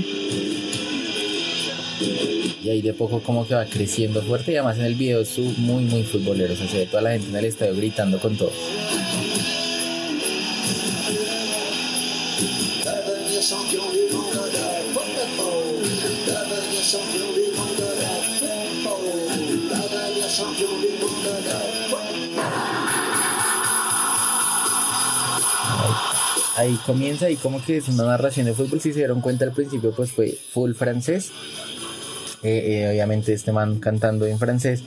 Y 2.63 2.69
ahí 2.69 2.81
de 2.81 2.93
poco 2.93 3.21
como 3.21 3.45
que 3.45 3.53
va 3.53 3.65
creciendo 3.65 4.21
fuerte 4.21 4.53
y 4.53 4.55
además 4.55 4.77
en 4.77 4.85
el 4.85 4.95
video 4.95 5.19
es 5.19 5.37
muy 5.37 5.83
muy 5.83 6.03
futbolero. 6.03 6.53
O 6.53 6.55
sea, 6.55 6.69
se 6.69 6.77
ve 6.77 6.85
toda 6.85 7.01
la 7.01 7.11
gente 7.11 7.27
en 7.27 7.35
el 7.35 7.45
estadio 7.45 7.75
gritando 7.75 8.17
con 8.17 8.37
todo. 8.37 8.51
Ahí 26.55 26.79
comienza 26.85 27.29
y 27.29 27.35
como 27.35 27.61
que 27.61 27.77
es 27.77 27.89
una 27.89 28.05
narración 28.05 28.45
de 28.45 28.53
fútbol. 28.53 28.79
Si 28.79 28.93
se 28.93 28.99
dieron 28.99 29.19
cuenta 29.19 29.43
al 29.43 29.51
principio, 29.51 29.91
pues 29.91 30.11
fue 30.11 30.31
full 30.31 30.73
francés. 30.73 31.31
Eh, 32.41 32.83
eh, 32.83 32.89
obviamente 32.89 33.33
este 33.33 33.51
man 33.51 33.79
cantando 33.79 34.25
en 34.25 34.39
francés. 34.39 34.81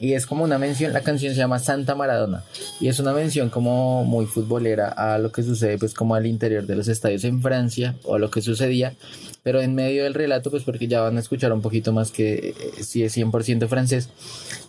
Y 0.00 0.14
es 0.14 0.26
como 0.26 0.44
una 0.44 0.58
mención, 0.58 0.92
la 0.92 1.02
canción 1.02 1.32
se 1.34 1.38
llama 1.38 1.58
Santa 1.58 1.94
Maradona. 1.94 2.42
Y 2.80 2.88
es 2.88 2.98
una 2.98 3.12
mención 3.12 3.48
como 3.48 4.04
muy 4.04 4.26
futbolera 4.26 4.88
a 4.88 5.18
lo 5.18 5.30
que 5.30 5.42
sucede 5.42 5.78
pues 5.78 5.94
como 5.94 6.14
al 6.14 6.26
interior 6.26 6.66
de 6.66 6.74
los 6.74 6.88
estadios 6.88 7.24
en 7.24 7.40
Francia 7.40 7.94
o 8.02 8.16
a 8.16 8.18
lo 8.18 8.30
que 8.30 8.42
sucedía. 8.42 8.94
Pero 9.42 9.60
en 9.60 9.74
medio 9.74 10.04
del 10.04 10.14
relato, 10.14 10.50
pues 10.50 10.64
porque 10.64 10.88
ya 10.88 11.00
van 11.00 11.16
a 11.16 11.20
escuchar 11.20 11.52
un 11.52 11.62
poquito 11.62 11.92
más 11.92 12.10
que 12.10 12.54
eh, 12.58 12.82
si 12.82 13.04
es 13.04 13.16
100% 13.16 13.68
francés, 13.68 14.08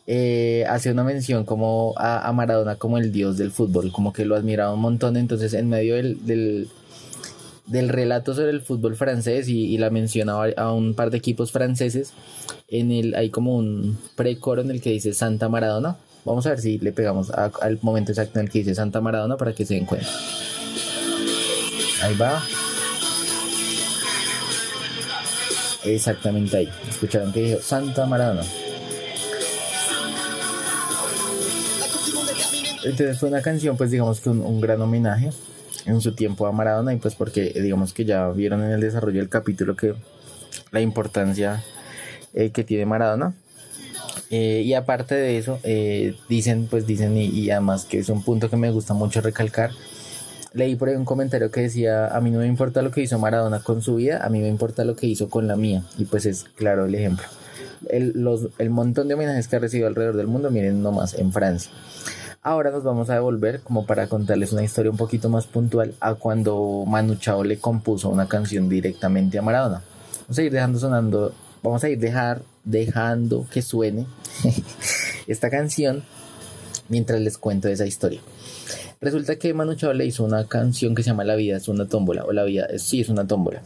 eh, 0.06 0.66
hace 0.70 0.92
una 0.92 1.04
mención 1.04 1.46
como 1.46 1.96
a, 1.98 2.28
a 2.28 2.32
Maradona 2.34 2.76
como 2.76 2.98
el 2.98 3.12
dios 3.12 3.38
del 3.38 3.52
fútbol, 3.52 3.92
como 3.92 4.14
que 4.14 4.26
lo 4.26 4.36
admiraba 4.36 4.74
un 4.74 4.82
montón. 4.82 5.18
Entonces 5.18 5.54
en 5.54 5.70
medio 5.70 5.96
del, 5.96 6.26
del 6.26 6.70
del 7.66 7.90
relato 7.90 8.36
sobre 8.36 8.52
el 8.52 8.62
fútbol 8.62 8.96
francés 8.96 9.48
y, 9.50 9.66
y 9.66 9.78
la 9.78 9.90
mencionaba 9.90 10.48
a 10.56 10.72
un 10.72 10.94
par 10.94 11.10
de 11.10 11.18
equipos 11.18 11.52
franceses. 11.52 12.14
En 12.68 12.92
el, 12.92 13.14
hay 13.16 13.30
como 13.30 13.56
un 13.56 13.98
precoro 14.16 14.62
en 14.62 14.72
el 14.72 14.82
que 14.82 14.92
dice 14.92 15.14
Santa 15.14 15.50
Maradona. 15.50 15.98
Vamos 16.24 16.46
a 16.48 16.50
ver 16.50 16.60
si 16.60 16.80
le 16.80 16.92
pegamos 16.92 17.30
al 17.30 17.80
momento 17.84 18.12
exacto 18.12 18.40
en 18.40 18.46
el 18.46 18.52
que 18.52 18.60
dice 18.60 18.74
Santa 18.74 19.02
Maradona 19.02 19.38
para 19.38 19.54
que 19.54 19.66
se 19.66 19.76
den 19.76 19.86
cuenta. 19.86 20.08
Ahí 22.02 22.16
va. 22.16 22.44
Exactamente 25.84 26.58
ahí. 26.58 26.70
Escucharon 26.90 27.32
que 27.32 27.42
dijo 27.42 27.62
Santa 27.62 28.08
Maradona. 28.08 28.42
Entonces 32.84 33.20
fue 33.20 33.30
una 33.30 33.42
canción, 33.42 33.78
pues 33.78 33.92
digamos 33.92 34.20
que 34.20 34.30
un 34.30 34.62
gran 34.62 34.82
homenaje 34.82 35.30
en 35.86 36.02
su 36.02 36.14
tiempo 36.14 36.48
a 36.48 36.52
Maradona 36.52 36.94
y 36.94 36.98
pues 36.98 37.16
porque 37.16 37.52
digamos 37.62 37.94
que 37.94 38.06
ya 38.06 38.30
vieron 38.30 38.64
en 38.64 38.72
el 38.72 38.82
desarrollo 38.82 39.20
del 39.20 39.30
capítulo 39.30 39.76
que 39.76 39.94
la 40.72 40.82
importancia 40.82 41.64
eh, 42.36 42.52
que 42.52 42.64
tiene 42.64 42.86
Maradona. 42.86 43.34
Eh, 44.30 44.62
y 44.64 44.74
aparte 44.76 45.16
de 45.16 45.38
eso, 45.40 45.60
eh, 45.64 46.16
dicen, 46.30 46.68
pues 46.70 46.86
dicen, 46.86 47.18
y, 47.18 47.26
y 47.26 47.50
además 47.50 47.86
que 47.86 48.00
es 48.00 48.10
un 48.10 48.24
punto 48.24 48.50
que 48.50 48.58
me 48.58 48.70
gusta 48.70 48.94
mucho 48.94 49.22
recalcar. 49.22 49.72
Leí 50.54 50.76
por 50.76 50.88
ahí 50.88 50.96
un 50.96 51.06
comentario 51.06 51.52
que 51.52 51.62
decía, 51.62 52.08
a 52.08 52.22
mí 52.22 52.32
no 52.32 52.40
me 52.40 52.48
importa 52.48 52.82
lo 52.82 52.92
que 52.92 53.02
hizo 53.02 53.20
Maradona 53.20 53.60
con 53.60 53.82
su 53.82 53.96
vida, 53.96 54.24
a 54.24 54.30
mí 54.30 54.40
me 54.40 54.48
importa 54.48 54.86
lo 54.86 54.96
que 54.96 55.08
hizo 55.08 55.30
con 55.30 55.48
la 55.48 55.56
mía. 55.56 55.84
Y 55.98 56.06
pues 56.06 56.26
es 56.26 56.46
claro 56.56 56.86
el 56.86 56.96
ejemplo. 56.96 57.26
El, 57.90 58.14
los, 58.16 58.48
el 58.58 58.70
montón 58.70 59.08
de 59.08 59.16
homenajes 59.16 59.48
que 59.48 59.58
ha 59.58 59.60
recibido 59.60 59.88
alrededor 59.88 60.16
del 60.16 60.28
mundo, 60.28 60.50
miren 60.52 60.82
nomás, 60.82 61.14
en 61.16 61.34
Francia. 61.34 61.72
Ahora 62.42 62.72
nos 62.72 62.84
vamos 62.84 63.10
a 63.10 63.16
devolver 63.16 63.62
como 63.62 63.86
para 63.86 64.08
contarles 64.08 64.54
una 64.54 64.64
historia 64.64 64.92
un 64.92 64.98
poquito 64.98 65.30
más 65.30 65.46
puntual 65.46 65.94
a 66.00 66.14
cuando 66.14 66.84
Manu 66.88 67.16
Chao 67.16 67.44
le 67.44 67.58
compuso 67.58 68.10
una 68.10 68.28
canción 68.28 68.70
directamente 68.70 69.38
a 69.38 69.42
Maradona. 69.42 69.82
Vamos 70.22 70.38
a 70.38 70.44
ir 70.44 70.52
dejando 70.52 70.80
sonando, 70.80 71.34
vamos 71.64 71.84
a 71.84 71.90
ir 71.90 72.00
dejar, 72.00 72.42
dejando 72.64 73.46
que 73.52 73.62
suene 73.62 74.06
esta 75.28 75.50
canción 75.50 76.04
mientras 76.90 77.20
les 77.22 77.38
cuento 77.38 77.68
esa 77.68 77.86
historia. 77.86 78.20
Resulta 79.02 79.36
que 79.38 79.54
Manu 79.54 79.76
Chao 79.76 79.94
le 79.94 80.06
hizo 80.06 80.24
una 80.24 80.48
canción 80.48 80.96
que 80.96 81.04
se 81.04 81.10
llama 81.10 81.24
La 81.24 81.36
vida 81.36 81.58
es 81.58 81.68
una 81.68 81.88
tómbola, 81.88 82.24
o 82.26 82.32
La 82.32 82.44
vida 82.44 82.66
es- 82.66 82.84
sí 82.84 83.02
es 83.02 83.10
una 83.10 83.28
tómbola. 83.28 83.62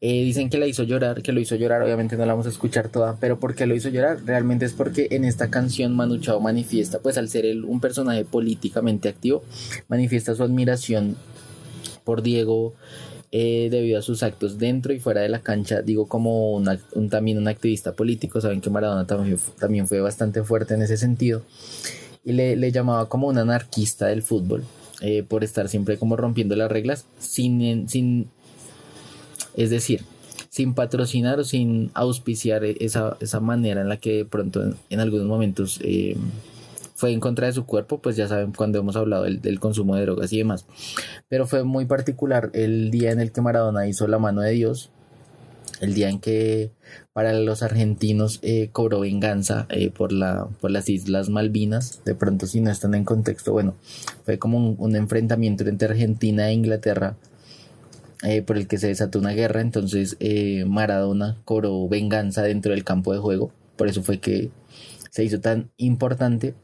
Eh, 0.00 0.22
dicen 0.24 0.50
que 0.50 0.58
la 0.58 0.66
hizo 0.66 0.82
llorar, 0.82 1.22
que 1.22 1.32
lo 1.32 1.40
hizo 1.40 1.56
llorar, 1.56 1.82
obviamente 1.82 2.16
no 2.16 2.26
la 2.26 2.32
vamos 2.34 2.46
a 2.46 2.50
escuchar 2.50 2.88
toda, 2.90 3.16
pero 3.18 3.40
¿por 3.40 3.54
qué 3.54 3.66
lo 3.66 3.74
hizo 3.74 3.88
llorar? 3.88 4.18
Realmente 4.26 4.64
es 4.66 4.72
porque 4.74 5.08
en 5.10 5.24
esta 5.24 5.48
canción 5.48 5.96
Manu 5.96 6.18
Chao 6.18 6.38
manifiesta, 6.38 6.98
pues 6.98 7.16
al 7.16 7.28
ser 7.30 7.46
él 7.46 7.64
un 7.64 7.80
personaje 7.80 8.24
políticamente 8.24 9.08
activo, 9.08 9.42
manifiesta 9.88 10.34
su 10.34 10.42
admiración 10.42 11.16
por 12.04 12.22
Diego 12.22 12.74
eh, 13.38 13.68
debido 13.70 13.98
a 13.98 14.02
sus 14.02 14.22
actos 14.22 14.56
dentro 14.58 14.94
y 14.94 14.98
fuera 14.98 15.20
de 15.20 15.28
la 15.28 15.40
cancha, 15.40 15.82
digo 15.82 16.06
como 16.06 16.54
un, 16.54 17.08
también 17.10 17.36
un 17.36 17.48
activista 17.48 17.92
político, 17.92 18.40
saben 18.40 18.62
que 18.62 18.70
Maradona 18.70 19.06
también, 19.06 19.36
fu- 19.36 19.52
también 19.58 19.86
fue 19.86 20.00
bastante 20.00 20.42
fuerte 20.42 20.72
en 20.72 20.80
ese 20.80 20.96
sentido, 20.96 21.42
y 22.24 22.32
le, 22.32 22.72
llamaba 22.72 23.08
como 23.10 23.28
un 23.28 23.36
anarquista 23.36 24.06
del 24.06 24.22
fútbol, 24.22 24.64
eh, 25.02 25.22
por 25.22 25.44
estar 25.44 25.68
siempre 25.68 25.98
como 25.98 26.16
rompiendo 26.16 26.56
las 26.56 26.70
reglas, 26.70 27.04
sin, 27.18 27.88
sin 27.90 28.28
es 29.54 29.68
decir, 29.68 30.00
sin 30.48 30.72
patrocinar 30.72 31.38
o 31.38 31.44
sin 31.44 31.90
auspiciar 31.92 32.64
e- 32.64 32.76
esa, 32.80 33.16
esa 33.20 33.40
manera 33.40 33.82
en 33.82 33.88
la 33.90 33.98
que 33.98 34.12
de 34.18 34.24
pronto 34.24 34.62
en, 34.62 34.76
en 34.88 35.00
algunos 35.00 35.26
momentos 35.26 35.78
eh, 35.82 36.16
fue 36.96 37.12
en 37.12 37.20
contra 37.20 37.46
de 37.46 37.52
su 37.52 37.66
cuerpo, 37.66 37.98
pues 37.98 38.16
ya 38.16 38.26
saben 38.26 38.52
cuando 38.52 38.78
hemos 38.78 38.96
hablado 38.96 39.24
del, 39.24 39.60
consumo 39.60 39.94
de 39.96 40.02
drogas 40.02 40.32
y 40.32 40.38
demás. 40.38 40.64
Pero 41.28 41.46
fue 41.46 41.62
muy 41.62 41.84
particular 41.84 42.50
el 42.54 42.90
día 42.90 43.12
en 43.12 43.20
el 43.20 43.32
que 43.32 43.42
Maradona 43.42 43.86
hizo 43.86 44.08
la 44.08 44.18
mano 44.18 44.40
de 44.40 44.52
Dios, 44.52 44.90
el 45.82 45.92
día 45.92 46.08
en 46.08 46.20
que 46.20 46.72
para 47.12 47.34
los 47.34 47.62
argentinos 47.62 48.38
eh, 48.40 48.70
cobró 48.72 49.00
venganza 49.00 49.66
eh, 49.68 49.90
por, 49.90 50.10
la, 50.10 50.48
por 50.58 50.70
las 50.70 50.88
Islas 50.88 51.28
Malvinas. 51.28 52.00
De 52.06 52.14
pronto, 52.14 52.46
si 52.46 52.62
no 52.62 52.70
están 52.70 52.94
en 52.94 53.04
contexto, 53.04 53.52
bueno, 53.52 53.74
fue 54.24 54.38
como 54.38 54.70
un, 54.70 54.96
enfrentamiento 54.96 55.68
entre 55.68 55.88
Argentina 55.88 56.48
e 56.48 56.54
Inglaterra 56.54 57.16
eh, 58.22 58.40
por 58.40 58.56
el 58.56 58.66
que 58.66 58.78
se 58.78 58.88
desató 58.88 59.18
una 59.18 59.32
guerra. 59.32 59.60
Entonces, 59.60 60.16
Maradona 60.66 61.36
cobró 61.44 61.86
venganza 61.88 62.42
dentro 62.42 62.72
del 62.72 62.84
campo 62.84 63.12
de 63.12 63.18
juego. 63.18 63.52
Por 63.76 63.88
eso 63.88 64.02
fue 64.02 64.18
que 64.18 64.50
se 65.10 65.24
hizo 65.24 65.40
tan 65.40 65.70
importante. 65.76 66.54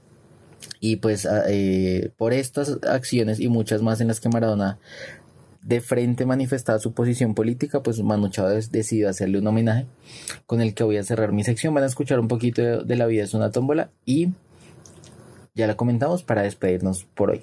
Y 0.85 0.97
pues 0.97 1.29
eh, 1.49 2.11
por 2.17 2.33
estas 2.33 2.81
acciones 2.83 3.39
y 3.39 3.49
muchas 3.49 3.83
más 3.83 4.01
en 4.01 4.09
las 4.09 4.19
que 4.19 4.29
Maradona 4.29 4.81
de 5.63 5.81
frente 5.81 6.27
manifestaba 6.27 6.81
su 6.81 6.93
posición 6.93 7.37
política, 7.37 7.85
pues 7.85 8.03
Manu 8.03 8.31
des- 8.31 8.73
decidió 8.73 9.09
hacerle 9.09 9.39
un 9.39 9.47
homenaje 9.47 9.87
con 10.45 10.61
el 10.61 10.75
que 10.75 10.83
voy 10.83 10.97
a 10.97 11.05
cerrar 11.05 11.31
mi 11.31 11.45
sección. 11.45 11.73
Van 11.73 11.85
a 11.85 11.87
escuchar 11.87 12.19
un 12.19 12.27
poquito 12.27 12.63
de, 12.63 12.83
de 12.85 12.97
La 12.97 13.07
vida 13.07 13.23
es 13.23 13.33
una 13.33 13.53
tómbola 13.53 13.91
y 14.05 14.31
ya 15.55 15.69
la 15.69 15.77
comentamos 15.77 16.25
para 16.25 16.43
despedirnos 16.43 17.05
por 17.15 17.31
hoy. 17.31 17.43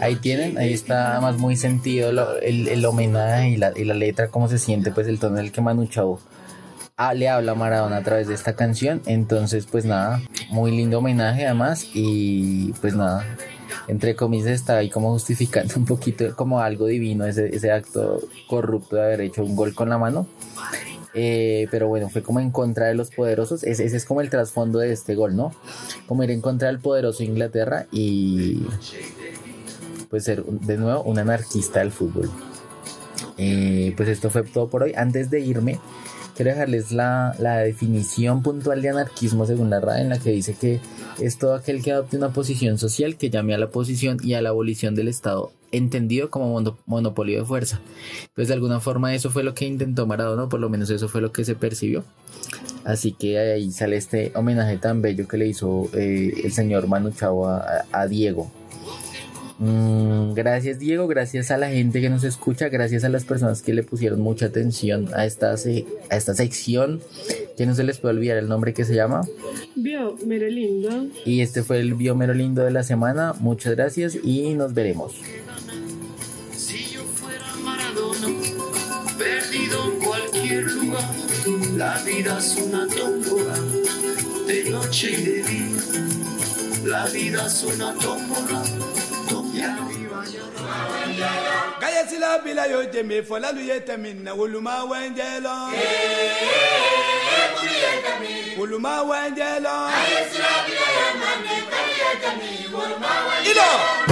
Ahí 0.00 0.16
tienen, 0.16 0.56
ahí 0.58 0.72
está 0.72 1.12
además 1.12 1.36
muy 1.38 1.56
sentido 1.56 2.12
lo- 2.12 2.36
el, 2.38 2.68
el 2.68 2.84
homenaje 2.84 3.50
y 3.50 3.56
la, 3.56 3.72
y 3.76 3.84
la 3.84 3.94
letra, 3.94 4.28
cómo 4.28 4.48
se 4.48 4.58
siente, 4.58 4.90
pues 4.90 5.06
el 5.08 5.18
tono 5.18 5.38
en 5.38 5.46
el 5.46 5.52
que 5.52 5.60
Manu 5.60 5.86
Chao 5.86 6.18
ah, 6.96 7.14
le 7.14 7.28
habla 7.28 7.52
a 7.52 7.54
Maradona 7.54 7.96
a 7.98 8.02
través 8.02 8.28
de 8.28 8.34
esta 8.34 8.54
canción. 8.56 9.00
Entonces, 9.06 9.66
pues 9.70 9.84
nada, 9.84 10.20
muy 10.50 10.70
lindo 10.70 10.98
homenaje 10.98 11.46
además 11.46 11.86
y 11.94 12.72
pues 12.80 12.94
nada, 12.94 13.24
entre 13.88 14.14
comillas 14.16 14.48
está 14.48 14.76
ahí 14.78 14.90
como 14.90 15.10
justificando 15.12 15.74
un 15.78 15.84
poquito 15.86 16.34
como 16.36 16.60
algo 16.60 16.86
divino 16.86 17.24
ese, 17.26 17.54
ese 17.54 17.70
acto 17.72 18.20
corrupto 18.48 18.96
de 18.96 19.02
haber 19.04 19.20
hecho 19.22 19.44
un 19.44 19.56
gol 19.56 19.74
con 19.74 19.88
la 19.88 19.98
mano. 19.98 20.26
Eh, 21.12 21.66
pero 21.72 21.88
bueno, 21.88 22.08
fue 22.08 22.22
como 22.22 22.38
en 22.38 22.52
contra 22.52 22.86
de 22.86 22.94
los 22.94 23.10
poderosos. 23.10 23.64
Ese, 23.64 23.84
ese 23.84 23.96
es 23.96 24.04
como 24.04 24.20
el 24.20 24.30
trasfondo 24.30 24.78
de 24.78 24.92
este 24.92 25.16
gol, 25.16 25.34
¿no? 25.34 25.52
Como 26.06 26.22
ir 26.22 26.30
en 26.30 26.40
contra 26.40 26.68
del 26.68 26.78
poderoso 26.78 27.24
Inglaterra 27.24 27.86
y 27.90 28.62
pues 30.10 30.24
ser 30.24 30.44
de 30.44 30.76
nuevo 30.76 31.02
un 31.04 31.18
anarquista 31.18 31.78
del 31.80 31.92
fútbol. 31.92 32.28
Eh, 33.38 33.94
pues 33.96 34.08
esto 34.08 34.28
fue 34.28 34.42
todo 34.42 34.68
por 34.68 34.82
hoy. 34.82 34.92
Antes 34.96 35.30
de 35.30 35.40
irme, 35.40 35.78
quiero 36.36 36.50
dejarles 36.50 36.92
la, 36.92 37.34
la 37.38 37.58
definición 37.58 38.42
puntual 38.42 38.82
de 38.82 38.90
anarquismo 38.90 39.46
según 39.46 39.70
la 39.70 39.80
RAE, 39.80 40.02
en 40.02 40.08
la 40.08 40.18
que 40.18 40.30
dice 40.30 40.54
que 40.54 40.80
es 41.20 41.38
todo 41.38 41.54
aquel 41.54 41.82
que 41.82 41.92
adopte 41.92 42.16
una 42.16 42.32
posición 42.32 42.78
social 42.78 43.16
que 43.16 43.30
llame 43.30 43.54
a 43.54 43.58
la 43.58 43.66
oposición 43.66 44.18
y 44.22 44.34
a 44.34 44.42
la 44.42 44.48
abolición 44.50 44.94
del 44.94 45.08
Estado, 45.08 45.52
entendido 45.70 46.30
como 46.30 46.48
mono- 46.48 46.78
monopolio 46.86 47.38
de 47.40 47.44
fuerza. 47.44 47.80
Pues 48.34 48.48
de 48.48 48.54
alguna 48.54 48.80
forma 48.80 49.14
eso 49.14 49.30
fue 49.30 49.44
lo 49.44 49.54
que 49.54 49.66
intentó 49.66 50.06
Maradona, 50.06 50.48
por 50.48 50.60
lo 50.60 50.68
menos 50.68 50.90
eso 50.90 51.08
fue 51.08 51.20
lo 51.20 51.30
que 51.32 51.44
se 51.44 51.54
percibió. 51.54 52.04
Así 52.84 53.12
que 53.12 53.38
ahí 53.38 53.70
sale 53.70 53.96
este 53.96 54.32
homenaje 54.34 54.78
tan 54.78 55.02
bello 55.02 55.28
que 55.28 55.36
le 55.36 55.46
hizo 55.46 55.90
eh, 55.92 56.32
el 56.42 56.52
señor 56.52 56.88
Manu 56.88 57.10
Chao 57.10 57.46
a 57.46 58.06
Diego. 58.06 58.50
Mm, 59.62 60.32
gracias 60.32 60.78
Diego, 60.78 61.06
gracias 61.06 61.50
a 61.50 61.58
la 61.58 61.68
gente 61.68 62.00
que 62.00 62.08
nos 62.08 62.24
escucha, 62.24 62.70
gracias 62.70 63.04
a 63.04 63.10
las 63.10 63.24
personas 63.24 63.60
que 63.60 63.74
le 63.74 63.82
pusieron 63.82 64.18
mucha 64.20 64.46
atención 64.46 65.08
a 65.14 65.26
esta, 65.26 65.54
se- 65.58 65.84
a 66.08 66.16
esta 66.16 66.34
sección, 66.34 67.02
que 67.58 67.66
no 67.66 67.74
se 67.74 67.84
les 67.84 67.98
puede 67.98 68.14
olvidar 68.14 68.38
el 68.38 68.48
nombre 68.48 68.72
que 68.72 68.86
se 68.86 68.94
llama. 68.94 69.20
Vio, 69.76 70.16
mero 70.26 70.48
lindo. 70.48 71.08
Y 71.26 71.42
este 71.42 71.62
fue 71.62 71.78
el 71.80 71.92
biomero 71.92 72.32
lindo 72.32 72.64
de 72.64 72.70
la 72.70 72.82
semana, 72.84 73.34
muchas 73.38 73.74
gracias 73.76 74.16
y 74.22 74.54
nos 74.54 74.72
veremos. 74.72 75.12
Si 76.56 76.94
yo 76.94 77.02
fuera 77.02 77.44
Maradona, 77.62 78.28
perdido 79.18 79.92
en 79.92 79.98
cualquier 80.02 80.64
lugar, 80.72 81.04
la 81.76 82.02
vida 82.02 82.38
es 82.38 82.56
una 82.56 82.86
tómbola, 82.88 83.54
de 84.46 84.70
noche 84.70 85.10
y 85.10 85.22
de 85.22 85.42
día. 85.42 85.80
La 86.86 87.06
vida 87.08 87.44
es 87.46 87.62
una 87.64 87.92
tómbola, 87.94 88.62
kayesila 91.80 92.38
bila 92.44 92.66
y'o 92.70 92.82
jɛmɛ 92.92 93.16
fɔlalu 93.28 93.60
ye 93.66 93.80
tɛmɛ 93.80 94.22
na 94.22 94.34
woloma 94.34 94.84
wɛnjɛ 94.90 95.28
lɔn. 95.44 95.72
ekuru 97.40 97.74
ye 97.82 97.90
tɛmɛ. 98.04 98.30
bila 100.66 100.86
y'o 100.90 101.10
jɛmɛ 101.20 101.56
fɔlalu 101.70 101.92
ye 101.98 102.10
tɛmɛ 102.22 102.48
woloma 102.72 103.10
wɛnjɛ 103.28 103.52
lɔn. 103.58 104.10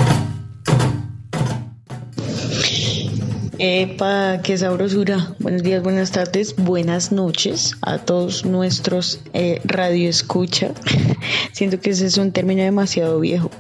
Epa, 3.60 4.40
qué 4.44 4.56
sabrosura. 4.56 5.34
Buenos 5.40 5.64
días, 5.64 5.82
buenas 5.82 6.12
tardes, 6.12 6.54
buenas 6.56 7.10
noches 7.10 7.74
a 7.82 7.98
todos 7.98 8.44
nuestros 8.44 9.20
eh, 9.32 9.60
radio 9.64 10.08
escucha. 10.08 10.70
Siento 11.52 11.80
que 11.80 11.90
ese 11.90 12.06
es 12.06 12.18
un 12.18 12.30
término 12.30 12.62
demasiado 12.62 13.18
viejo. 13.18 13.50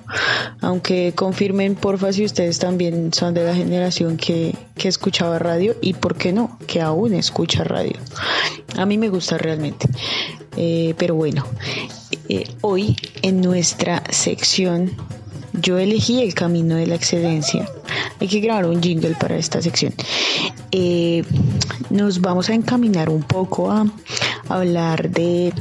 Aunque 0.60 1.14
confirmen, 1.16 1.74
porfa, 1.74 2.12
si 2.12 2.24
ustedes 2.24 2.60
también 2.60 3.12
son 3.12 3.34
de 3.34 3.42
la 3.42 3.56
generación 3.56 4.16
que, 4.18 4.54
que 4.76 4.86
escuchaba 4.86 5.40
radio 5.40 5.74
y 5.80 5.94
por 5.94 6.14
qué 6.14 6.32
no, 6.32 6.60
que 6.68 6.80
aún 6.80 7.12
escucha 7.14 7.64
radio. 7.64 7.98
A 8.76 8.86
mí 8.86 8.98
me 8.98 9.08
gusta 9.08 9.36
realmente. 9.36 9.88
Eh, 10.56 10.94
pero 10.96 11.16
bueno, 11.16 11.44
eh, 12.28 12.44
hoy 12.60 12.96
en 13.22 13.40
nuestra 13.40 14.04
sección 14.10 14.92
yo 15.60 15.78
elegí 15.78 16.22
el 16.22 16.34
camino 16.34 16.76
de 16.76 16.86
la 16.86 16.94
excedencia. 16.94 17.68
Hay 18.20 18.28
que 18.28 18.40
grabar 18.40 18.66
un 18.66 18.82
jingle 18.82 19.14
para 19.14 19.36
esta 19.36 19.62
sección. 19.62 19.92
Eh, 20.70 21.24
nos 21.90 22.20
vamos 22.20 22.50
a 22.50 22.54
encaminar 22.54 23.08
un 23.08 23.22
poco 23.22 23.70
a 23.70 23.86
hablar 24.48 25.10
de, 25.10 25.52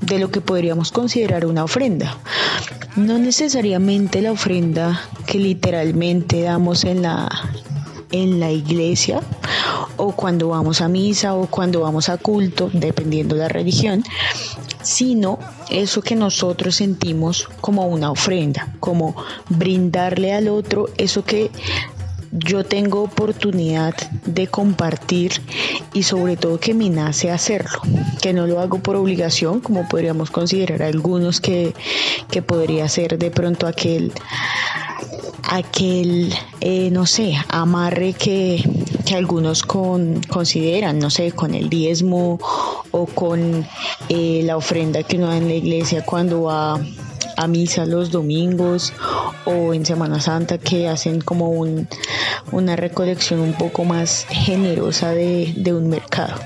de 0.00 0.18
lo 0.18 0.30
que 0.30 0.40
podríamos 0.40 0.92
considerar 0.92 1.46
una 1.46 1.64
ofrenda. 1.64 2.18
No 2.96 3.18
necesariamente 3.18 4.22
la 4.22 4.32
ofrenda 4.32 5.00
que 5.26 5.38
literalmente 5.38 6.42
damos 6.42 6.84
en 6.84 7.02
la, 7.02 7.28
en 8.12 8.40
la 8.40 8.50
iglesia 8.50 9.20
o 9.96 10.12
cuando 10.12 10.48
vamos 10.48 10.80
a 10.80 10.88
misa 10.88 11.34
o 11.34 11.46
cuando 11.46 11.80
vamos 11.80 12.08
a 12.08 12.18
culto, 12.18 12.70
dependiendo 12.72 13.34
de 13.34 13.42
la 13.42 13.48
religión, 13.48 14.04
sino 14.82 15.38
eso 15.70 16.02
que 16.02 16.14
nosotros 16.14 16.76
sentimos 16.76 17.48
como 17.60 17.86
una 17.86 18.10
ofrenda, 18.10 18.74
como 18.80 19.16
brindarle 19.48 20.32
al 20.32 20.48
otro 20.48 20.88
eso 20.96 21.24
que 21.24 21.50
yo 22.32 22.64
tengo 22.64 23.02
oportunidad 23.02 23.94
de 24.24 24.46
compartir 24.46 25.32
y 25.92 26.02
sobre 26.02 26.36
todo 26.36 26.58
que 26.60 26.74
me 26.74 26.90
nace 26.90 27.30
hacerlo, 27.30 27.80
que 28.20 28.32
no 28.32 28.46
lo 28.46 28.60
hago 28.60 28.78
por 28.78 28.96
obligación, 28.96 29.60
como 29.60 29.88
podríamos 29.88 30.30
considerar 30.30 30.82
algunos 30.82 31.40
que, 31.40 31.74
que 32.30 32.42
podría 32.42 32.88
ser 32.88 33.18
de 33.18 33.30
pronto 33.30 33.66
aquel 33.66 34.12
aquel, 35.48 36.34
eh, 36.60 36.90
no 36.90 37.06
sé, 37.06 37.34
amarre 37.48 38.14
que, 38.14 38.62
que 39.04 39.14
algunos 39.14 39.62
con, 39.62 40.20
consideran, 40.28 40.98
no 40.98 41.10
sé, 41.10 41.32
con 41.32 41.54
el 41.54 41.68
diezmo 41.68 42.40
o 42.90 43.06
con 43.06 43.66
eh, 44.08 44.40
la 44.44 44.56
ofrenda 44.56 45.02
que 45.02 45.16
uno 45.16 45.28
da 45.28 45.36
en 45.36 45.48
la 45.48 45.54
iglesia 45.54 46.04
cuando 46.04 46.42
va 46.42 46.80
a 47.36 47.46
misa 47.46 47.86
los 47.86 48.10
domingos 48.10 48.92
o 49.44 49.74
en 49.74 49.86
Semana 49.86 50.20
Santa 50.20 50.58
que 50.58 50.88
hacen 50.88 51.20
como 51.20 51.50
un, 51.50 51.88
una 52.52 52.76
recolección 52.76 53.40
un 53.40 53.52
poco 53.52 53.84
más 53.84 54.26
generosa 54.28 55.10
de, 55.10 55.54
un 55.72 55.88
mercado. 55.88 56.40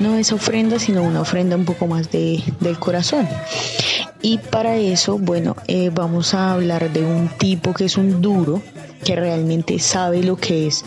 No 0.00 0.16
es 0.16 0.32
ofrenda, 0.32 0.78
sino 0.78 1.02
una 1.02 1.20
ofrenda 1.20 1.56
un 1.56 1.64
poco 1.64 1.86
más 1.86 2.10
de, 2.10 2.42
del 2.60 2.78
corazón. 2.78 3.28
Y 4.20 4.38
para 4.38 4.76
eso, 4.76 5.18
bueno, 5.18 5.56
eh, 5.66 5.90
vamos 5.92 6.34
a 6.34 6.52
hablar 6.52 6.92
de 6.92 7.04
un 7.04 7.28
tipo 7.28 7.74
que 7.74 7.86
es 7.86 7.96
un 7.96 8.22
duro, 8.22 8.62
que 9.04 9.16
realmente 9.16 9.78
sabe 9.80 10.22
lo 10.22 10.36
que 10.36 10.68
es 10.68 10.84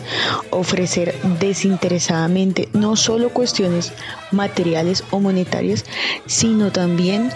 ofrecer 0.50 1.14
desinteresadamente 1.38 2.70
no 2.72 2.96
solo 2.96 3.28
cuestiones 3.28 3.92
materiales 4.32 5.04
o 5.10 5.20
monetarias, 5.20 5.84
sino 6.24 6.72
también 6.72 7.30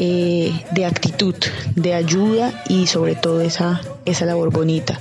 eh, 0.00 0.52
de 0.70 0.84
actitud, 0.84 1.34
de 1.74 1.92
ayuda 1.92 2.52
y 2.68 2.86
sobre 2.86 3.16
todo 3.16 3.40
esa, 3.40 3.80
esa 4.04 4.26
labor 4.26 4.52
bonita. 4.52 4.96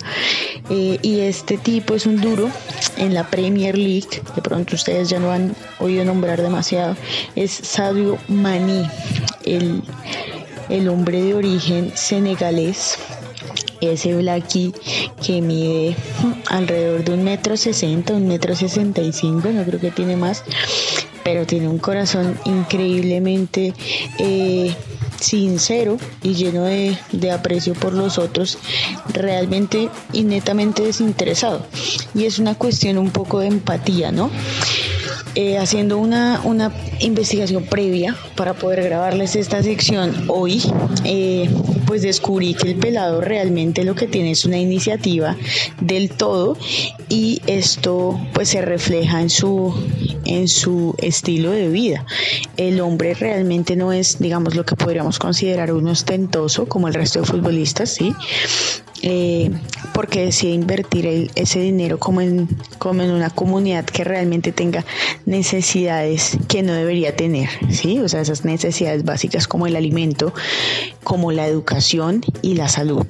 Eh, 0.72 0.98
y 1.04 1.20
este 1.20 1.58
tipo 1.58 1.94
es 1.94 2.08
un 2.08 2.20
duro 2.20 2.50
en 2.98 3.14
la 3.14 3.30
Premier 3.30 3.78
League, 3.78 4.22
de 4.36 4.42
pronto 4.42 4.76
ustedes 4.76 5.08
ya 5.08 5.20
no 5.20 5.32
han 5.32 5.56
oído 5.80 6.04
nombrar 6.04 6.42
demasiado, 6.42 6.98
es 7.36 7.52
Sadio 7.52 8.18
Maní, 8.28 8.90
el, 9.46 9.84
el 10.70 10.90
hombre 10.90 11.22
de 11.22 11.36
origen 11.36 11.92
senegalés 11.94 12.98
ese 13.82 14.16
Blacky 14.16 14.74
que 15.24 15.42
mide 15.42 15.96
alrededor 16.50 17.04
de 17.04 17.14
un 17.14 17.24
metro 17.24 17.58
sesenta, 17.58 18.14
un 18.14 18.28
metro 18.28 18.56
sesenta 18.56 19.02
y 19.02 19.14
cinco, 19.14 19.50
no 19.50 19.64
creo 19.64 19.80
que 19.80 19.92
tiene 19.92 20.18
más, 20.18 20.44
pero 21.28 21.46
tiene 21.46 21.68
un 21.68 21.78
corazón 21.78 22.40
increíblemente 22.46 23.74
eh, 24.18 24.74
sincero 25.20 25.98
y 26.24 26.36
lleno 26.36 26.64
de, 26.64 26.98
de, 27.12 27.32
aprecio 27.32 27.74
por 27.74 27.92
los 27.92 28.18
otros, 28.18 28.58
realmente 29.14 29.90
y 30.14 30.24
netamente 30.24 30.84
desinteresado. 30.84 31.68
Y 32.16 32.24
es 32.24 32.40
una 32.40 32.56
cuestión 32.56 32.98
un 32.98 33.10
poco 33.10 33.42
de 33.42 33.48
empatía, 33.48 34.14
¿no? 34.14 34.32
Eh, 35.40 35.60
haciendo 35.60 36.00
una, 36.00 36.42
una, 36.46 36.72
investigación 37.00 37.64
previa 37.66 38.16
para 38.36 38.56
poder 38.56 38.82
grabarles 38.82 39.36
esta 39.36 39.62
sección 39.62 40.26
hoy, 40.30 40.64
eh, 41.04 41.48
pues 41.86 42.02
descubrí 42.02 42.56
que 42.56 42.72
el 42.72 42.76
pelado 42.78 43.22
realmente 43.22 43.84
lo 43.84 43.94
que 43.94 44.08
tiene 44.08 44.32
es 44.32 44.46
una 44.46 44.58
iniciativa 44.58 45.38
del 45.80 46.10
todo 46.10 46.58
y 47.08 47.44
esto 47.46 48.20
pues 48.34 48.50
se 48.50 48.64
refleja 48.64 49.22
en 49.22 49.30
su, 49.30 49.76
en 50.26 50.48
su 50.48 50.96
estilo 50.98 51.52
de 51.52 51.70
vida. 51.70 52.04
El 52.58 52.82
hombre 52.82 53.14
realmente 53.14 53.76
no 53.76 53.94
es, 53.94 54.18
digamos, 54.18 54.56
lo 54.56 54.66
que 54.66 54.76
podríamos 54.76 55.20
considerar 55.20 55.72
un 55.72 55.88
ostentoso 55.88 56.66
como 56.66 56.88
el 56.88 56.96
resto 56.96 57.20
de 57.20 57.28
futbolistas, 57.28 57.92
¿sí? 57.92 58.12
Eh, 59.04 59.52
porque 59.94 60.26
decide 60.26 60.54
invertir 60.54 61.06
el, 61.06 61.32
ese 61.36 61.60
dinero 61.60 62.00
como 62.00 62.22
en, 62.22 62.48
como 62.78 63.02
en 63.02 63.12
una 63.12 63.30
comunidad 63.30 63.86
que 63.86 64.04
realmente 64.04 64.52
tenga 64.52 64.86
necesidades 65.26 66.38
que 66.48 66.64
no 66.64 66.74
debería 66.74 67.16
tener, 67.16 67.50
¿sí? 67.72 68.00
O 68.00 68.10
sea, 68.10 68.22
esas 68.22 68.46
necesidades 68.46 69.04
básicas 69.04 69.48
como 69.48 69.68
el 69.68 69.76
alimento, 69.76 70.34
como 71.04 71.32
la 71.32 71.48
educación 71.48 72.24
y 72.42 72.56
la 72.56 72.68
salud. 72.68 73.06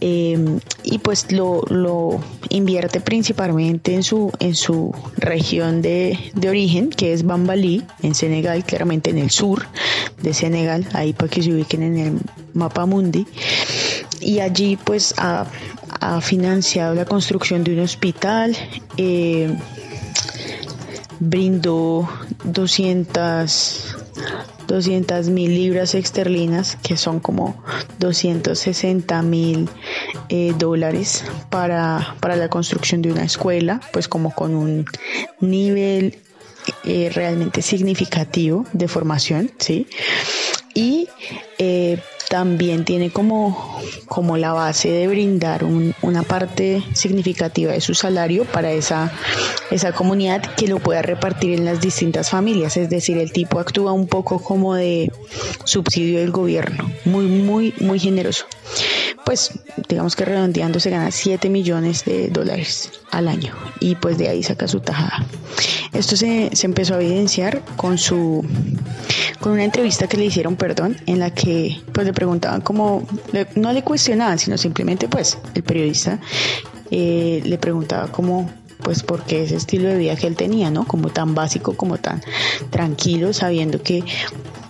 Eh, 0.00 0.58
y 0.84 0.98
pues 0.98 1.30
lo, 1.30 1.62
lo, 1.68 2.20
invierte 2.48 3.00
principalmente 3.00 3.94
en 3.94 4.02
su, 4.02 4.32
en 4.40 4.54
su 4.54 4.94
región 5.16 5.82
de, 5.82 6.18
de 6.34 6.48
origen, 6.48 6.90
que 6.90 7.12
es 7.12 7.24
Bambalí, 7.24 7.82
en 8.02 8.14
Senegal, 8.14 8.64
claramente 8.64 9.10
en 9.10 9.18
el 9.18 9.30
sur 9.30 9.66
de 10.20 10.34
Senegal, 10.34 10.86
ahí 10.92 11.12
para 11.12 11.30
que 11.30 11.42
se 11.42 11.52
ubiquen 11.52 11.82
en 11.82 11.98
el 11.98 12.18
mapa 12.54 12.86
mundi 12.86 13.26
y 14.22 14.40
allí 14.40 14.76
pues 14.76 15.14
ha, 15.18 15.46
financiado 16.20 16.94
la 16.94 17.04
construcción 17.04 17.62
de 17.62 17.74
un 17.74 17.80
hospital, 17.80 18.56
eh, 18.96 19.56
brindó 21.20 22.08
200 22.44 23.96
200 24.66 25.28
mil 25.28 25.54
libras 25.54 25.94
esterlinas, 25.94 26.76
que 26.82 26.96
son 26.96 27.20
como 27.20 27.62
260 27.98 29.22
mil 29.22 29.68
eh, 30.28 30.54
dólares 30.58 31.24
para, 31.50 32.16
para 32.20 32.36
la 32.36 32.48
construcción 32.48 33.02
de 33.02 33.12
una 33.12 33.24
escuela, 33.24 33.80
pues 33.92 34.08
como 34.08 34.34
con 34.34 34.54
un 34.54 34.86
nivel 35.40 36.18
eh, 36.84 37.10
realmente 37.12 37.60
significativo 37.60 38.64
de 38.72 38.88
formación, 38.88 39.50
¿sí? 39.58 39.86
Y 40.74 41.08
también 42.32 42.86
tiene 42.86 43.10
como, 43.10 43.71
como 44.06 44.36
la 44.36 44.52
base 44.52 44.90
de 44.90 45.06
brindar 45.08 45.64
un, 45.64 45.94
una 46.02 46.22
parte 46.22 46.82
significativa 46.92 47.72
de 47.72 47.80
su 47.80 47.94
salario 47.94 48.44
para 48.44 48.72
esa, 48.72 49.12
esa 49.70 49.92
comunidad 49.92 50.42
que 50.54 50.68
lo 50.68 50.78
pueda 50.78 51.02
repartir 51.02 51.58
en 51.58 51.64
las 51.64 51.80
distintas 51.80 52.30
familias. 52.30 52.76
Es 52.76 52.90
decir, 52.90 53.18
el 53.18 53.32
tipo 53.32 53.58
actúa 53.58 53.92
un 53.92 54.06
poco 54.06 54.38
como 54.38 54.74
de 54.74 55.10
subsidio 55.64 56.20
del 56.20 56.30
gobierno, 56.30 56.90
muy, 57.04 57.26
muy, 57.26 57.74
muy 57.80 57.98
generoso. 57.98 58.46
pues 59.24 59.52
digamos 59.88 60.16
que 60.16 60.24
redondeando 60.24 60.80
se 60.80 60.90
gana 60.90 61.10
7 61.10 61.48
millones 61.48 62.04
de 62.04 62.28
dólares 62.28 62.90
al 63.10 63.28
año 63.28 63.54
y 63.80 63.94
pues 63.94 64.18
de 64.18 64.28
ahí 64.28 64.42
saca 64.42 64.68
su 64.68 64.80
tajada. 64.80 65.24
Esto 65.92 66.16
se, 66.16 66.50
se 66.54 66.66
empezó 66.66 66.94
a 66.94 67.02
evidenciar 67.02 67.62
con 67.76 67.98
su 67.98 68.44
con 69.42 69.52
una 69.52 69.64
entrevista 69.64 70.06
que 70.06 70.16
le 70.16 70.24
hicieron, 70.24 70.56
perdón, 70.56 70.96
en 71.06 71.18
la 71.18 71.30
que 71.34 71.80
pues 71.92 72.06
le 72.06 72.12
preguntaban 72.12 72.60
como, 72.60 73.06
no 73.56 73.71
le 73.72 73.82
cuestionaban, 73.82 74.38
sino 74.38 74.56
simplemente 74.56 75.08
pues 75.08 75.38
el 75.54 75.62
periodista 75.62 76.18
eh, 76.90 77.42
le 77.44 77.58
preguntaba 77.58 78.08
como 78.08 78.50
pues 78.82 79.02
porque 79.02 79.44
ese 79.44 79.56
estilo 79.56 79.88
de 79.88 79.96
vida 79.96 80.16
que 80.16 80.26
él 80.26 80.36
tenía, 80.36 80.70
¿no? 80.70 80.84
Como 80.86 81.08
tan 81.10 81.34
básico, 81.34 81.76
como 81.76 81.98
tan 81.98 82.20
tranquilo, 82.70 83.32
sabiendo 83.32 83.80
que 83.82 84.04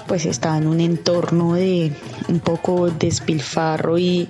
pues 0.06 0.26
estaba 0.26 0.58
en 0.58 0.66
un 0.66 0.80
entorno 0.80 1.54
de 1.54 1.92
un 2.28 2.40
poco 2.40 2.90
despilfarro 2.90 3.98
y, 3.98 4.28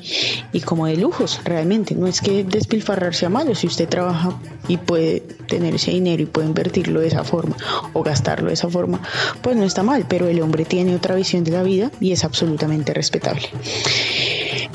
y 0.53 0.61
como 0.61 0.87
de 0.87 0.97
lujos, 0.97 1.41
realmente. 1.45 1.95
No 1.95 2.07
es 2.07 2.21
que 2.21 2.45
despilfarrar 2.45 3.15
sea 3.15 3.29
malo, 3.29 3.55
si 3.55 3.67
usted 3.67 3.89
trabaja 3.89 4.39
y 4.69 4.77
puede 4.77 5.21
tener 5.21 5.75
ese 5.75 5.91
dinero 5.91 6.23
y 6.23 6.27
puede 6.27 6.47
invertirlo 6.47 7.01
de 7.01 7.09
esa 7.09 7.25
forma 7.25 7.57
o 7.93 8.03
gastarlo 8.03 8.49
de 8.49 8.55
esa 8.55 8.69
forma, 8.69 9.01
pues 9.41 9.57
no 9.57 9.65
está 9.65 9.83
mal, 9.83 10.07
pero 10.09 10.29
el 10.29 10.41
hombre 10.41 10.65
tiene 10.65 10.95
otra 10.95 11.15
visión 11.17 11.43
de 11.43 11.51
la 11.51 11.63
vida 11.63 11.91
y 12.01 12.13
es 12.13 12.25
absolutamente 12.25 12.95
respetable. 12.95 13.49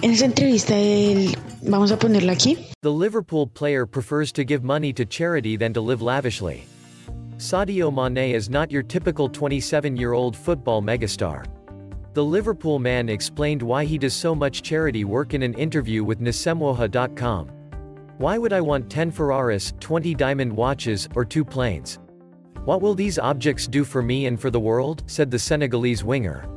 En 0.03 0.11
esa 0.11 0.25
entrevista, 0.25 0.75
él, 0.75 1.35
vamos 1.63 1.91
a 1.91 1.97
ponerla 1.97 2.33
aquí. 2.33 2.57
The 2.83 2.91
Liverpool 2.91 3.47
player 3.47 3.87
prefers 3.87 4.31
to 4.33 4.43
give 4.43 4.63
money 4.63 4.93
to 4.93 5.05
charity 5.05 5.57
than 5.57 5.73
to 5.73 5.81
live 5.81 6.03
lavishly. 6.03 6.65
Sadio 7.37 7.91
Mane 7.91 8.35
is 8.35 8.47
not 8.49 8.71
your 8.71 8.83
typical 8.83 9.27
27 9.27 9.97
year 9.97 10.13
old 10.13 10.35
football 10.35 10.83
megastar. 10.83 11.45
The 12.13 12.23
Liverpool 12.23 12.77
man 12.79 13.09
explained 13.09 13.61
why 13.63 13.85
he 13.85 13.97
does 13.97 14.13
so 14.13 14.35
much 14.35 14.61
charity 14.61 15.03
work 15.03 15.33
in 15.33 15.41
an 15.41 15.53
interview 15.55 16.03
with 16.03 16.19
Nisemwoha.com. 16.19 17.47
Why 18.17 18.37
would 18.37 18.53
I 18.53 18.61
want 18.61 18.89
10 18.89 19.11
Ferraris, 19.11 19.73
20 19.79 20.13
diamond 20.15 20.55
watches, 20.55 21.07
or 21.15 21.25
two 21.25 21.45
planes? 21.45 21.99
What 22.65 22.81
will 22.81 22.95
these 22.95 23.17
objects 23.17 23.67
do 23.67 23.83
for 23.83 24.01
me 24.01 24.27
and 24.27 24.39
for 24.39 24.51
the 24.51 24.59
world? 24.59 25.03
said 25.07 25.31
the 25.31 25.39
Senegalese 25.39 26.03
winger. 26.03 26.56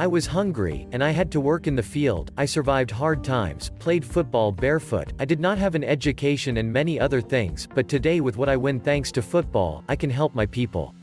I 0.00 0.06
was 0.06 0.24
hungry, 0.24 0.88
and 0.92 1.04
I 1.04 1.10
had 1.10 1.30
to 1.32 1.42
work 1.42 1.66
in 1.66 1.76
the 1.76 1.82
field, 1.82 2.32
I 2.38 2.46
survived 2.46 2.90
hard 2.90 3.22
times, 3.22 3.70
played 3.80 4.02
football 4.02 4.50
barefoot, 4.50 5.12
I 5.18 5.26
did 5.26 5.40
not 5.40 5.58
have 5.58 5.74
an 5.74 5.84
education 5.84 6.56
and 6.56 6.72
many 6.72 6.98
other 6.98 7.20
things, 7.20 7.68
but 7.74 7.86
today 7.86 8.22
with 8.22 8.38
what 8.38 8.48
I 8.48 8.56
win 8.56 8.80
thanks 8.80 9.12
to 9.12 9.20
football, 9.20 9.84
I 9.90 9.96
can 9.96 10.08
help 10.08 10.34
my 10.34 10.46
people. 10.46 10.94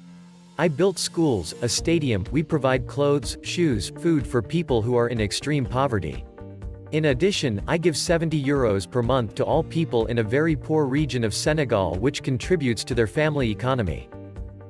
I 0.57 0.67
built 0.67 0.97
schools, 0.97 1.53
a 1.61 1.69
stadium, 1.69 2.25
we 2.31 2.41
provide 2.41 2.87
clothes, 2.87 3.37
shoes, 3.43 3.91
food 3.99 4.25
for 4.25 4.41
people 4.41 4.81
who 4.81 4.95
are 4.95 5.09
in 5.09 5.21
extreme 5.21 5.63
poverty. 5.67 6.25
In 6.91 7.05
addition, 7.05 7.61
I 7.67 7.77
give 7.77 7.95
70 7.95 8.43
euros 8.43 8.89
per 8.89 9.03
month 9.03 9.35
to 9.35 9.45
all 9.45 9.61
people 9.61 10.07
in 10.07 10.17
a 10.17 10.23
very 10.23 10.55
poor 10.55 10.85
region 10.85 11.23
of 11.23 11.35
Senegal 11.35 11.99
which 11.99 12.23
contributes 12.23 12.83
to 12.85 12.95
their 12.95 13.05
family 13.05 13.51
economy. 13.51 14.09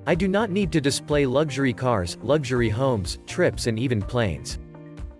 I 0.07 0.15
do 0.15 0.29
not 0.29 0.51
need 0.51 0.71
to 0.71 0.79
display 0.79 1.25
luxury 1.25 1.73
cars, 1.73 2.17
luxury 2.23 2.69
homes, 2.69 3.19
trips 3.27 3.67
and 3.67 3.77
even 3.77 4.01
planes. 4.01 4.57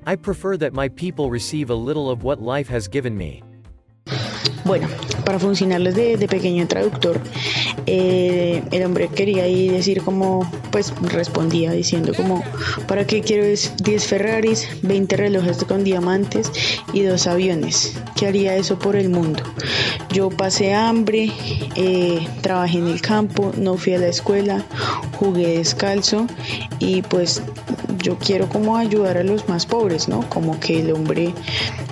I 0.05 0.15
prefer 0.15 0.55
that 0.55 0.71
my 0.71 0.88
people 0.88 1.29
receive 1.29 1.69
a 1.69 1.75
little 1.75 2.09
of 2.09 2.23
what 2.23 2.41
life 2.41 2.69
has 2.69 2.88
given 2.88 3.17
me. 3.17 3.43
Bueno, 4.68 4.89
para 5.24 5.39
funcionarles 5.39 5.95
de, 5.95 6.28
pequeño 6.28 6.68
traductor, 6.68 7.22
eh, 7.86 8.61
el 8.72 8.84
hombre 8.84 9.07
quería 9.07 9.43
ahí 9.43 9.70
decir 9.70 10.01
como, 10.01 10.51
pues 10.72 10.93
respondía 11.03 11.72
diciendo 11.72 12.11
como, 12.13 12.43
¿para 12.86 13.07
qué 13.07 13.22
quiero 13.22 13.45
10 13.45 14.05
Ferraris, 14.05 14.68
20 14.82 15.15
relojes 15.15 15.63
con 15.63 15.86
diamantes 15.86 16.51
y 16.91 17.03
dos 17.03 17.28
aviones? 17.28 17.97
¿Qué 18.18 18.28
haría 18.28 18.57
eso 18.57 18.78
por 18.78 18.97
el 18.97 19.07
mundo? 19.07 19.41
Yo 20.11 20.30
pasé 20.30 20.74
hambre, 20.74 21.32
eh, 21.76 22.28
trabajé 22.41 22.80
en 22.80 22.88
el 22.88 22.99
campo, 22.99 23.53
no 23.57 23.78
fui 23.78 23.93
a 23.93 23.99
la 23.99 24.07
escuela, 24.07 24.65
jugué 25.18 25.59
descalzo 25.59 26.28
y 26.80 27.03
pues 27.03 27.41
yo 28.01 28.18
quiero 28.18 28.47
como 28.49 28.78
ayudar 28.78 29.18
a 29.18 29.24
los 29.24 29.47
más 29.47 29.65
pobres, 29.65 30.07
¿no? 30.07 30.28
Como 30.30 30.59
que 30.59 30.82
el 30.82 30.91
hombre 30.91 31.34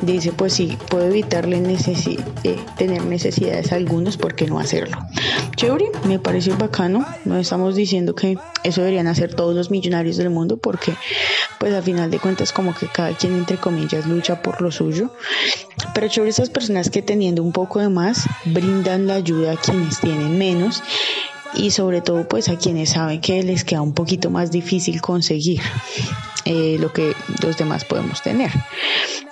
dice, 0.02 0.32
pues 0.32 0.54
sí, 0.54 0.78
puedo 0.90 1.08
evitarle 1.08 1.60
necesi 1.60 2.18
eh, 2.44 2.58
tener 2.78 3.03
necesidades 3.03 3.72
algunos, 3.72 4.18
¿por 4.18 4.36
qué 4.36 4.47
no 4.47 4.59
hacerlo? 4.59 4.97
Chévere, 5.55 5.91
me 6.05 6.20
pareció 6.20 6.57
bacano, 6.57 7.05
no 7.26 7.38
estamos 7.38 7.76
diciendo 7.76 8.16
que 8.16 8.38
eso 8.63 8.82
deberían 8.82 9.07
hacer 9.07 9.34
todos 9.34 9.55
los 9.55 9.72
millonarios 9.72 10.18
del 10.18 10.30
mundo, 10.30 10.57
porque 10.57 10.93
pues 11.59 11.74
a 11.74 11.82
final 11.82 12.11
de 12.11 12.20
cuentas 12.20 12.51
como 12.51 12.74
que 12.74 12.88
cada 12.88 13.16
quien 13.16 13.34
entre 13.34 13.57
comillas 13.57 14.05
lucha 14.05 14.41
por 14.41 14.61
lo 14.61 14.72
suyo, 14.72 15.11
pero 15.93 16.07
chévere 16.07 16.32
esas 16.32 16.49
personas 16.49 16.89
que 16.89 17.01
teniendo 17.01 17.43
un 17.43 17.51
poco 17.51 17.80
de 17.80 17.89
más 17.89 18.26
brindan 18.45 19.07
la 19.07 19.16
ayuda 19.16 19.53
a 19.53 19.57
quienes 19.57 19.99
tienen 19.99 20.38
menos 20.38 20.84
y 21.56 21.72
sobre 21.72 22.01
todo 22.01 22.28
pues 22.28 22.49
a 22.49 22.58
quienes 22.58 22.91
saben 22.91 23.22
que 23.22 23.43
les 23.43 23.64
queda 23.64 23.82
un 23.82 23.93
poquito 23.93 24.30
más 24.30 24.51
difícil 24.51 25.01
conseguir 25.01 25.62
eh, 26.47 26.78
lo 26.80 26.93
que 26.93 27.16
los 27.41 27.58
demás 27.58 27.86
podemos 27.86 28.22
tener. 28.22 28.51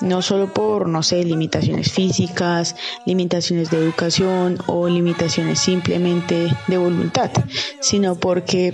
No 0.02 0.24
solo 0.24 0.52
por, 0.52 0.90
no 0.90 1.04
sé, 1.04 1.24
limitaciones 1.24 1.92
físicas, 1.92 2.76
limitaciones 3.06 3.70
de 3.70 3.78
educación 3.78 4.58
o 4.66 4.90
limitaciones 4.90 5.60
simplemente 5.60 6.52
de 6.66 6.78
voluntad, 6.78 7.30
sino 7.82 8.16
porque 8.16 8.74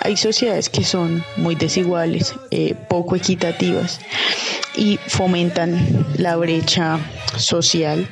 hay 0.00 0.16
sociedades 0.16 0.68
que 0.68 0.84
son 0.84 1.24
muy 1.36 1.56
desiguales, 1.56 2.34
eh, 2.52 2.76
poco 2.88 3.16
equitativas 3.16 3.98
y 4.76 4.98
fomentan 5.08 6.06
la 6.18 6.36
brecha 6.36 7.00
social 7.36 8.08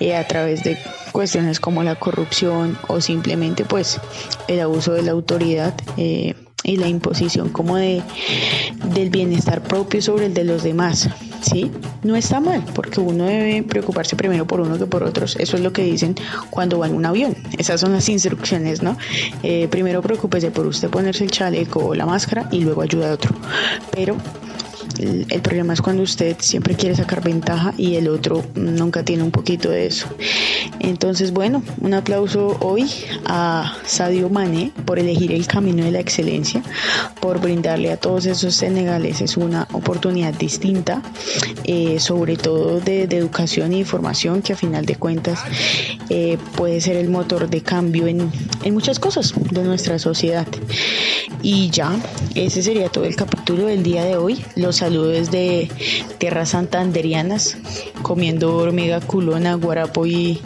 eh, 0.00 0.14
a 0.16 0.26
través 0.26 0.64
de 0.64 0.76
cuestiones 1.14 1.60
como 1.60 1.84
la 1.84 1.94
corrupción 1.94 2.76
o 2.88 3.00
simplemente 3.00 3.64
pues 3.64 4.00
el 4.48 4.58
abuso 4.58 4.94
de 4.94 5.02
la 5.02 5.12
autoridad 5.12 5.72
eh, 5.96 6.34
y 6.64 6.76
la 6.76 6.88
imposición 6.88 7.50
como 7.50 7.76
de 7.76 8.02
del 8.94 9.10
bienestar 9.10 9.62
propio 9.62 10.02
sobre 10.02 10.26
el 10.26 10.34
de 10.34 10.42
los 10.42 10.64
demás 10.64 11.08
sí 11.40 11.70
no 12.02 12.16
está 12.16 12.40
mal 12.40 12.64
porque 12.74 12.98
uno 12.98 13.26
debe 13.26 13.62
preocuparse 13.62 14.16
primero 14.16 14.44
por 14.44 14.60
uno 14.60 14.76
que 14.76 14.86
por 14.86 15.04
otros. 15.04 15.36
Eso 15.36 15.56
es 15.56 15.62
lo 15.62 15.72
que 15.72 15.84
dicen 15.84 16.16
cuando 16.50 16.80
va 16.80 16.88
en 16.88 16.96
un 16.96 17.06
avión. 17.06 17.36
Esas 17.58 17.80
son 17.80 17.92
las 17.92 18.08
instrucciones 18.08 18.82
no 18.82 18.96
eh, 19.44 19.68
primero 19.68 20.02
preocúpese 20.02 20.50
por 20.50 20.66
usted 20.66 20.90
ponerse 20.90 21.22
el 21.22 21.30
chaleco 21.30 21.78
o 21.78 21.94
la 21.94 22.06
máscara 22.06 22.48
y 22.50 22.58
luego 22.58 22.82
ayuda 22.82 23.10
a 23.10 23.14
otro. 23.14 23.36
Pero 23.92 24.16
el, 24.98 25.40
problema 25.42 25.72
es 25.72 25.80
cuando 25.80 26.02
usted 26.02 26.36
siempre 26.40 26.74
quiere 26.74 26.94
sacar 26.94 27.22
ventaja 27.22 27.74
y 27.76 27.96
el 27.96 28.08
otro 28.08 28.44
nunca 28.54 29.02
tiene 29.02 29.22
un 29.22 29.30
poquito 29.30 29.70
de 29.70 29.86
eso. 29.86 30.06
Entonces, 30.80 31.32
bueno, 31.32 31.62
un 31.80 31.94
aplauso 31.94 32.56
hoy 32.60 32.90
a 33.26 33.76
Sadio 33.84 34.28
Mané 34.28 34.72
por 34.84 34.98
elegir 34.98 35.32
el 35.32 35.46
camino 35.46 35.84
de 35.84 35.90
la 35.90 36.00
excelencia, 36.00 36.62
por 37.20 37.40
brindarle 37.40 37.92
a 37.92 37.96
todos 37.96 38.26
esos 38.26 38.54
senegaleses 38.54 39.36
una 39.36 39.66
oportunidad 39.72 40.34
distinta, 40.34 41.02
eh, 41.64 41.98
sobre 42.00 42.36
todo 42.36 42.80
de, 42.80 43.06
de, 43.06 43.16
educación 43.16 43.72
y 43.72 43.84
formación, 43.84 44.42
que 44.42 44.52
a 44.52 44.56
final 44.56 44.86
de 44.86 44.96
cuentas 44.96 45.40
eh, 46.08 46.38
puede 46.56 46.80
ser 46.80 46.96
el 46.96 47.08
motor 47.08 47.48
de 47.48 47.62
cambio 47.62 48.06
en, 48.06 48.30
en 48.62 48.74
muchas 48.74 48.98
cosas 48.98 49.34
de 49.50 49.62
nuestra 49.62 49.98
sociedad. 49.98 50.46
Y 51.42 51.68
ya, 51.70 51.94
ese 52.34 52.62
sería 52.62 52.88
todo 52.88 53.04
el 53.04 53.16
capítulo 53.16 53.66
del 53.66 53.82
día 53.82 54.04
de 54.04 54.16
hoy. 54.16 54.42
Los 54.56 54.82
saludo 54.84 55.08
desde 55.08 55.70
tierras 56.18 56.50
santanderianas, 56.50 57.56
comiendo 58.02 58.54
hormiga 58.54 59.00
culona, 59.00 59.54
guarapo 59.54 60.04
y 60.04 60.42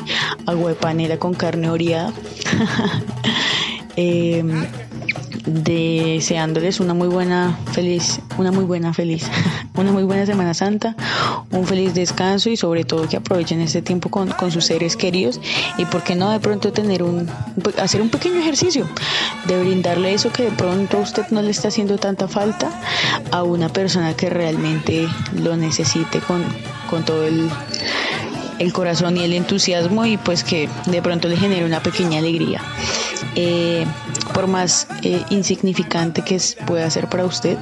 agua 0.47 0.71
de 0.71 0.77
panela 0.77 1.19
con 1.19 1.35
carne 1.35 1.69
oreada. 1.69 2.13
eh, 3.97 4.45
deseándoles 5.45 6.81
una 6.81 6.95
muy 6.95 7.09
buena 7.09 7.59
feliz 7.73 8.21
una 8.39 8.53
muy 8.53 8.65
buena 8.65 8.93
feliz 8.93 9.25
una 9.75 9.93
muy 9.93 10.05
buena 10.05 10.27
semana 10.27 10.55
santa 10.55 10.97
un 11.51 11.67
feliz 11.67 11.95
descanso 11.95 12.51
y 12.51 12.57
sobre 12.57 12.85
todo 12.85 13.09
que 13.09 13.17
aprovechen 13.17 13.61
este 13.61 13.83
tiempo 13.83 14.11
con, 14.11 14.29
con 14.31 14.51
sus 14.51 14.65
seres 14.65 14.97
queridos 14.97 15.41
y 15.77 15.85
por 15.85 16.03
qué 16.03 16.15
no 16.15 16.31
de 16.31 16.41
pronto 16.41 16.73
tener 16.73 17.03
un 17.03 17.29
hacer 17.79 18.03
un 18.03 18.11
pequeño 18.11 18.41
ejercicio 18.41 18.87
de 19.47 19.61
brindarle 19.61 20.15
eso 20.15 20.33
que 20.33 20.45
de 20.45 20.51
pronto 20.53 20.99
usted 20.99 21.27
no 21.31 21.43
le 21.43 21.51
está 21.51 21.69
haciendo 21.69 21.99
tanta 21.99 22.29
falta 22.29 22.71
a 23.31 23.43
una 23.43 23.69
persona 23.69 24.15
que 24.15 24.31
realmente 24.31 25.09
lo 25.35 25.57
necesite 25.57 26.21
con, 26.21 26.45
con 26.91 27.05
todo 27.05 27.25
el 27.25 27.51
el 28.59 28.73
corazón 28.73 29.17
y 29.17 29.25
el 29.25 29.33
entusiasmo 29.33 30.05
y 30.05 30.17
pues 30.17 30.45
que 30.45 30.69
de 30.87 31.03
pronto 31.03 31.29
le 31.29 31.37
genere 31.37 31.65
una 31.65 31.81
pequeña 31.81 32.19
alegría. 32.19 32.61
Eh, 33.35 33.87
por 34.35 34.47
más 34.47 34.87
eh, 35.03 35.23
insignificante 35.31 36.23
que 36.23 36.41
pueda 36.67 36.89
ser 36.91 37.09
para 37.09 37.25
usted, 37.25 37.59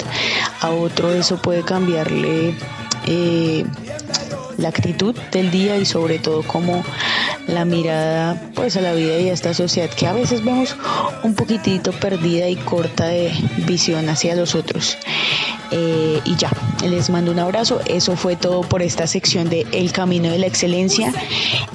a 0.61 0.71
otro 0.71 1.13
eso 1.13 1.41
puede 1.41 1.63
cambiarle 1.63 2.55
eh, 3.07 3.65
la 4.59 4.69
actitud 4.69 5.15
del 5.33 5.51
día 5.51 5.77
y 5.77 5.85
sobre 5.85 6.19
todo 6.19 6.43
como 6.43 6.83
la 7.47 7.65
mirada 7.65 8.41
pues 8.55 8.77
a 8.77 8.81
la 8.81 8.93
vida 8.93 9.19
y 9.21 9.29
a 9.29 9.33
esta 9.33 9.55
sociedad 9.55 9.91
que 9.91 10.07
a 10.07 10.13
veces 10.13 10.45
vemos 10.45 10.77
un 11.23 11.35
poquitito 11.35 11.93
perdida 11.93 12.49
y 12.49 12.57
corta 12.57 13.07
de 13.07 13.33
visión 13.67 14.09
hacia 14.09 14.35
los 14.35 14.55
otros. 14.55 14.99
Eh, 15.71 16.21
y 16.25 16.37
ya, 16.37 16.51
les 16.85 17.11
mando 17.11 17.33
un 17.33 17.39
abrazo. 17.39 17.81
Eso 17.87 18.17
fue 18.17 18.37
todo 18.37 18.63
por 18.63 18.83
esta 18.83 19.07
sección 19.07 19.49
de 19.49 19.67
El 19.73 19.93
Camino 19.93 20.31
de 20.31 20.39
la 20.39 20.47
Excelencia. 20.47 21.13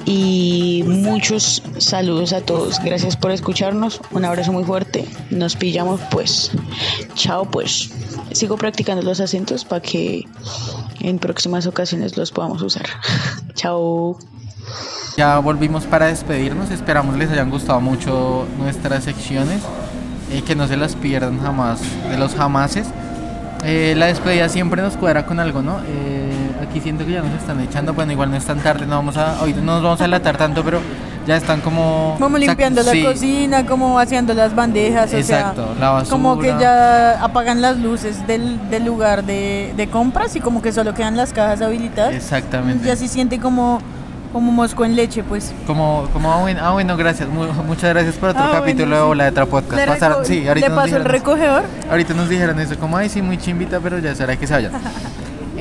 Y 0.04 0.82
muchos 0.86 1.62
saludos 1.78 2.32
a 2.32 2.40
todos. 2.40 2.80
Gracias 2.82 3.16
por 3.16 3.30
escucharnos. 3.30 4.00
Un 4.10 4.24
abrazo 4.24 4.52
muy 4.52 4.64
fuerte. 4.64 5.04
Nos 5.30 5.56
pillamos 5.56 6.00
pues. 6.10 6.50
Chao 7.14 7.44
pues. 7.44 7.90
Sigo 8.32 8.56
practicando 8.56 9.02
los 9.02 9.20
acentos 9.20 9.64
para 9.64 9.82
que 9.82 10.26
en 11.00 11.18
próximas 11.18 11.66
ocasiones 11.66 12.16
los 12.16 12.32
podamos 12.32 12.62
usar. 12.62 12.86
Chao. 13.54 14.18
Ya 15.16 15.38
volvimos 15.38 15.84
para 15.84 16.06
despedirnos. 16.06 16.70
Esperamos 16.70 17.16
les 17.16 17.30
hayan 17.30 17.50
gustado 17.50 17.80
mucho 17.80 18.46
nuestras 18.58 19.04
secciones. 19.04 19.62
que 20.46 20.56
no 20.56 20.66
se 20.66 20.78
las 20.78 20.96
pierdan 20.96 21.40
jamás 21.40 21.80
de 22.08 22.16
los 22.16 22.34
jamases. 22.34 22.86
Eh, 23.64 23.94
la 23.96 24.06
despedida 24.06 24.48
siempre 24.48 24.82
nos 24.82 24.96
cuadra 24.96 25.24
con 25.24 25.38
algo, 25.38 25.62
¿no? 25.62 25.78
Eh, 25.86 26.32
aquí 26.60 26.80
siento 26.80 27.06
que 27.06 27.12
ya 27.12 27.22
nos 27.22 27.32
están 27.40 27.60
echando, 27.60 27.94
bueno, 27.94 28.10
igual 28.10 28.30
no 28.30 28.36
es 28.36 28.44
tan 28.44 28.58
tarde, 28.58 28.86
no 28.86 28.96
vamos 28.96 29.16
a, 29.16 29.40
hoy 29.40 29.54
no 29.54 29.74
nos 29.74 29.82
vamos 29.84 30.00
a 30.00 30.08
latar 30.08 30.36
tanto, 30.36 30.64
pero 30.64 30.80
ya 31.26 31.36
están 31.36 31.60
como... 31.60 32.16
Como 32.18 32.38
limpiando 32.38 32.82
la 32.82 32.92
cocina, 33.04 33.64
como 33.66 33.94
vaciando 33.94 34.34
las 34.34 34.54
bandejas, 34.54 35.12
Exacto, 35.12 35.62
o 35.62 35.74
sea, 35.74 35.80
la 35.80 35.90
basura. 35.90 36.10
como 36.10 36.38
que 36.38 36.48
ya 36.48 37.22
apagan 37.22 37.60
las 37.62 37.78
luces 37.78 38.26
del, 38.26 38.58
del 38.70 38.84
lugar 38.84 39.24
de, 39.24 39.72
de 39.76 39.88
compras 39.88 40.34
y 40.36 40.40
como 40.40 40.62
que 40.62 40.72
solo 40.72 40.94
quedan 40.94 41.16
las 41.16 41.32
cajas 41.32 41.60
habilitadas. 41.62 42.14
Exactamente. 42.14 42.86
Ya 42.86 42.96
se 42.96 43.08
siente 43.08 43.38
como 43.38 43.80
como 44.32 44.50
mosco 44.50 44.82
en 44.86 44.96
leche, 44.96 45.22
pues. 45.22 45.52
Como, 45.66 46.08
como 46.10 46.32
ah, 46.32 46.38
bueno, 46.40 46.60
ah, 46.62 46.70
bueno 46.72 46.96
gracias. 46.96 47.28
Mu- 47.28 47.52
muchas 47.66 47.90
gracias 47.90 48.14
por 48.14 48.30
otro 48.30 48.42
Ah, 48.42 48.50
capítulo 48.50 48.86
bueno, 48.86 48.96
de 48.96 49.02
sí. 49.02 49.08
Bola 49.08 49.24
de 49.24 49.32
Trapodcast. 49.32 49.86
Pasaron, 49.86 50.24
sí, 50.24 50.48
ahorita 50.48 50.68
le 50.68 50.74
nos 50.74 50.82
pasó 50.84 50.96
el 50.96 51.02
dijeron- 51.02 51.12
recogedor. 51.12 51.62
Ahorita 51.90 52.14
nos 52.14 52.28
dijeron 52.30 52.58
eso, 52.58 52.78
como, 52.78 52.96
ay, 52.96 53.10
sí, 53.10 53.20
muy 53.20 53.36
chimbita, 53.36 53.78
pero 53.80 53.98
ya 53.98 54.14
será 54.14 54.34
que 54.38 54.46
se 54.46 54.54
vayan. 54.54 54.72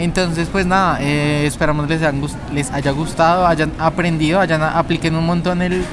Entonces, 0.03 0.47
pues 0.51 0.65
nada, 0.65 0.97
eh, 0.99 1.45
esperamos 1.45 1.87
les, 1.87 2.01
hayan 2.01 2.21
gus- 2.21 2.35
les 2.53 2.71
haya 2.71 2.91
gustado, 2.91 3.45
hayan 3.45 3.71
aprendido, 3.79 4.39
hayan 4.39 4.61
apliquen 4.63 5.15
un 5.15 5.25
montón 5.25 5.61
el, 5.61 5.83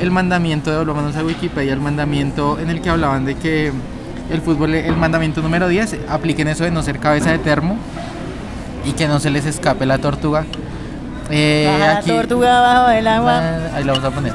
el 0.00 0.10
mandamiento 0.10 0.70
de 0.70 0.78
volvamos 0.78 1.16
a 1.16 1.24
Wikipedia, 1.24 1.72
el 1.72 1.80
mandamiento 1.80 2.58
en 2.60 2.70
el 2.70 2.80
que 2.80 2.90
hablaban 2.90 3.24
de 3.24 3.34
que 3.34 3.72
el 4.30 4.40
fútbol, 4.40 4.74
el 4.74 4.96
mandamiento 4.96 5.42
número 5.42 5.66
10, 5.68 5.96
apliquen 6.08 6.48
eso 6.48 6.64
de 6.64 6.70
no 6.70 6.82
ser 6.82 6.98
cabeza 6.98 7.30
de 7.30 7.38
termo 7.38 7.76
y 8.84 8.92
que 8.92 9.08
no 9.08 9.18
se 9.20 9.30
les 9.30 9.46
escape 9.46 9.84
la 9.84 9.98
tortuga. 9.98 10.44
Eh, 11.30 11.68
Baja 11.80 11.94
la 11.94 12.00
tortuga 12.02 12.60
bajo 12.60 12.90
el 12.90 13.08
agua. 13.08 13.38
Ah, 13.42 13.58
Ahí 13.74 13.84
la 13.84 13.92
vamos 13.94 14.08
a 14.08 14.14
poner. 14.14 14.32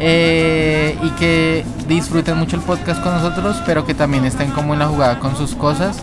Eh, 0.00 0.98
y 1.02 1.10
que 1.10 1.64
disfruten 1.86 2.36
mucho 2.36 2.56
el 2.56 2.62
podcast 2.62 3.00
con 3.00 3.14
nosotros, 3.14 3.62
pero 3.64 3.86
que 3.86 3.94
también 3.94 4.24
estén 4.24 4.50
como 4.50 4.72
en 4.72 4.80
la 4.80 4.86
jugada 4.88 5.20
con 5.20 5.36
sus 5.36 5.54
cosas. 5.54 6.02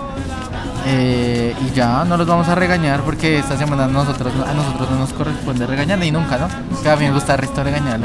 Eh, 0.86 1.54
y 1.66 1.76
ya 1.76 2.06
no 2.06 2.18
los 2.18 2.26
vamos 2.26 2.48
a 2.48 2.56
regañar 2.56 3.02
porque 3.02 3.40
esta 3.40 3.58
semana 3.58 3.88
nosotros, 3.88 4.34
a 4.48 4.54
nosotros 4.54 4.90
no 4.90 4.98
nos 4.98 5.14
corresponde 5.14 5.66
regañar 5.68 6.00
ni 6.00 6.12
nunca, 6.12 6.38
¿no? 6.38 6.46
A 6.90 6.96
mí 6.96 7.06
me 7.06 7.12
gusta 7.12 7.34
el 7.34 7.40
resto 7.40 7.64
regañar. 7.64 8.00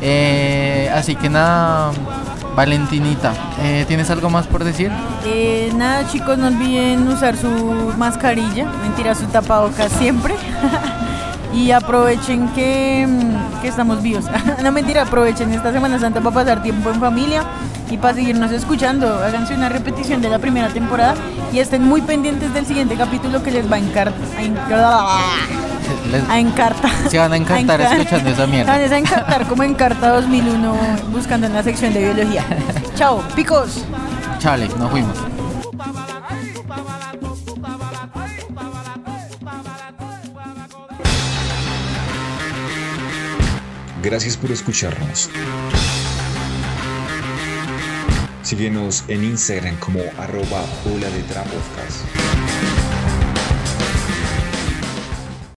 Eh, 0.00 0.90
así 0.94 1.14
que 1.14 1.28
nada, 1.28 1.92
Valentinita, 2.56 3.32
eh, 3.62 3.84
¿tienes 3.86 4.10
algo 4.10 4.30
más 4.30 4.46
por 4.46 4.64
decir? 4.64 4.90
Eh, 5.24 5.70
nada, 5.76 6.08
chicos, 6.08 6.38
no 6.38 6.46
olviden 6.46 7.06
usar 7.08 7.36
su 7.36 7.48
mascarilla, 7.98 8.66
mentira, 8.82 9.14
su 9.14 9.26
tapabocas 9.26 9.92
siempre. 9.92 10.34
y 11.54 11.70
aprovechen 11.72 12.48
que, 12.50 13.06
mm, 13.08 13.60
que 13.62 13.68
estamos 13.68 14.02
vivos. 14.02 14.24
no 14.62 14.72
mentira, 14.72 15.02
aprovechen 15.02 15.52
esta 15.52 15.72
Semana 15.72 15.98
Santa 15.98 16.20
para 16.20 16.34
pasar 16.34 16.62
tiempo 16.62 16.90
en 16.90 17.00
familia 17.00 17.42
y 17.90 17.96
para 17.98 18.14
seguirnos 18.14 18.52
escuchando. 18.52 19.12
Háganse 19.22 19.54
una 19.54 19.68
repetición 19.68 20.22
de 20.22 20.28
la 20.30 20.38
primera 20.38 20.68
temporada 20.68 21.14
y 21.52 21.58
estén 21.58 21.82
muy 21.84 22.02
pendientes 22.02 22.54
del 22.54 22.66
siguiente 22.66 22.94
capítulo 22.96 23.42
que 23.42 23.50
les 23.50 23.70
va 23.70 23.76
a 23.76 23.78
encartar. 23.80 24.14
A, 24.72 25.18
a 26.28 26.38
encarta. 26.38 26.88
Se 27.08 27.18
van 27.18 27.32
a 27.32 27.36
encantar 27.36 27.80
encar- 27.80 27.92
escuchando 27.98 28.30
esa 28.30 28.46
mierda. 28.46 28.72
Van 28.78 28.92
a 28.92 28.98
encartar 28.98 29.46
como 29.46 29.62
Encarta 29.64 30.08
2001 30.10 30.72
buscando 31.12 31.46
en 31.48 31.54
la 31.54 31.62
sección 31.64 31.92
de 31.92 32.12
biología. 32.12 32.44
Chao, 32.94 33.22
picos. 33.34 33.84
Chale, 34.38 34.68
nos 34.78 34.90
fuimos. 34.90 35.16
Gracias 44.02 44.36
por 44.36 44.50
escucharnos. 44.50 45.28
Síguenos 48.42 49.04
en 49.08 49.24
Instagram 49.24 49.76
como 49.78 50.00
arroba 50.18 50.64
de 51.10 51.22
trapodcast. 51.24 52.19